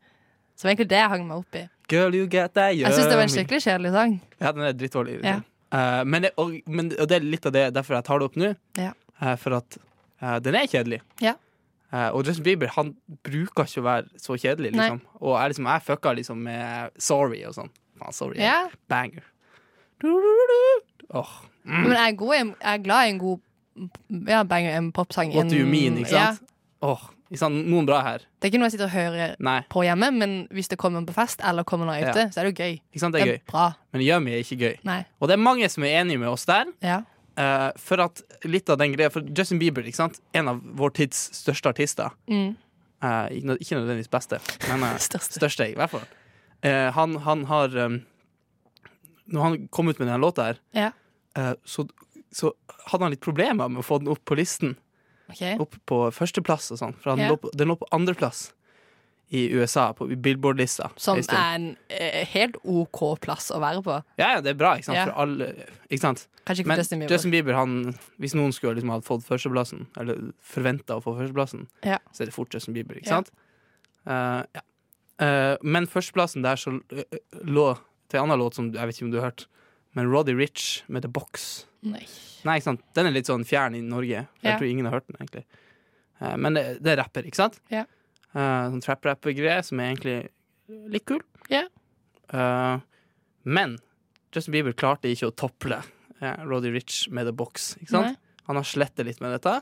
Så 0.55 0.63
det 0.63 0.69
var 0.69 0.71
egentlig 0.71 0.87
det 0.93 1.01
jeg 1.01 1.11
hang 1.11 1.25
meg 1.27 1.41
opp 1.41 1.59
i. 1.59 1.65
Girl, 1.91 2.15
you 2.15 2.29
got 2.31 2.55
that 2.55 2.77
yummy 2.77 2.87
Jeg 2.87 2.95
syns 2.95 3.11
det 3.11 3.19
var 3.19 3.27
en 3.27 3.33
skikkelig 3.35 3.61
kjedelig 3.67 3.91
sang. 3.97 4.15
Ja, 4.39 4.53
den 4.55 4.69
er 4.69 4.79
drittdårlig. 4.79 5.17
Ja. 5.27 5.35
Uh, 5.75 6.01
men, 6.07 6.23
det, 6.23 6.31
og, 6.39 6.55
men, 6.71 6.93
og 6.95 7.11
det 7.11 7.19
er 7.19 7.27
litt 7.27 7.49
av 7.49 7.57
det 7.57 7.65
derfor 7.75 7.97
jeg 7.97 8.07
tar 8.07 8.23
det 8.23 8.29
opp 8.29 8.39
nå. 8.39 8.53
Ja. 8.79 8.93
uh, 9.19 9.35
for 9.41 9.59
at 9.59 9.79
uh, 10.23 10.37
den 10.45 10.55
er 10.55 10.71
kjedelig. 10.71 11.01
Ja. 11.19 11.35
Eh, 11.93 12.09
og 12.09 12.25
Justin 12.25 12.43
Bieber 12.43 12.71
han 12.75 12.93
bruker 13.23 13.67
ikke 13.67 13.81
å 13.83 13.85
være 13.85 14.21
så 14.21 14.35
kjedelig, 14.41 14.73
liksom. 14.75 15.01
Og 15.21 15.35
jeg, 15.39 15.53
liksom, 15.53 15.69
jeg 15.71 15.85
fucka 15.85 16.13
liksom 16.17 16.41
med 16.47 16.95
Sorry 16.97 17.43
og 17.47 17.55
sånn. 17.57 17.71
Faen, 17.99 18.13
sorry. 18.15 18.39
Yeah. 18.41 18.71
Banger. 18.91 19.23
Du-du-du-du. 20.03 20.85
mm. 21.15 21.83
Men 21.85 21.91
jeg 21.95 22.07
er, 22.11 22.15
god, 22.19 22.33
jeg 22.35 22.53
er 22.73 22.81
glad 22.83 23.05
i 23.07 23.13
en 23.13 23.19
god 23.21 23.39
ja, 24.27 24.43
banger, 24.43 24.77
en 24.77 24.91
popsang. 24.95 25.33
What 25.35 25.49
do 25.51 25.55
you 25.59 25.67
mean, 25.67 25.97
ikke 26.01 26.11
sant? 26.11 26.41
Yeah. 26.41 26.91
Åh, 26.91 27.05
ikke 27.31 27.39
sant? 27.41 27.61
Noen 27.71 27.87
bra 27.87 28.01
her. 28.05 28.25
Det 28.39 28.47
er 28.49 28.53
ikke 28.53 28.61
noe 28.61 28.69
jeg 28.69 28.75
sitter 28.75 28.89
og 28.89 28.93
hører 28.95 29.35
Nei, 29.43 29.57
på 29.71 29.83
hjemme, 29.87 30.11
men 30.15 30.35
hvis 30.55 30.69
det 30.71 30.77
kommer 30.81 31.05
på 31.07 31.15
fest 31.15 31.41
eller 31.45 31.65
kommer 31.67 31.89
noe 31.89 31.97
ute, 32.03 32.27
Ja. 32.27 32.29
så 32.33 32.41
er 32.43 32.49
det 32.49 32.53
jo 32.53 32.63
gøy. 32.63 32.75
ikke 32.91 33.01
sant? 33.03 33.15
Det 33.15 33.23
er 33.23 33.31
gøy. 33.33 33.41
bra. 33.49 33.65
Men 33.95 34.03
Yummy 34.05 34.35
er 34.35 34.43
ikke 34.43 34.59
gøy. 34.61 34.75
Nei. 34.87 35.01
Og 35.19 35.31
det 35.31 35.37
er 35.37 35.43
mange 35.43 35.69
som 35.71 35.83
er 35.87 36.01
enige 36.01 36.21
med 36.21 36.29
oss 36.29 36.45
der. 36.45 36.65
Ja. 36.83 37.01
Eh, 37.37 37.71
for 37.81 38.01
at 38.03 38.21
litt 38.45 38.69
av 38.69 38.77
den 38.81 38.93
greia 38.95 39.09
For 39.13 39.21
Justin 39.35 39.59
Bieber, 39.61 39.83
ikke 39.87 39.99
sant? 40.01 40.19
en 40.33 40.47
av 40.51 40.61
vår 40.79 40.93
tids 41.01 41.29
største 41.35 41.69
artister. 41.71 42.09
Mm. 42.31 42.55
uh, 43.03 43.27
ikke 43.29 43.75
nødvendigvis 43.77 44.09
beste, 44.11 44.39
men 44.69 44.83
uh, 44.83 44.95
Største. 45.09 45.39
største, 45.39 45.67
i 45.71 45.75
hvert 45.75 45.91
fall. 45.91 46.05
Han, 46.65 47.17
han 47.21 47.43
har 47.45 47.75
um, 47.77 47.99
Når 49.29 49.41
han 49.43 49.67
kom 49.67 49.87
ut 49.91 49.99
med 49.99 50.07
denne 50.07 50.21
låta 50.23 50.47
her, 50.47 50.57
Ja. 50.73 50.91
så, 51.65 51.85
så 52.33 52.53
hadde 52.89 53.03
han 53.05 53.11
litt 53.13 53.21
problemer 53.21 53.69
med 53.69 53.83
å 53.83 53.85
få 53.85 53.99
den 54.01 54.09
opp 54.09 54.23
på 54.25 54.37
listen. 54.39 54.75
Okay. 55.29 55.57
Opp 55.61 55.75
på 55.85 55.99
førsteplass 56.13 56.71
og 56.73 56.79
sånn. 56.81 56.95
For 57.01 57.11
han 57.13 57.19
Ja. 57.21 57.29
lå 57.29 57.37
på, 57.41 57.51
den 57.53 57.67
lå 57.69 57.75
på 57.77 57.87
andreplass 57.93 58.47
i 59.33 59.47
USA, 59.57 59.87
på 59.93 60.05
Billboard-lista. 60.21 60.91
Som 61.01 61.17
er 61.17 61.55
en 61.55 61.63
eh, 61.89 62.25
helt 62.33 62.55
OK 62.63 63.19
plass 63.21 63.49
å 63.51 63.57
være 63.59 63.81
på. 63.83 63.95
Ja, 64.21 64.35
ja, 64.35 64.41
det 64.45 64.51
er 64.53 64.59
bra, 64.59 64.75
ikke 64.77 64.85
sant? 64.91 64.97
Ja. 64.99 65.05
For 65.09 65.21
alle, 65.23 65.47
ikke 65.89 66.01
sant? 66.03 66.27
Kanskje 66.45 66.61
ikke 66.61 66.67
Men 66.69 66.75
for 66.77 66.83
Justin 66.83 66.99
Bieber. 67.01 67.13
Justin 67.15 67.31
Bieber, 67.33 67.53
han, 67.57 67.73
hvis 68.21 68.35
noen 68.37 68.53
skulle 68.53 68.75
liksom 68.77 68.91
ha 68.93 68.99
fått 69.01 69.25
førsteplassen, 69.25 69.87
eller 69.97 70.27
forventa 70.45 70.99
å 70.99 71.01
få 71.03 71.15
førsteplassen, 71.17 71.65
Ja. 71.83 71.97
så 72.13 72.21
er 72.21 72.25
det 72.29 72.35
fort 72.37 72.53
Justin 72.53 72.73
Bieber, 72.77 72.95
ikke 73.01 73.09
Ja. 73.09 73.17
sant? 73.23 73.31
Eh, 74.05 74.43
ja. 74.59 74.61
Eh, 75.25 75.57
men 75.63 75.87
førsteplassen 75.87 76.43
der 76.43 76.55
så 76.61 76.75
eh, 76.93 77.17
lå 77.43 77.77
til 78.09 78.19
en 78.19 78.27
annen 78.29 78.39
låt 78.43 78.53
som 78.53 78.69
jeg 78.71 78.85
vet 78.87 78.95
ikke 78.99 79.05
om 79.07 79.11
du 79.11 79.19
har 79.21 79.31
hørt, 79.31 79.47
men 79.95 80.11
Roddy 80.11 80.35
Rich 80.37 80.83
med 80.87 81.01
The 81.01 81.09
Box. 81.09 81.65
Nei. 81.81 82.05
Nei, 82.45 82.59
ikke 82.59 82.69
sant? 82.69 82.81
Den 82.93 83.07
er 83.07 83.11
litt 83.15 83.25
sånn 83.29 83.45
fjern 83.47 83.73
i 83.75 83.81
Norge. 83.81 84.27
Jeg 84.43 84.51
Ja. 84.51 84.57
tror 84.59 84.69
ingen 84.69 84.85
har 84.85 84.99
hørt 84.99 85.07
den, 85.07 85.17
egentlig. 85.17 85.45
Eh, 86.21 86.35
men 86.37 86.53
det, 86.53 86.83
det 86.83 86.93
er 86.93 87.01
rapper, 87.01 87.23
ikke 87.25 87.35
sant? 87.41 87.59
Ja. 87.71 87.85
Eh, 88.35 88.63
sånn 88.71 88.83
trap-rapper-greie 88.83 89.61
som 89.63 89.79
er 89.79 89.93
egentlig 89.93 90.17
litt 90.91 91.05
kul. 91.07 91.21
Ja. 91.51 91.63
Uh, 92.33 92.81
men 93.45 93.77
Justin 94.33 94.55
Bieber 94.55 94.73
klarte 94.75 95.11
ikke 95.11 95.29
å 95.29 95.35
tople 95.37 95.77
uh, 96.19 96.41
Roddy 96.43 96.73
Rich 96.73 97.05
med 97.13 97.29
The 97.29 97.35
Box. 97.37 97.75
Han 97.93 98.59
har 98.59 98.67
slettet 98.67 99.07
litt 99.07 99.21
med 99.23 99.37
dette. 99.37 99.59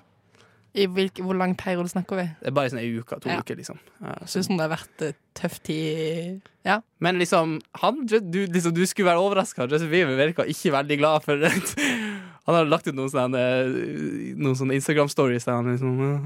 I 0.74 0.88
hvilk, 0.90 1.20
hvor 1.22 1.38
lang 1.38 1.54
periode 1.60 1.92
snakker 1.92 2.18
vi? 2.18 2.24
Det 2.40 2.50
er 2.50 2.56
bare 2.58 2.72
sånn 2.72 2.82
ei 2.82 2.90
uke, 2.98 3.20
to 3.22 3.30
Ja. 3.30 3.38
uker, 3.44 3.60
liksom. 3.60 3.78
Uh, 4.02 4.24
Syns 4.26 4.50
det 4.50 4.58
har 4.58 4.72
vært 4.72 5.06
uh, 5.06 5.14
tøff 5.38 5.60
tid 5.62 6.42
Ja. 6.66 6.80
Men 7.04 7.20
liksom, 7.22 7.60
han, 7.84 8.06
du, 8.10 8.18
liksom, 8.48 8.74
du 8.74 8.82
skulle 8.90 9.12
være 9.12 9.22
overraska. 9.22 9.68
Justin 9.70 9.92
Bieber 9.92 10.18
virka 10.18 10.48
ikke 10.50 10.74
veldig 10.74 10.98
glad 11.04 11.28
for 11.28 11.44
det. 11.44 11.54
Han 12.44 12.58
har 12.58 12.66
lagt 12.68 12.88
ut 12.90 12.96
noen 12.98 13.12
sånne, 13.12 13.40
eh, 13.40 14.34
noen 14.36 14.58
sånne 14.60 14.76
Instagram-stories 14.76 15.46
der 15.48 15.56
han 15.56 15.70
liksom 15.72 16.02
eh, 16.04 16.26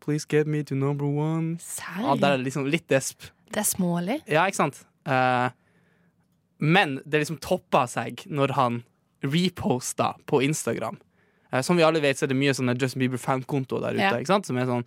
Please 0.00 0.26
get 0.28 0.46
me 0.46 0.62
to 0.64 0.74
number 0.74 1.04
one. 1.04 1.58
Ja, 2.00 2.16
der 2.16 2.34
er 2.34 2.38
det 2.38 2.46
liksom 2.48 2.66
litt 2.70 2.88
desp. 2.88 3.28
Det 3.50 3.60
er 3.62 3.68
smålig. 3.68 4.20
Ja, 4.30 4.46
ikke 4.48 4.62
sant? 4.62 4.80
Uh, 5.08 5.50
men 6.60 6.98
det 7.04 7.22
liksom 7.22 7.40
toppa 7.42 7.86
seg 7.90 8.24
når 8.30 8.54
han 8.56 8.80
reposta 9.26 10.14
på 10.26 10.42
Instagram. 10.46 10.98
Uh, 11.52 11.60
som 11.60 11.76
vi 11.76 11.84
alle 11.84 12.00
vet, 12.00 12.18
så 12.18 12.26
er 12.26 12.32
det 12.32 12.38
mye 12.40 12.54
sånne 12.56 12.76
Justin 12.80 13.04
Bieber-fankontoer 13.04 13.84
der 13.84 13.98
ute. 13.98 14.06
Ja. 14.06 14.16
Ikke 14.16 14.32
sant? 14.32 14.48
Som 14.48 14.60
er 14.60 14.68
sånn 14.70 14.86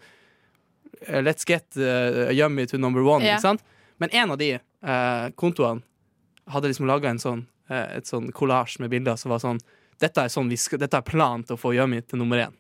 eh, 1.07 1.21
Let's 1.21 1.47
get 1.49 1.67
uh, 1.77 2.31
Yummy 2.33 2.65
to 2.69 2.79
number 2.81 3.05
one. 3.05 3.25
Ja. 3.25 3.37
Ikke 3.37 3.49
sant? 3.49 3.65
Men 4.01 4.13
en 4.15 4.33
av 4.33 4.41
de 4.41 4.55
uh, 4.57 5.27
kontoene 5.39 5.83
hadde 6.53 6.71
liksom 6.71 6.89
laga 6.89 7.11
en 7.11 7.21
sånn 7.21 7.49
et 7.73 8.05
sånn 8.05 8.27
kollasj 8.35 8.75
med 8.83 8.91
bilder 8.91 9.15
som 9.17 9.31
var 9.31 9.39
sånn 9.39 9.61
dette 10.03 10.25
er, 10.25 10.29
sånn 10.29 10.49
vi 10.51 10.57
skal, 10.59 10.81
dette 10.81 10.99
er 10.99 11.05
planen 11.07 11.45
til 11.47 11.55
å 11.55 11.59
få 11.61 11.71
Yummy 11.73 12.01
til 12.03 12.19
nummer 12.19 12.41
én. 12.43 12.55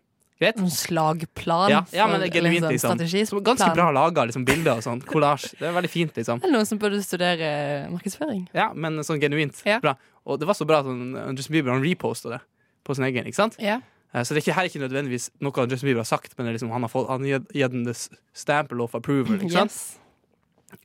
En 0.45 0.69
slagplan 0.69 1.69
Ja, 1.71 1.81
ja, 1.91 2.07
men 2.07 2.19
det 2.21 2.29
er 2.29 2.41
genuint, 2.41 2.65
liksom. 2.67 2.93
strategisplan. 2.97 3.41
Så 3.41 3.45
Ganske 3.45 3.73
bra 3.75 3.91
laga 3.91 4.25
liksom, 4.27 4.45
bilder 4.45 4.77
og 4.77 4.83
sånn. 4.83 5.01
Kollasj. 5.05 5.53
Det 5.59 5.67
er 5.69 5.73
veldig 5.77 5.89
fint, 5.89 6.13
liksom. 6.15 6.39
Det 6.43 6.49
er 6.49 6.53
noen 6.53 6.65
som 6.69 6.79
burde 6.79 6.99
studere 7.03 7.89
markedsføring. 7.91 8.47
Ja, 8.53 8.71
men 8.73 8.99
sånn 9.03 9.21
genuint 9.21 9.61
Ja. 9.65 9.79
bra. 9.79 9.95
Og 10.25 10.39
det 10.39 10.47
var 10.47 10.53
så 10.55 10.65
bra 10.65 10.79
at 10.79 10.85
han, 10.85 11.35
Justin 11.35 11.53
Bieber 11.53 11.71
han 11.71 11.81
reposta 11.83 12.29
det 12.29 12.41
på 12.85 12.95
sin 12.95 13.05
egen. 13.05 13.25
ikke 13.25 13.35
sant? 13.35 13.55
Ja. 13.59 13.79
Eh, 14.13 14.21
Så 14.23 14.33
det 14.33 14.43
er 14.43 14.51
ikke, 14.51 14.55
her 14.55 14.63
er 14.63 14.69
ikke 14.69 14.83
nødvendigvis 14.87 15.29
noe 15.41 15.67
Justin 15.67 15.87
Bieber 15.87 15.99
har 15.99 16.05
sagt, 16.05 16.37
men 16.37 16.47
liksom, 16.53 16.69
han 16.71 16.81
har 16.81 16.89
fått, 16.89 17.07
han 17.09 17.21
gitt- 17.23 17.71
den 17.71 17.93
stample 18.33 18.81
of 18.83 18.93
approval. 18.95 19.39
ikke 19.39 19.51
sant? 19.51 19.71
Yes. 19.71 19.99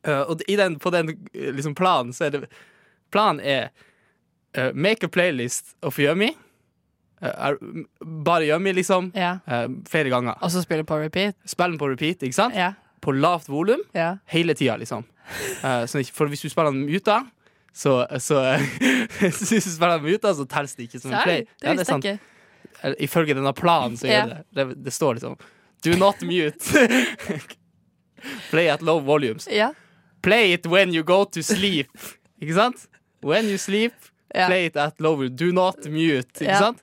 Uh, 0.07 0.25
og 0.29 0.43
i 0.49 0.57
den, 0.57 0.77
på 0.79 0.91
den 0.93 1.09
eh, 1.35 1.51
liksom, 1.53 1.75
planen 1.75 2.13
så 2.13 2.27
er 2.27 2.31
det 2.31 2.49
Planen 3.11 3.41
er 3.41 3.71
uh, 4.59 4.71
make 4.75 5.03
a 5.03 5.09
playlist 5.09 5.75
of 5.83 5.99
Yummy. 5.99 6.35
Eh, 7.21 7.33
er, 7.49 7.59
bare 8.25 8.47
Yummy, 8.47 8.73
liksom. 8.73 9.13
Ja. 9.15 9.39
eh, 9.47 9.67
flere 9.91 10.13
ganger. 10.13 10.39
Og 10.43 10.53
så 10.55 10.63
spille 10.63 10.85
på 10.85 10.99
repeat. 11.01 11.37
Spiller 11.47 11.75
den 11.75 11.81
på 11.81 11.91
repeat, 11.91 12.23
ikke 12.23 12.37
sant? 12.37 12.55
Ja. 12.57 12.73
På 13.01 13.15
lavt 13.15 13.49
volum. 13.49 13.83
ja. 13.95 14.17
hele 14.27 14.55
tida, 14.55 14.77
liksom. 14.77 15.05
Eh, 15.63 15.85
sånn 15.87 16.07
for 16.15 16.31
hvis 16.31 16.43
du 16.43 16.49
spiller 16.49 16.73
den 16.73 16.87
muta, 16.89 17.21
så, 17.75 18.01
så 18.19 18.41
Hvis 19.21 19.45
du 19.51 19.61
spiller 19.61 19.99
den 19.99 20.09
muta, 20.09 20.35
så 20.35 20.47
telles 20.51 20.75
det 20.75 20.89
ikke 20.89 21.01
som 21.03 21.13
en 21.13 21.23
play. 21.23 21.45
Det 21.61 21.69
er 21.69 21.79
visste 21.79 21.93
sant. 21.93 22.05
jeg 22.05 22.19
ikke. 22.19 22.25
Ifølge 23.03 23.35
denne 23.35 23.53
planen 23.59 23.97
så 23.99 24.07
gjør 24.07 24.33
det. 24.33 24.43
det. 24.55 24.67
Det 24.87 24.95
står 24.95 25.19
liksom 25.19 25.37
Do 25.87 25.95
not 25.99 26.23
mute. 26.27 26.89
Play 28.51 28.67
at 28.69 28.83
low 28.83 28.99
volumes. 28.99 29.47
Ja. 29.51 29.73
Play 30.23 30.53
it 30.53 30.67
when 30.67 30.95
you 30.95 31.05
go 31.07 31.25
to 31.25 31.43
sleep. 31.43 31.91
Ikke 32.43 32.55
sant? 32.55 32.89
When 33.23 33.47
you 33.47 33.59
sleep, 33.59 33.95
play 34.35 34.67
it 34.67 34.77
at 34.77 35.01
low 35.01 35.15
volume. 35.15 35.37
Do 35.37 35.53
not 35.53 35.87
mute. 35.87 36.41
Ikke 36.43 36.59
sant? 36.59 36.83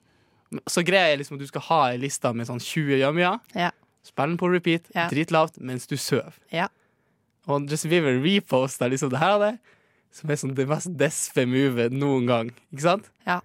Så 0.69 0.83
greia 0.85 1.13
er 1.13 1.19
liksom 1.19 1.37
at 1.37 1.43
du 1.43 1.47
skal 1.49 1.61
ha 1.69 1.79
ei 1.91 1.97
liste 2.01 2.31
med 2.35 2.47
sånn 2.49 2.61
20 2.61 2.99
yummier. 3.01 3.39
Ja. 3.55 3.71
Spill 4.05 4.33
den 4.33 4.37
på 4.41 4.49
repeat, 4.51 4.89
Ja. 4.95 5.07
dritlavt, 5.09 5.57
mens 5.59 5.87
du 5.87 5.95
sover. 5.97 6.33
Ja. 6.53 6.67
Og 7.47 7.69
Justin 7.69 7.91
Bieber 7.91 8.19
reposter 8.21 8.89
liksom 8.89 9.09
det 9.09 9.19
her 9.21 9.35
av 9.37 9.41
det, 9.41 9.53
som 10.11 10.29
er 10.31 10.35
sånn 10.35 10.55
det 10.55 10.67
mest 10.69 10.93
despe 10.97 11.45
movet 11.45 11.91
noen 11.93 12.25
gang. 12.29 12.51
Ikke 12.73 12.81
sant? 12.85 13.09
Ja. 13.27 13.41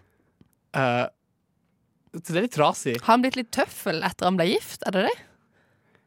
Uh, 0.76 1.08
så 2.14 2.32
det 2.32 2.36
er 2.36 2.46
litt 2.46 2.54
trasig. 2.56 3.00
Har 3.00 3.14
han 3.14 3.22
blitt 3.22 3.36
litt 3.36 3.50
tøffel 3.54 4.02
etter 4.06 4.26
han 4.26 4.38
ble 4.38 4.46
gift? 4.50 4.82
Er 4.86 4.96
det 4.96 5.02
det? 5.08 5.18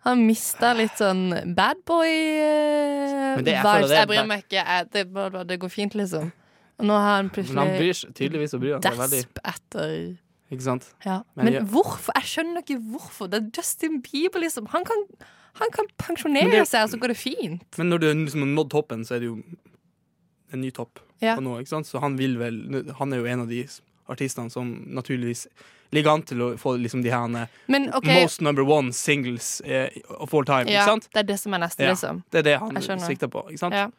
Han 0.03 0.25
mista 0.27 0.73
litt 0.75 0.97
sånn 0.99 1.29
bad 1.55 1.79
boy-vibes. 1.87 3.13
Jeg 3.39 3.45
det 3.47 3.55
er 3.55 3.93
jeg 3.93 4.07
bryr 4.09 4.25
meg 4.27 4.43
ikke. 4.43 4.63
Det, 4.91 5.05
det 5.47 5.59
går 5.61 5.71
fint, 5.71 5.95
liksom. 5.95 6.31
Og 6.81 6.87
nå 6.89 6.97
har 6.97 7.21
han 7.21 7.29
Men 7.31 7.57
han 7.57 7.71
plutselig 7.77 7.77
bryr 7.79 8.17
tydeligvis 8.17 8.51
så 8.51 8.59
bryr 8.59 8.73
han 8.75 8.83
desp 8.83 8.99
veldig. 8.99 9.21
etter 9.53 9.93
Ikke 10.53 10.65
sant? 10.65 10.89
ja. 11.05 11.21
Men 11.35 11.45
Men, 11.49 11.67
hvorfor? 11.73 12.13
Jeg 12.19 12.29
skjønner 12.31 12.63
ikke 12.63 12.79
hvorfor. 12.93 13.29
Det 13.31 13.41
er 13.41 13.49
Justin 13.57 14.01
Bieber, 14.05 14.39
liksom. 14.43 14.67
Han 14.73 14.85
kan, 14.87 15.05
han 15.61 15.73
kan 15.73 15.89
pensjonere 15.97 16.51
det- 16.51 16.67
seg, 16.69 16.83
og 16.85 16.89
så 16.93 16.99
går 17.01 17.13
det 17.13 17.17
fint. 17.17 17.77
Men 17.77 17.89
når 17.89 17.99
du 17.99 18.07
liksom 18.13 18.45
har 18.45 18.51
nådd 18.53 18.69
toppen, 18.71 19.05
så 19.05 19.15
er 19.17 19.19
det 19.19 19.31
jo 19.31 19.43
en 20.53 20.61
ny 20.61 20.71
topp 20.71 20.99
Ja. 21.21 21.35
på 21.35 21.41
noe, 21.43 21.61
ikke 21.61 21.69
sant? 21.69 21.87
Så 21.87 21.99
han 21.99 22.17
vil 22.17 22.37
vel 22.37 22.93
Han 22.99 23.13
er 23.13 23.17
jo 23.17 23.25
en 23.25 23.41
av 23.41 23.47
de 23.49 23.67
artistene 24.09 24.51
som 24.51 24.85
naturligvis 24.87 25.47
ligger 25.93 26.11
an 26.13 26.23
til 26.23 26.41
å 26.41 26.47
få 26.59 26.75
liksom 26.81 27.03
de 27.03 27.09
her 27.09 27.47
Men 27.67 27.93
okay. 27.93 28.21
most 28.21 28.41
number 28.41 28.63
one 28.63 28.91
singles 28.91 29.61
eh, 29.65 29.89
of 30.09 30.33
all 30.33 30.43
time, 30.43 30.65
ja, 30.69 30.81
ikke 30.81 30.85
sant? 30.85 31.09
det 31.13 31.19
er 31.19 31.23
det 31.23 31.39
som 31.39 31.53
er 31.53 31.57
neste, 31.59 31.87
liksom. 31.87 32.23
Det 32.31 32.39
er 32.39 32.43
det 32.43 32.59
han 32.59 32.99
sikter 32.99 33.27
på, 33.27 33.45
ikke 33.49 33.59
sant? 33.59 33.73
Ja. 33.73 33.89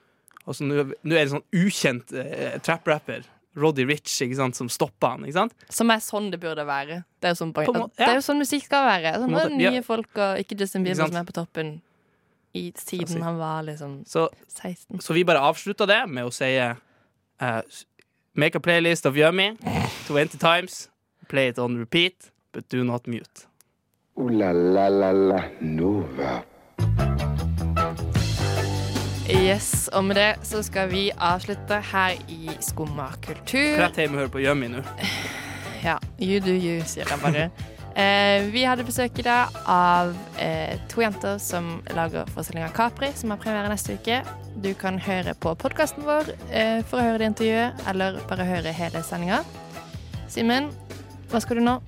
Og 0.47 0.55
så 0.55 0.67
nå 0.67 0.83
nå 1.03 1.15
er 1.17 1.25
det 1.25 1.31
sånn 1.33 1.47
ukjent 1.55 2.13
eh, 2.13 2.59
trap-rapper, 2.61 3.25
Roddy 3.55 3.85
Rich, 3.87 4.17
ikke 4.25 4.39
sant, 4.39 4.57
som 4.59 4.69
stopper 4.73 5.15
han, 5.15 5.27
ikke 5.29 5.37
sant? 5.37 5.57
Som 5.73 5.93
er 5.95 6.03
sånn 6.03 6.31
det 6.33 6.41
burde 6.43 6.65
være. 6.67 7.03
Det 7.23 7.31
er 7.31 7.35
jo 7.37 7.41
sånn, 7.43 7.53
ja. 7.55 7.87
det 7.99 8.09
er 8.09 8.17
jo 8.19 8.25
sånn 8.27 8.41
musikk 8.43 8.67
skal 8.67 8.87
være. 8.89 9.15
Sånn, 9.23 9.35
måte, 9.35 9.51
nye 9.55 9.77
ja. 9.79 9.85
folk 9.87 10.19
og 10.19 10.43
ikke 10.43 10.59
Justin 10.61 10.87
Bieber 10.87 11.07
som 11.07 11.21
er 11.21 11.29
på 11.29 11.37
toppen 11.37 11.77
i 12.55 12.69
tiden 12.79 13.07
Altså, 13.07 13.23
han 13.27 13.39
var 13.39 13.63
liksom 13.67 13.95
Så, 14.07 14.29
16. 14.49 15.01
så 15.03 15.15
vi 15.17 15.25
bare 15.27 15.43
avslutta 15.43 15.87
det 15.91 16.05
med 16.07 16.29
å 16.29 16.31
si 16.35 16.53
uh, 16.63 16.77
Make 18.35 18.59
a 18.59 18.63
playlist 18.63 19.07
of 19.07 19.19
Yummy 19.19 19.57
20 20.09 20.39
times. 20.39 20.89
Play 21.29 21.49
it 21.49 21.59
on 21.59 21.79
repeat, 21.79 22.31
but 22.53 22.69
do 22.69 22.85
not 22.85 23.07
mute. 23.07 23.47
Ooh 24.19 24.31
la 24.31 24.53
la 24.53 24.89
la 24.89 25.11
la 25.13 25.43
Nova. 25.61 26.54
Yes, 29.29 29.89
og 29.93 30.05
med 30.05 30.19
det 30.21 30.33
så 30.45 30.61
skal 30.63 30.91
vi 30.91 31.07
avslutte 31.17 31.79
her 31.93 32.19
i 32.29 32.51
Skumma 32.61 33.07
kultur. 33.25 33.79
Rett 33.81 33.97
hjem 33.97 34.19
og 34.19 34.21
høre 34.21 34.33
på 34.35 34.43
Yummy 34.43 34.69
nå. 34.69 34.83
Ja, 35.81 35.95
you 36.21 36.43
do 36.45 36.53
you, 36.53 36.83
sier 36.85 37.09
jeg 37.09 37.21
bare. 37.23 37.47
Eh, 37.97 38.45
vi 38.53 38.67
hadde 38.67 38.85
besøk 38.85 39.17
i 39.23 39.25
dag 39.25 39.55
av 39.71 40.13
eh, 40.43 40.75
to 40.93 41.01
jenter 41.01 41.39
som 41.41 41.79
lager 41.97 42.29
forestillinga 42.35 42.69
Capri, 42.77 43.13
som 43.17 43.33
har 43.33 43.41
premiere 43.41 43.71
neste 43.73 43.97
uke. 43.97 44.19
Du 44.61 44.73
kan 44.77 44.99
høre 45.01 45.33
på 45.41 45.55
podkasten 45.57 46.05
vår 46.05 46.35
eh, 46.51 46.83
for 46.85 47.01
å 47.01 47.07
høre 47.07 47.23
det 47.23 47.31
intervjuet, 47.33 47.81
eller 47.95 48.21
bare 48.29 48.49
høre 48.49 48.77
hele 48.77 49.05
sendinga. 49.07 49.41
Simen, 50.29 50.69
hva 51.33 51.41
skal 51.41 51.63
du 51.63 51.65
nå? 51.65 51.79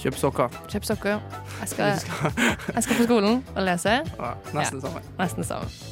Kjøp 0.00 0.18
sokker. 0.18 0.58
Kjøp 0.72 0.90
sokker. 0.90 1.22
Jeg 1.60 1.70
skal, 1.76 1.94
jeg 1.94 2.82
skal 2.82 3.00
på 3.02 3.06
skolen 3.06 3.40
og 3.54 3.62
lese. 3.68 4.00
Ja, 4.16 4.34
nesten 4.56 4.82
det 4.82 4.88
samme. 4.88 5.06
Nesten 5.22 5.50
samme. 5.52 5.89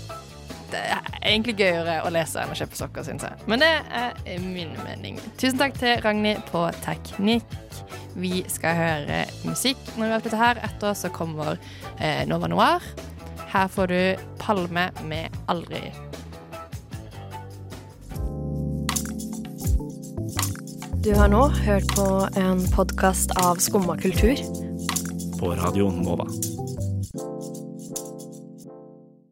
Det 0.69 0.81
er 0.81 1.07
egentlig 1.23 1.57
gøyere 1.57 2.01
å 2.05 2.11
lese 2.13 2.43
enn 2.43 2.53
å 2.53 2.57
kjøpe 2.59 2.77
sokker, 2.77 3.07
syns 3.07 3.25
jeg. 3.25 3.47
Men 3.49 3.63
det 3.65 3.71
er 3.89 4.43
min 4.43 4.75
mening. 4.85 5.21
Tusen 5.41 5.61
takk 5.61 5.79
til 5.81 5.97
Ragnhild 6.05 6.45
på 6.53 6.67
teknikk. 6.85 7.57
Vi 8.19 8.43
skal 8.51 8.77
høre 8.77 9.23
musikk 9.47 9.81
når 9.97 10.05
vi 10.05 10.13
har 10.13 10.25
flyttet 10.25 10.43
her. 10.43 10.61
Etter 10.69 10.99
så 10.99 11.13
kommer 11.15 11.57
eh, 11.97 12.27
Nova 12.29 12.51
Noir. 12.51 12.85
Her 13.49 13.73
får 13.73 13.93
du 13.93 14.29
Palme 14.43 14.91
med 15.09 15.41
Aldri. 15.49 15.89
Du 21.07 21.15
har 21.17 21.31
nå 21.33 21.47
hørt 21.63 21.89
på 21.97 22.09
en 22.37 22.61
podkast 22.75 23.33
av 23.41 23.63
Skumma 23.65 23.97
kultur. 23.97 24.37
På 25.41 25.55
Radio 25.57 25.89
Nova. 25.95 26.29